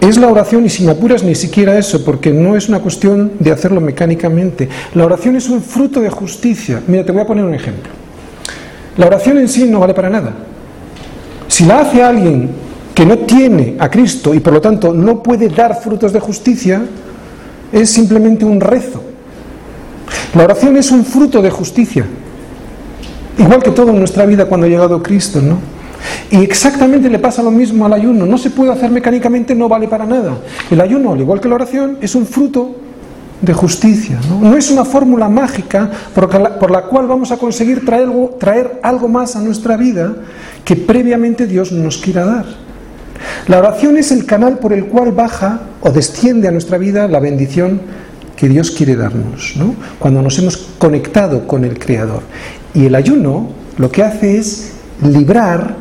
Es 0.01 0.17
la 0.17 0.27
oración 0.27 0.65
y 0.65 0.69
sin 0.69 0.89
apuras 0.89 1.23
ni 1.23 1.35
siquiera 1.35 1.77
eso, 1.77 2.05
porque 2.05 2.31
no 2.31 2.55
es 2.55 2.69
una 2.69 2.79
cuestión 2.79 3.33
de 3.39 3.51
hacerlo 3.51 3.81
mecánicamente. 3.81 4.69
La 4.93 5.05
oración 5.05 5.35
es 5.35 5.49
un 5.49 5.61
fruto 5.61 5.99
de 5.99 6.09
justicia. 6.09 6.81
Mira, 6.87 7.03
te 7.03 7.11
voy 7.11 7.21
a 7.21 7.27
poner 7.27 7.43
un 7.43 7.53
ejemplo. 7.53 7.91
La 8.95 9.07
oración 9.07 9.37
en 9.37 9.49
sí 9.49 9.65
no 9.65 9.79
vale 9.79 9.93
para 9.93 10.09
nada. 10.09 10.33
Si 11.47 11.65
la 11.65 11.81
hace 11.81 12.01
alguien 12.01 12.49
que 12.95 13.05
no 13.05 13.19
tiene 13.19 13.75
a 13.79 13.89
Cristo 13.89 14.33
y 14.33 14.39
por 14.39 14.53
lo 14.53 14.61
tanto 14.61 14.93
no 14.93 15.21
puede 15.21 15.49
dar 15.49 15.81
frutos 15.81 16.13
de 16.13 16.19
justicia, 16.19 16.81
es 17.71 17.89
simplemente 17.89 18.45
un 18.45 18.61
rezo. 18.61 19.03
La 20.35 20.43
oración 20.43 20.77
es 20.77 20.91
un 20.91 21.03
fruto 21.03 21.41
de 21.41 21.49
justicia. 21.49 22.05
Igual 23.37 23.63
que 23.63 23.71
todo 23.71 23.91
en 23.91 23.99
nuestra 23.99 24.25
vida 24.25 24.45
cuando 24.45 24.65
ha 24.65 24.69
llegado 24.69 25.01
Cristo, 25.01 25.41
¿no? 25.41 25.59
Y 26.31 26.37
exactamente 26.43 27.09
le 27.09 27.19
pasa 27.19 27.41
lo 27.41 27.51
mismo 27.51 27.85
al 27.85 27.93
ayuno. 27.93 28.25
No 28.25 28.37
se 28.37 28.49
puede 28.49 28.71
hacer 28.71 28.91
mecánicamente, 28.91 29.55
no 29.55 29.67
vale 29.67 29.87
para 29.87 30.05
nada. 30.05 30.37
El 30.69 30.81
ayuno, 30.81 31.13
al 31.13 31.19
igual 31.19 31.39
que 31.39 31.49
la 31.49 31.55
oración, 31.55 31.97
es 32.01 32.15
un 32.15 32.25
fruto 32.25 32.75
de 33.41 33.53
justicia. 33.53 34.19
No, 34.41 34.55
es 34.55 34.69
una 34.69 34.85
fórmula 34.85 35.29
mágica 35.29 35.89
por 36.13 36.33
la, 36.39 36.59
por 36.59 36.71
la, 36.71 36.83
cual 36.83 37.07
vamos 37.07 37.31
a 37.31 37.37
conseguir 37.37 37.85
traer 37.85 38.03
algo, 38.03 38.37
traer 38.39 38.79
algo 38.83 39.07
más 39.07 39.35
a 39.35 39.41
nuestra 39.41 39.77
vida 39.77 40.13
que 40.65 40.75
previamente 40.75 41.47
Dios 41.47 41.71
nos 41.71 41.97
quiera 41.97 42.25
dar. 42.25 42.45
La 43.47 43.59
oración 43.59 43.97
es 43.97 44.11
el 44.11 44.25
canal 44.25 44.59
por 44.59 44.73
el 44.73 44.85
cual 44.85 45.11
baja 45.11 45.61
o 45.81 45.91
desciende 45.91 46.47
a 46.47 46.51
nuestra 46.51 46.77
vida 46.77 47.07
la 47.07 47.19
bendición 47.19 47.81
que 48.35 48.47
Dios 48.47 48.71
quiere 48.71 48.95
darnos, 48.95 49.53
¿no? 49.57 49.75
cuando 49.99 50.21
nos 50.21 50.39
hemos 50.39 50.55
conectado 50.77 51.45
con 51.45 51.65
el 51.65 51.77
Creador. 51.77 52.23
Y 52.73 52.85
el 52.85 52.95
ayuno 52.95 53.49
lo 53.77 53.91
que 53.91 54.03
hace 54.03 54.37
es 54.37 54.73
librar, 55.03 55.75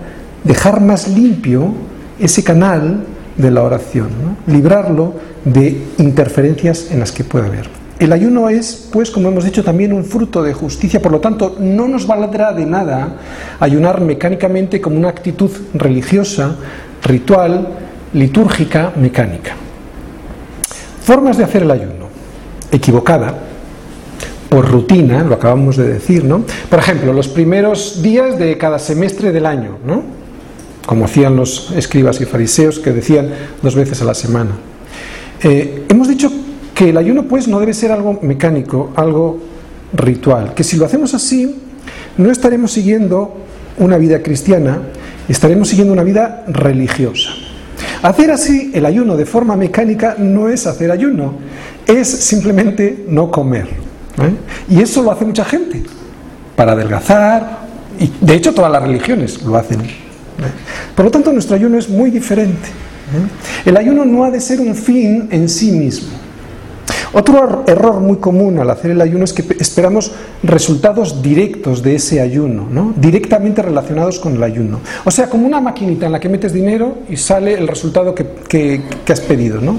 dejar 0.45 0.81
más 0.81 1.09
limpio 1.09 1.73
ese 2.19 2.43
canal 2.45 3.05
de 3.37 3.51
la 3.51 3.63
oración, 3.63 4.09
librarlo 4.47 5.15
de 5.45 5.85
interferencias 5.99 6.91
en 6.91 7.01
las 7.01 7.13
que 7.13 7.25
pueda 7.25 7.47
haber. 7.47 7.69
El 7.99 8.13
ayuno 8.13 8.49
es, 8.49 8.89
pues, 8.93 9.11
como 9.11 9.29
hemos 9.29 9.45
dicho, 9.45 9.65
también 9.65 9.93
un 9.93 10.05
fruto 10.05 10.43
de 10.43 10.53
justicia, 10.53 11.03
por 11.03 11.11
lo 11.11 11.21
tanto, 11.21 11.57
no 11.59 11.89
nos 11.89 12.07
valdrá 12.07 12.53
de 12.53 12.65
nada 12.65 13.17
ayunar 13.59 14.01
mecánicamente 14.01 14.81
como 14.81 14.97
una 14.97 15.09
actitud 15.09 15.51
religiosa, 15.75 16.57
ritual, 17.03 17.69
litúrgica, 18.13 18.93
mecánica. 18.95 19.55
Formas 21.03 21.39
de 21.39 21.45
hacer 21.45 21.63
el 21.63 21.71
ayuno. 21.73 22.09
Equivocada, 22.71 23.35
por 24.49 24.71
rutina, 24.71 25.25
lo 25.25 25.35
acabamos 25.35 25.77
de 25.77 25.89
decir, 25.89 26.25
¿no? 26.25 26.45
Por 26.71 26.79
ejemplo, 26.79 27.13
los 27.13 27.29
primeros 27.29 28.01
días 28.01 28.39
de 28.39 28.57
cada 28.59 28.79
semestre 28.79 29.33
del 29.33 29.47
año, 29.47 29.79
¿no? 29.85 30.18
Como 30.89 31.05
hacían 31.05 31.37
los 31.37 31.71
escribas 31.73 32.19
y 32.23 32.25
fariseos 32.25 32.79
que 32.79 32.93
decían 32.93 33.29
dos 33.61 33.75
veces 33.75 34.01
a 34.01 34.07
la 34.07 34.15
semana. 34.15 34.53
Eh, 35.43 35.85
hemos 35.87 36.09
dicho 36.09 36.33
que 36.75 36.89
el 36.89 36.97
ayuno, 36.97 37.25
pues, 37.25 37.47
no 37.47 37.61
debe 37.61 37.75
ser 37.75 37.93
algo 37.93 38.19
mecánico, 38.23 38.91
algo 38.97 39.39
ritual, 39.93 40.55
que 40.55 40.65
si 40.65 40.79
lo 40.79 40.87
hacemos 40.87 41.13
así, 41.13 41.57
no 42.17 42.31
estaremos 42.31 42.73
siguiendo 42.73 43.37
una 43.77 43.99
vida 43.99 44.23
cristiana, 44.23 44.81
estaremos 45.29 45.69
siguiendo 45.69 45.93
una 45.93 46.05
vida 46.05 46.47
religiosa. 46.49 47.33
Hacer 48.01 48.31
así 48.31 48.71
el 48.73 48.87
ayuno 48.87 49.19
de 49.19 49.27
forma 49.27 49.57
mecánica 49.57 50.17
no 50.17 50.49
es 50.49 50.67
hacer 50.67 50.91
ayuno, 50.91 51.35
es 51.87 52.09
simplemente 52.09 53.05
no 53.11 53.31
comer. 53.31 53.67
¿eh? 53.67 54.71
Y 54.71 54.81
eso 54.81 55.03
lo 55.03 55.13
hace 55.13 55.27
mucha 55.27 55.45
gente, 55.45 55.83
para 56.57 56.73
adelgazar, 56.73 57.59
y 58.01 58.11
de 58.25 58.35
hecho 58.37 58.55
todas 58.55 58.73
las 58.73 58.83
religiones 58.83 59.43
lo 59.43 59.55
hacen. 59.55 60.08
Por 60.95 61.05
lo 61.05 61.11
tanto, 61.11 61.33
nuestro 61.33 61.57
ayuno 61.57 61.79
es 61.79 61.89
muy 61.89 62.11
diferente. 62.11 62.69
¿eh? 62.69 63.69
El 63.69 63.77
ayuno 63.77 64.05
no 64.05 64.25
ha 64.25 64.31
de 64.31 64.41
ser 64.41 64.61
un 64.61 64.75
fin 64.75 65.29
en 65.31 65.49
sí 65.49 65.73
mismo. 65.73 66.09
Otro 67.13 67.65
error 67.67 68.01
muy 68.01 68.19
común 68.19 68.59
al 68.59 68.69
hacer 68.69 68.91
el 68.91 69.01
ayuno 69.01 69.25
es 69.25 69.33
que 69.33 69.45
esperamos 69.59 70.13
resultados 70.43 71.23
directos 71.23 71.83
de 71.83 71.95
ese 71.95 72.21
ayuno, 72.21 72.69
¿no? 72.71 72.93
directamente 72.97 73.63
relacionados 73.63 74.19
con 74.19 74.35
el 74.35 74.43
ayuno. 74.43 74.81
O 75.05 75.11
sea, 75.11 75.29
como 75.29 75.47
una 75.47 75.61
maquinita 75.61 76.07
en 76.07 76.13
la 76.13 76.21
que 76.21 76.29
metes 76.29 76.53
dinero 76.53 76.99
y 77.09 77.17
sale 77.17 77.55
el 77.55 77.67
resultado 77.67 78.15
que, 78.15 78.27
que, 78.47 78.83
que 79.05 79.13
has 79.13 79.21
pedido. 79.21 79.61
¿no? 79.61 79.79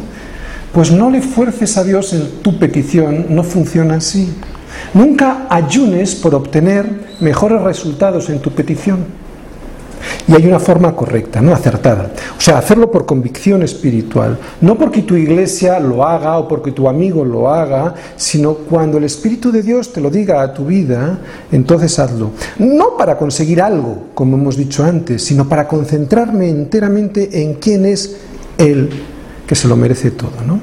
Pues 0.74 0.92
no 0.92 1.12
le 1.12 1.22
fuerces 1.22 1.78
a 1.78 1.84
Dios 1.84 2.14
en 2.14 2.42
tu 2.42 2.58
petición, 2.58 3.28
no 3.30 3.44
funciona 3.44 3.96
así. 3.96 4.34
Nunca 4.94 5.46
ayunes 5.50 6.16
por 6.16 6.34
obtener 6.34 6.90
mejores 7.20 7.62
resultados 7.62 8.30
en 8.30 8.40
tu 8.40 8.52
petición. 8.52 9.19
Y 10.28 10.34
hay 10.36 10.46
una 10.46 10.60
forma 10.60 10.96
correcta, 10.96 11.42
no 11.42 11.54
acertada. 11.54 12.12
O 12.38 12.42
sea, 12.42 12.58
hacerlo 12.58 12.92
por 12.92 13.06
convicción 13.06 13.64
espiritual. 13.64 14.38
No 14.62 14.78
porque 14.78 15.02
tu 15.02 15.16
iglesia 15.16 15.80
lo 15.80 16.06
haga 16.06 16.38
o 16.38 16.48
porque 16.48 16.72
tu 16.72 16.88
amigo 16.88 17.26
lo 17.26 17.50
haga, 17.50 17.96
sino 18.16 18.54
cuando 18.54 18.98
el 18.98 19.04
Espíritu 19.04 19.52
de 19.52 19.64
Dios 19.64 19.92
te 19.92 20.02
lo 20.02 20.10
diga 20.10 20.42
a 20.42 20.54
tu 20.54 20.66
vida, 20.66 21.20
entonces 21.52 21.98
hazlo. 22.00 22.32
No 22.58 22.98
para 22.98 23.18
conseguir 23.18 23.62
algo, 23.62 24.08
como 24.14 24.38
hemos 24.38 24.58
dicho 24.58 24.84
antes, 24.84 25.24
sino 25.24 25.48
para 25.48 25.68
concentrarme 25.68 26.50
enteramente 26.50 27.42
en 27.42 27.56
quién 27.56 27.86
es 27.86 28.18
Él, 28.58 28.90
que 29.48 29.56
se 29.56 29.68
lo 29.68 29.76
merece 29.76 30.12
todo. 30.12 30.32
¿no? 30.46 30.60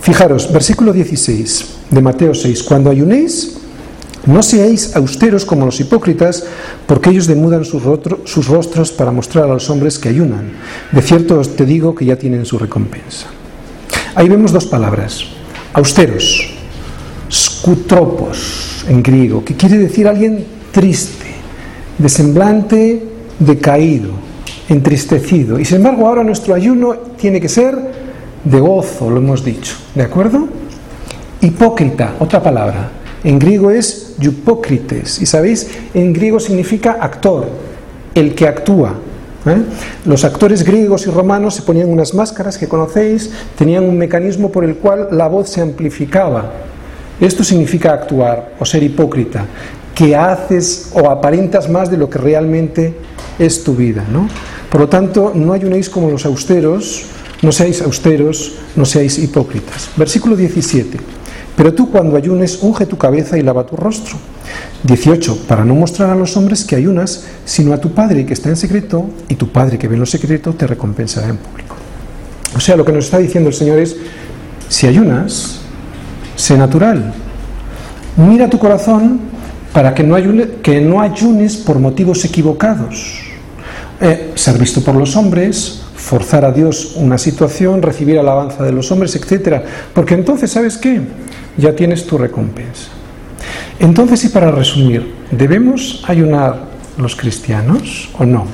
Fijaros, 0.00 0.52
versículo 0.52 0.92
16 0.92 1.66
de 1.90 2.00
Mateo 2.00 2.34
6. 2.34 2.62
Cuando 2.64 2.90
ayunéis, 2.90 3.61
no 4.26 4.42
seáis 4.42 4.94
austeros 4.94 5.44
como 5.44 5.66
los 5.66 5.80
hipócritas, 5.80 6.44
porque 6.86 7.10
ellos 7.10 7.26
demudan 7.26 7.64
sus, 7.64 7.82
rostros 7.82 8.92
para 8.92 9.10
mostrar 9.10 9.44
a 9.44 9.54
los 9.54 9.68
hombres 9.70 9.98
que 9.98 10.08
ayunan. 10.08 10.52
De 10.92 11.02
cierto 11.02 11.38
os 11.38 11.56
te 11.56 11.66
digo 11.66 11.94
que 11.94 12.04
ya 12.04 12.16
tienen 12.16 12.46
su 12.46 12.58
recompensa. 12.58 13.26
Ahí 14.14 14.28
vemos 14.28 14.52
dos 14.52 14.66
palabras. 14.66 15.24
Austeros, 15.72 16.54
scutropos 17.30 18.84
en 18.88 19.02
griego, 19.02 19.44
que 19.44 19.56
quiere 19.56 19.78
decir 19.78 20.06
alguien 20.06 20.44
triste, 20.70 21.26
de 21.98 22.08
semblante 22.08 23.02
decaído, 23.38 24.10
entristecido. 24.68 25.58
Y 25.58 25.64
sin 25.64 25.78
embargo 25.78 26.06
ahora 26.06 26.22
nuestro 26.22 26.54
ayuno 26.54 26.94
tiene 27.18 27.40
que 27.40 27.48
ser 27.48 27.76
de 28.44 28.60
gozo, 28.60 29.10
lo 29.10 29.18
hemos 29.18 29.44
dicho. 29.44 29.74
¿De 29.94 30.02
acuerdo? 30.02 30.46
Hipócrita, 31.40 32.14
otra 32.20 32.40
palabra. 32.42 33.01
En 33.24 33.38
griego 33.38 33.70
es 33.70 34.14
yupócrites. 34.18 35.20
Y 35.20 35.26
sabéis, 35.26 35.68
en 35.94 36.12
griego 36.12 36.40
significa 36.40 36.98
actor, 37.00 37.46
el 38.14 38.34
que 38.34 38.48
actúa. 38.48 38.94
¿eh? 39.46 39.62
Los 40.04 40.24
actores 40.24 40.64
griegos 40.64 41.06
y 41.06 41.10
romanos 41.10 41.54
se 41.54 41.62
ponían 41.62 41.88
unas 41.88 42.14
máscaras 42.14 42.58
que 42.58 42.68
conocéis, 42.68 43.30
tenían 43.56 43.84
un 43.84 43.96
mecanismo 43.96 44.50
por 44.50 44.64
el 44.64 44.76
cual 44.76 45.08
la 45.12 45.28
voz 45.28 45.48
se 45.48 45.60
amplificaba. 45.60 46.52
Esto 47.20 47.44
significa 47.44 47.92
actuar 47.92 48.54
o 48.58 48.64
ser 48.64 48.82
hipócrita, 48.82 49.46
que 49.94 50.16
haces 50.16 50.90
o 50.94 51.08
aparentas 51.08 51.68
más 51.68 51.90
de 51.90 51.96
lo 51.96 52.10
que 52.10 52.18
realmente 52.18 52.94
es 53.38 53.62
tu 53.62 53.74
vida. 53.74 54.04
¿no? 54.10 54.28
Por 54.70 54.80
lo 54.80 54.88
tanto, 54.88 55.32
no 55.34 55.52
ayunéis 55.52 55.88
como 55.88 56.10
los 56.10 56.26
austeros, 56.26 57.04
no 57.42 57.52
seáis 57.52 57.82
austeros, 57.82 58.54
no 58.74 58.84
seáis 58.84 59.18
hipócritas. 59.18 59.90
Versículo 59.96 60.34
17. 60.34 61.21
Pero 61.62 61.74
tú 61.74 61.92
cuando 61.92 62.16
ayunes, 62.16 62.58
unge 62.60 62.86
tu 62.86 62.98
cabeza 62.98 63.38
y 63.38 63.42
lava 63.42 63.64
tu 63.64 63.76
rostro, 63.76 64.16
18. 64.82 65.46
Para 65.46 65.64
no 65.64 65.76
mostrar 65.76 66.10
a 66.10 66.16
los 66.16 66.36
hombres 66.36 66.64
que 66.64 66.74
ayunas, 66.74 67.22
sino 67.44 67.72
a 67.72 67.80
tu 67.80 67.92
Padre 67.92 68.26
que 68.26 68.32
está 68.32 68.48
en 68.48 68.56
secreto, 68.56 69.08
y 69.28 69.36
tu 69.36 69.46
Padre 69.46 69.78
que 69.78 69.86
ve 69.86 69.94
en 69.94 70.00
lo 70.00 70.06
secreto 70.06 70.54
te 70.54 70.66
recompensará 70.66 71.28
en 71.28 71.36
público. 71.36 71.76
O 72.56 72.58
sea, 72.58 72.74
lo 72.74 72.84
que 72.84 72.90
nos 72.90 73.04
está 73.04 73.18
diciendo 73.18 73.48
el 73.48 73.54
Señor 73.54 73.78
es, 73.78 73.94
si 74.68 74.88
ayunas, 74.88 75.60
sé 76.34 76.58
natural. 76.58 77.14
Mira 78.16 78.50
tu 78.50 78.58
corazón 78.58 79.20
para 79.72 79.94
que 79.94 80.02
no, 80.02 80.16
ayunes 81.00 81.56
por 81.58 81.78
motivos 81.78 82.24
equivocados. 82.24 83.20
Eh, 84.00 84.32
ser 84.34 84.58
visto 84.58 84.82
por 84.82 84.96
los 84.96 85.14
hombres, 85.14 85.81
forzar 86.02 86.44
a 86.44 86.50
Dios 86.50 86.94
una 86.96 87.16
situación, 87.16 87.80
recibir 87.80 88.18
alabanza 88.18 88.64
de 88.64 88.72
los 88.72 88.90
hombres, 88.90 89.14
etc. 89.14 89.62
Porque 89.94 90.14
entonces, 90.14 90.50
¿sabes 90.50 90.76
qué? 90.76 91.00
Ya 91.56 91.74
tienes 91.76 92.06
tu 92.06 92.18
recompensa. 92.18 92.90
Entonces, 93.78 94.24
y 94.24 94.28
para 94.28 94.50
resumir, 94.50 95.14
¿debemos 95.30 96.04
ayunar 96.06 96.64
los 96.98 97.14
cristianos 97.14 98.10
o 98.18 98.24
no? 98.24 98.46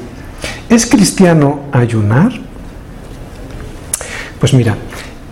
¿Es 0.68 0.86
cristiano 0.86 1.60
ayunar? 1.72 2.32
Pues 4.38 4.52
mira, 4.52 4.76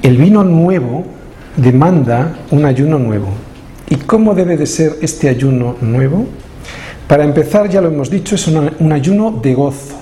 el 0.02 0.16
vino 0.16 0.42
nuevo 0.42 1.04
demanda 1.56 2.34
un 2.50 2.64
ayuno 2.64 2.98
nuevo. 2.98 3.28
¿Y 3.88 3.96
cómo 3.96 4.34
debe 4.34 4.56
de 4.56 4.66
ser 4.66 4.96
este 5.02 5.28
ayuno 5.28 5.76
nuevo? 5.80 6.26
Para 7.06 7.24
empezar, 7.24 7.68
ya 7.68 7.80
lo 7.80 7.88
hemos 7.88 8.10
dicho, 8.10 8.34
es 8.34 8.48
un 8.48 8.92
ayuno 8.92 9.38
de 9.42 9.54
gozo. 9.54 9.95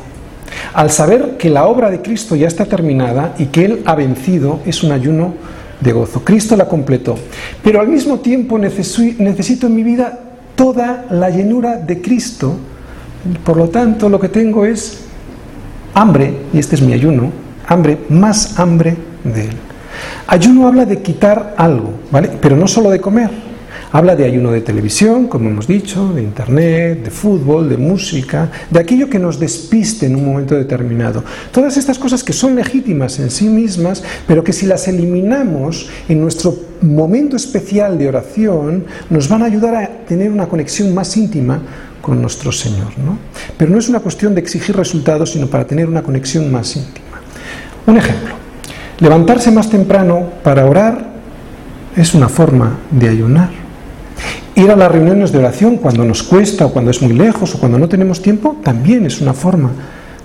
Al 0.74 0.90
saber 0.90 1.36
que 1.38 1.50
la 1.50 1.66
obra 1.66 1.88
de 1.88 2.02
Cristo 2.02 2.34
ya 2.34 2.48
está 2.48 2.64
terminada 2.64 3.34
y 3.38 3.46
que 3.46 3.64
Él 3.64 3.82
ha 3.86 3.94
vencido, 3.94 4.58
es 4.66 4.82
un 4.82 4.90
ayuno 4.90 5.34
de 5.80 5.92
gozo. 5.92 6.24
Cristo 6.24 6.56
la 6.56 6.66
completó. 6.66 7.14
Pero 7.62 7.80
al 7.80 7.86
mismo 7.86 8.18
tiempo 8.18 8.58
necesito 8.58 9.66
en 9.68 9.74
mi 9.74 9.84
vida 9.84 10.18
toda 10.56 11.06
la 11.10 11.30
llenura 11.30 11.76
de 11.76 12.00
Cristo. 12.02 12.56
Por 13.44 13.56
lo 13.56 13.68
tanto, 13.68 14.08
lo 14.08 14.18
que 14.18 14.28
tengo 14.28 14.64
es 14.64 15.04
hambre, 15.94 16.34
y 16.52 16.58
este 16.58 16.74
es 16.74 16.82
mi 16.82 16.92
ayuno, 16.92 17.30
hambre, 17.68 17.98
más 18.08 18.58
hambre 18.58 18.96
de 19.22 19.42
Él. 19.42 19.56
Ayuno 20.26 20.66
habla 20.66 20.86
de 20.86 21.00
quitar 21.02 21.54
algo, 21.56 21.92
¿vale? 22.10 22.30
Pero 22.40 22.56
no 22.56 22.66
solo 22.66 22.90
de 22.90 23.00
comer. 23.00 23.30
Habla 23.94 24.16
de 24.16 24.24
ayuno 24.24 24.50
de 24.50 24.60
televisión, 24.60 25.28
como 25.28 25.48
hemos 25.48 25.68
dicho, 25.68 26.12
de 26.12 26.20
internet, 26.20 27.04
de 27.04 27.10
fútbol, 27.12 27.68
de 27.68 27.76
música, 27.76 28.50
de 28.68 28.80
aquello 28.80 29.08
que 29.08 29.20
nos 29.20 29.38
despiste 29.38 30.06
en 30.06 30.16
un 30.16 30.24
momento 30.24 30.56
determinado. 30.56 31.22
Todas 31.52 31.76
estas 31.76 31.96
cosas 31.96 32.24
que 32.24 32.32
son 32.32 32.56
legítimas 32.56 33.20
en 33.20 33.30
sí 33.30 33.48
mismas, 33.48 34.02
pero 34.26 34.42
que 34.42 34.52
si 34.52 34.66
las 34.66 34.88
eliminamos 34.88 35.88
en 36.08 36.20
nuestro 36.20 36.56
momento 36.82 37.36
especial 37.36 37.96
de 37.96 38.08
oración, 38.08 38.84
nos 39.10 39.28
van 39.28 39.42
a 39.42 39.46
ayudar 39.46 39.76
a 39.76 39.88
tener 40.08 40.32
una 40.32 40.48
conexión 40.48 40.92
más 40.92 41.16
íntima 41.16 41.62
con 42.02 42.20
nuestro 42.20 42.50
Señor. 42.50 42.98
¿no? 42.98 43.16
Pero 43.56 43.70
no 43.70 43.78
es 43.78 43.88
una 43.88 44.00
cuestión 44.00 44.34
de 44.34 44.40
exigir 44.40 44.74
resultados, 44.74 45.30
sino 45.30 45.46
para 45.46 45.68
tener 45.68 45.86
una 45.86 46.02
conexión 46.02 46.50
más 46.50 46.74
íntima. 46.74 47.20
Un 47.86 47.96
ejemplo. 47.96 48.34
Levantarse 48.98 49.52
más 49.52 49.70
temprano 49.70 50.30
para 50.42 50.66
orar 50.66 51.14
es 51.94 52.12
una 52.12 52.28
forma 52.28 52.80
de 52.90 53.08
ayunar. 53.08 53.63
Ir 54.56 54.70
a 54.70 54.76
las 54.76 54.90
reuniones 54.90 55.32
de 55.32 55.38
oración 55.38 55.76
cuando 55.78 56.04
nos 56.04 56.22
cuesta 56.22 56.66
o 56.66 56.72
cuando 56.72 56.90
es 56.90 57.02
muy 57.02 57.12
lejos 57.12 57.54
o 57.54 57.58
cuando 57.58 57.78
no 57.78 57.88
tenemos 57.88 58.22
tiempo 58.22 58.56
también 58.62 59.04
es 59.04 59.20
una 59.20 59.34
forma 59.34 59.72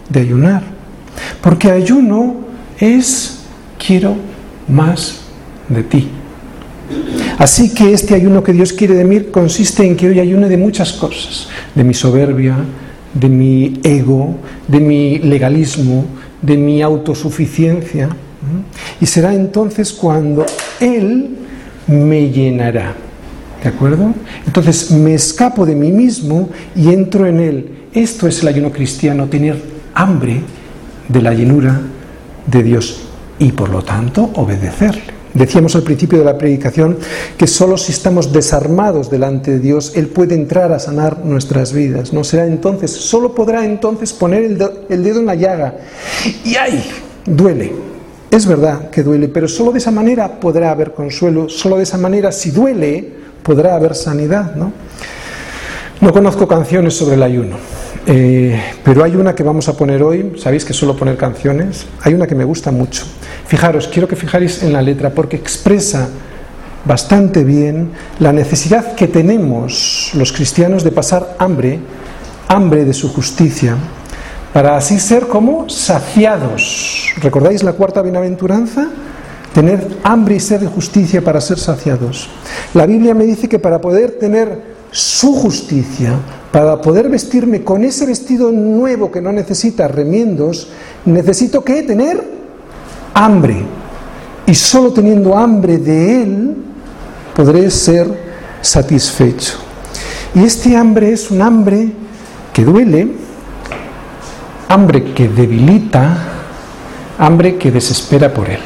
de 0.08 0.20
ayunar. 0.20 0.62
Porque 1.42 1.72
ayuno 1.72 2.36
es 2.80 3.40
quiero 3.84 4.16
más 4.68 5.22
de 5.68 5.84
ti. 5.84 6.08
Así 7.38 7.74
que 7.74 7.94
este 7.94 8.16
ayuno 8.16 8.44
que 8.44 8.54
Dios 8.54 8.74
quiere 8.74 8.96
de 8.96 9.06
mí 9.06 9.22
consiste 9.32 9.86
en 9.86 9.96
que 9.96 10.10
hoy 10.10 10.20
ayune 10.20 10.50
de 10.50 10.58
muchas 10.58 10.94
cosas, 10.94 11.48
de 11.74 11.84
mi 11.84 11.94
soberbia, 11.94 12.58
de 13.14 13.30
mi 13.30 13.80
ego, 13.84 14.36
de 14.68 14.80
mi 14.80 15.20
legalismo, 15.20 16.06
de 16.42 16.58
mi 16.58 16.82
autosuficiencia. 16.82 18.10
Y 19.02 19.06
será 19.06 19.34
entonces 19.34 19.94
cuando 19.94 20.46
Él 20.80 21.30
me 21.88 22.30
llenará. 22.30 23.09
¿De 23.64 23.70
acuerdo? 23.70 24.14
Entonces 24.46 24.92
me 24.92 25.14
escapo 25.14 25.66
de 25.66 25.76
mí 25.76 25.92
mismo 25.92 26.50
y 26.76 26.90
entro 26.90 27.26
en 27.26 27.40
él. 27.40 27.70
Esto 27.94 28.28
es 28.28 28.42
el 28.42 28.48
ayuno 28.48 28.72
cristiano, 28.72 29.28
tener 29.28 29.62
hambre 29.94 30.42
de 31.08 31.22
la 31.22 31.34
llenura 31.34 31.82
de 32.46 32.64
Dios 32.64 33.02
y 33.38 33.52
por 33.52 33.70
lo 33.70 33.84
tanto 33.84 34.32
obedecerle. 34.36 35.20
Decíamos 35.34 35.76
al 35.76 35.84
principio 35.84 36.20
de 36.20 36.26
la 36.26 36.38
predicación 36.38 36.98
que 37.38 37.46
solo 37.46 37.78
si 37.78 37.92
estamos 37.92 38.34
desarmados 38.34 39.10
delante 39.10 39.52
de 39.52 39.60
Dios, 39.60 39.94
Él 39.96 40.08
puede 40.08 40.36
entrar 40.36 40.72
a 40.72 40.80
sanar 40.80 41.24
nuestras 41.24 41.72
vidas. 41.72 42.14
No 42.14 42.24
será 42.24 42.48
entonces, 42.48 42.92
solo 42.92 43.36
podrá 43.36 43.64
entonces 43.66 44.12
poner 44.12 44.44
el, 44.44 44.58
dedo 45.04 45.20
en 45.20 45.26
la 45.26 45.36
llaga. 45.36 45.76
Y 46.44 46.56
¡ay! 46.56 46.84
Duele. 47.26 47.72
Es 48.32 48.46
verdad 48.46 48.90
que 48.90 49.04
duele, 49.04 49.28
pero 49.28 49.48
solo 49.48 49.72
de 49.72 49.80
esa 49.80 49.92
manera 49.92 50.40
podrá 50.40 50.72
haber 50.72 50.94
consuelo. 50.94 51.48
Solo 51.50 51.78
de 51.78 51.84
esa 51.84 51.98
manera, 51.98 52.32
si 52.32 52.52
duele, 52.52 53.19
podrá 53.44 53.76
haber 53.76 53.96
sanidad, 53.96 54.56
¿no? 54.56 54.72
No 56.02 56.14
conozco 56.14 56.48
canciones 56.48 56.96
sobre 56.96 57.16
el 57.16 57.24
ayuno, 57.24 57.58
eh, 58.08 58.58
pero 58.84 59.04
hay 59.04 59.16
una 59.16 59.36
que 59.36 59.44
vamos 59.44 59.68
a 59.68 59.76
poner 59.76 60.02
hoy, 60.02 60.34
sabéis 60.38 60.64
que 60.64 60.74
suelo 60.74 60.96
poner 60.96 61.18
canciones, 61.18 61.86
hay 62.02 62.14
una 62.14 62.26
que 62.26 62.36
me 62.36 62.46
gusta 62.46 62.72
mucho. 62.72 63.04
Fijaros, 63.46 63.88
quiero 63.88 64.08
que 64.08 64.16
fijáis 64.16 64.64
en 64.64 64.72
la 64.72 64.82
letra 64.82 65.10
porque 65.10 65.36
expresa 65.36 66.08
bastante 66.86 67.44
bien 67.44 67.92
la 68.20 68.32
necesidad 68.32 68.96
que 68.96 69.08
tenemos 69.08 70.12
los 70.14 70.32
cristianos 70.32 70.84
de 70.84 70.92
pasar 70.92 71.36
hambre, 71.38 71.80
hambre 72.48 72.86
de 72.86 72.94
su 72.94 73.12
justicia, 73.12 73.76
para 74.54 74.78
así 74.78 75.00
ser 75.00 75.28
como 75.28 75.70
saciados. 75.70 77.14
¿Recordáis 77.22 77.64
la 77.64 77.74
cuarta 77.74 78.02
bienaventuranza? 78.02 78.88
Tener 79.54 80.00
hambre 80.04 80.36
y 80.36 80.40
sed 80.40 80.62
de 80.62 80.68
justicia 80.68 81.24
para 81.24 81.42
ser 81.42 81.60
saciados. 81.60 82.30
La 82.74 82.86
Biblia 82.86 83.14
me 83.14 83.26
dice 83.26 83.50
que 83.50 83.60
para 83.60 83.82
poder 83.82 84.12
tener 84.20 84.80
su 84.92 85.34
justicia, 85.34 86.14
para 86.52 86.82
poder 86.82 87.10
vestirme 87.10 87.64
con 87.64 87.84
ese 87.84 88.06
vestido 88.06 88.52
nuevo 88.52 89.12
que 89.12 89.22
no 89.22 89.32
necesita 89.32 89.88
remiendos, 89.88 90.70
necesito 91.06 91.64
que 91.64 91.84
tener 91.84 92.24
hambre. 93.14 93.64
Y 94.46 94.56
solo 94.56 94.92
teniendo 94.92 95.38
hambre 95.38 95.78
de 95.78 96.24
Él 96.24 96.56
podré 97.36 97.70
ser 97.70 98.08
satisfecho. 98.62 99.54
Y 100.34 100.44
este 100.44 100.76
hambre 100.76 101.12
es 101.12 101.30
un 101.30 101.42
hambre 101.42 101.92
que 102.54 102.64
duele, 102.64 103.12
hambre 104.68 105.14
que 105.14 105.28
debilita, 105.28 106.18
hambre 107.18 107.58
que 107.58 107.72
desespera 107.72 108.34
por 108.34 108.50
Él. 108.50 108.60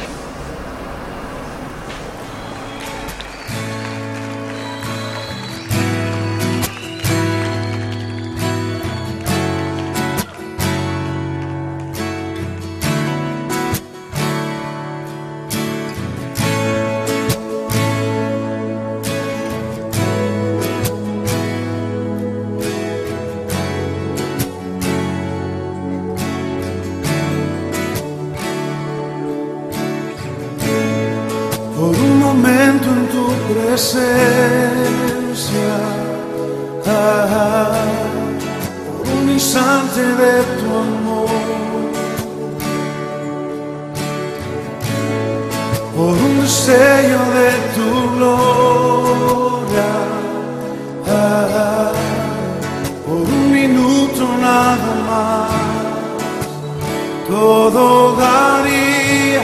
Todo 57.34 58.14
daría, 58.14 59.42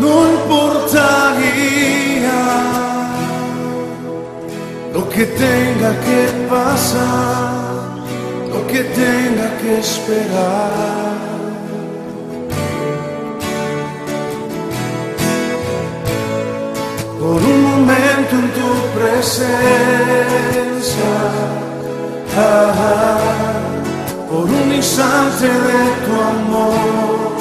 no 0.00 0.12
importaría 0.36 2.40
lo 4.94 5.02
que 5.10 5.24
tenga 5.26 5.90
que 6.06 6.22
pasar, 6.48 7.52
lo 8.54 8.60
que 8.68 8.80
tenga 9.02 9.48
que 9.60 9.70
esperar. 9.80 11.16
Por 17.20 17.38
un 17.52 17.60
momento 17.70 18.32
en 18.42 18.48
tu 18.58 18.70
presencia. 18.96 21.12
Ah. 22.34 22.38
ah, 22.38 22.42
ah 22.78 23.75
por 24.28 24.44
un 24.44 24.72
instante 24.74 25.46
de 25.46 25.82
tu 26.04 26.12
amor, 26.34 27.36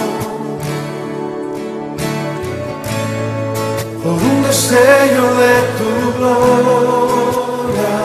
por 4.03 4.13
un 4.13 4.43
destello 4.43 5.25
de 5.41 5.55
tu 5.77 5.89
gloria, 6.17 7.97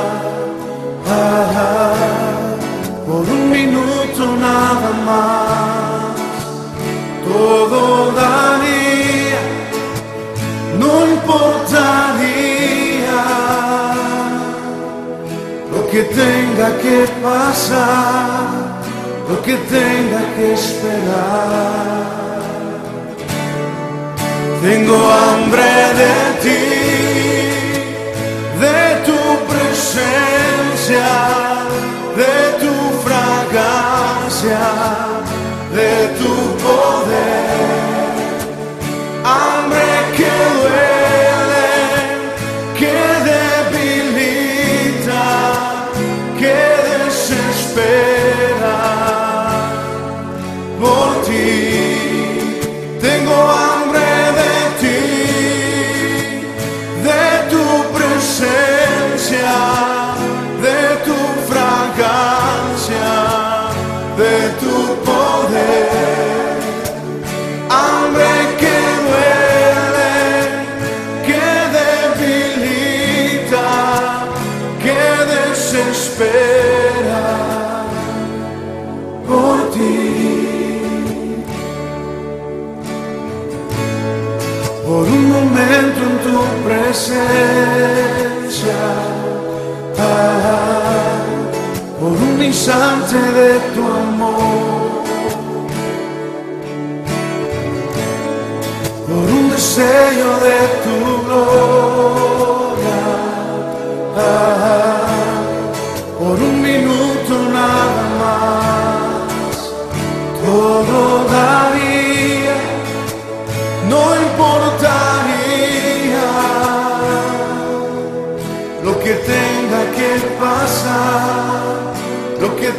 ah, 1.09 1.53
ah. 1.57 2.57
por 3.07 3.22
un 3.28 3.51
minuto 3.51 4.22
nada 4.49 4.91
más, 5.09 6.16
todo 7.28 8.12
daría, 8.12 9.43
no 10.78 10.91
importaría. 11.07 12.61
Lo 15.72 15.87
que 15.89 16.03
tenga 16.03 16.68
que 16.78 17.07
pasar 17.22 18.60
lo 19.31 19.41
que 19.43 19.55
tenga 19.55 20.20
que 20.35 20.53
esperar. 20.55 22.11
Tengo 24.61 24.97
hambre 25.22 25.70
de 26.01 26.14
ti, 26.43 26.64
de 28.64 28.81
tu 29.07 29.20
presencia, 29.51 31.11
de 32.20 32.37
tu 32.62 32.74
fragancia, 33.05 34.64
de 35.76 35.93
tu 36.18 36.35
poder. 36.64 37.50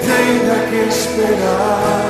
tem 0.06 0.46
daqui 0.48 0.88
esperar. 0.88 2.01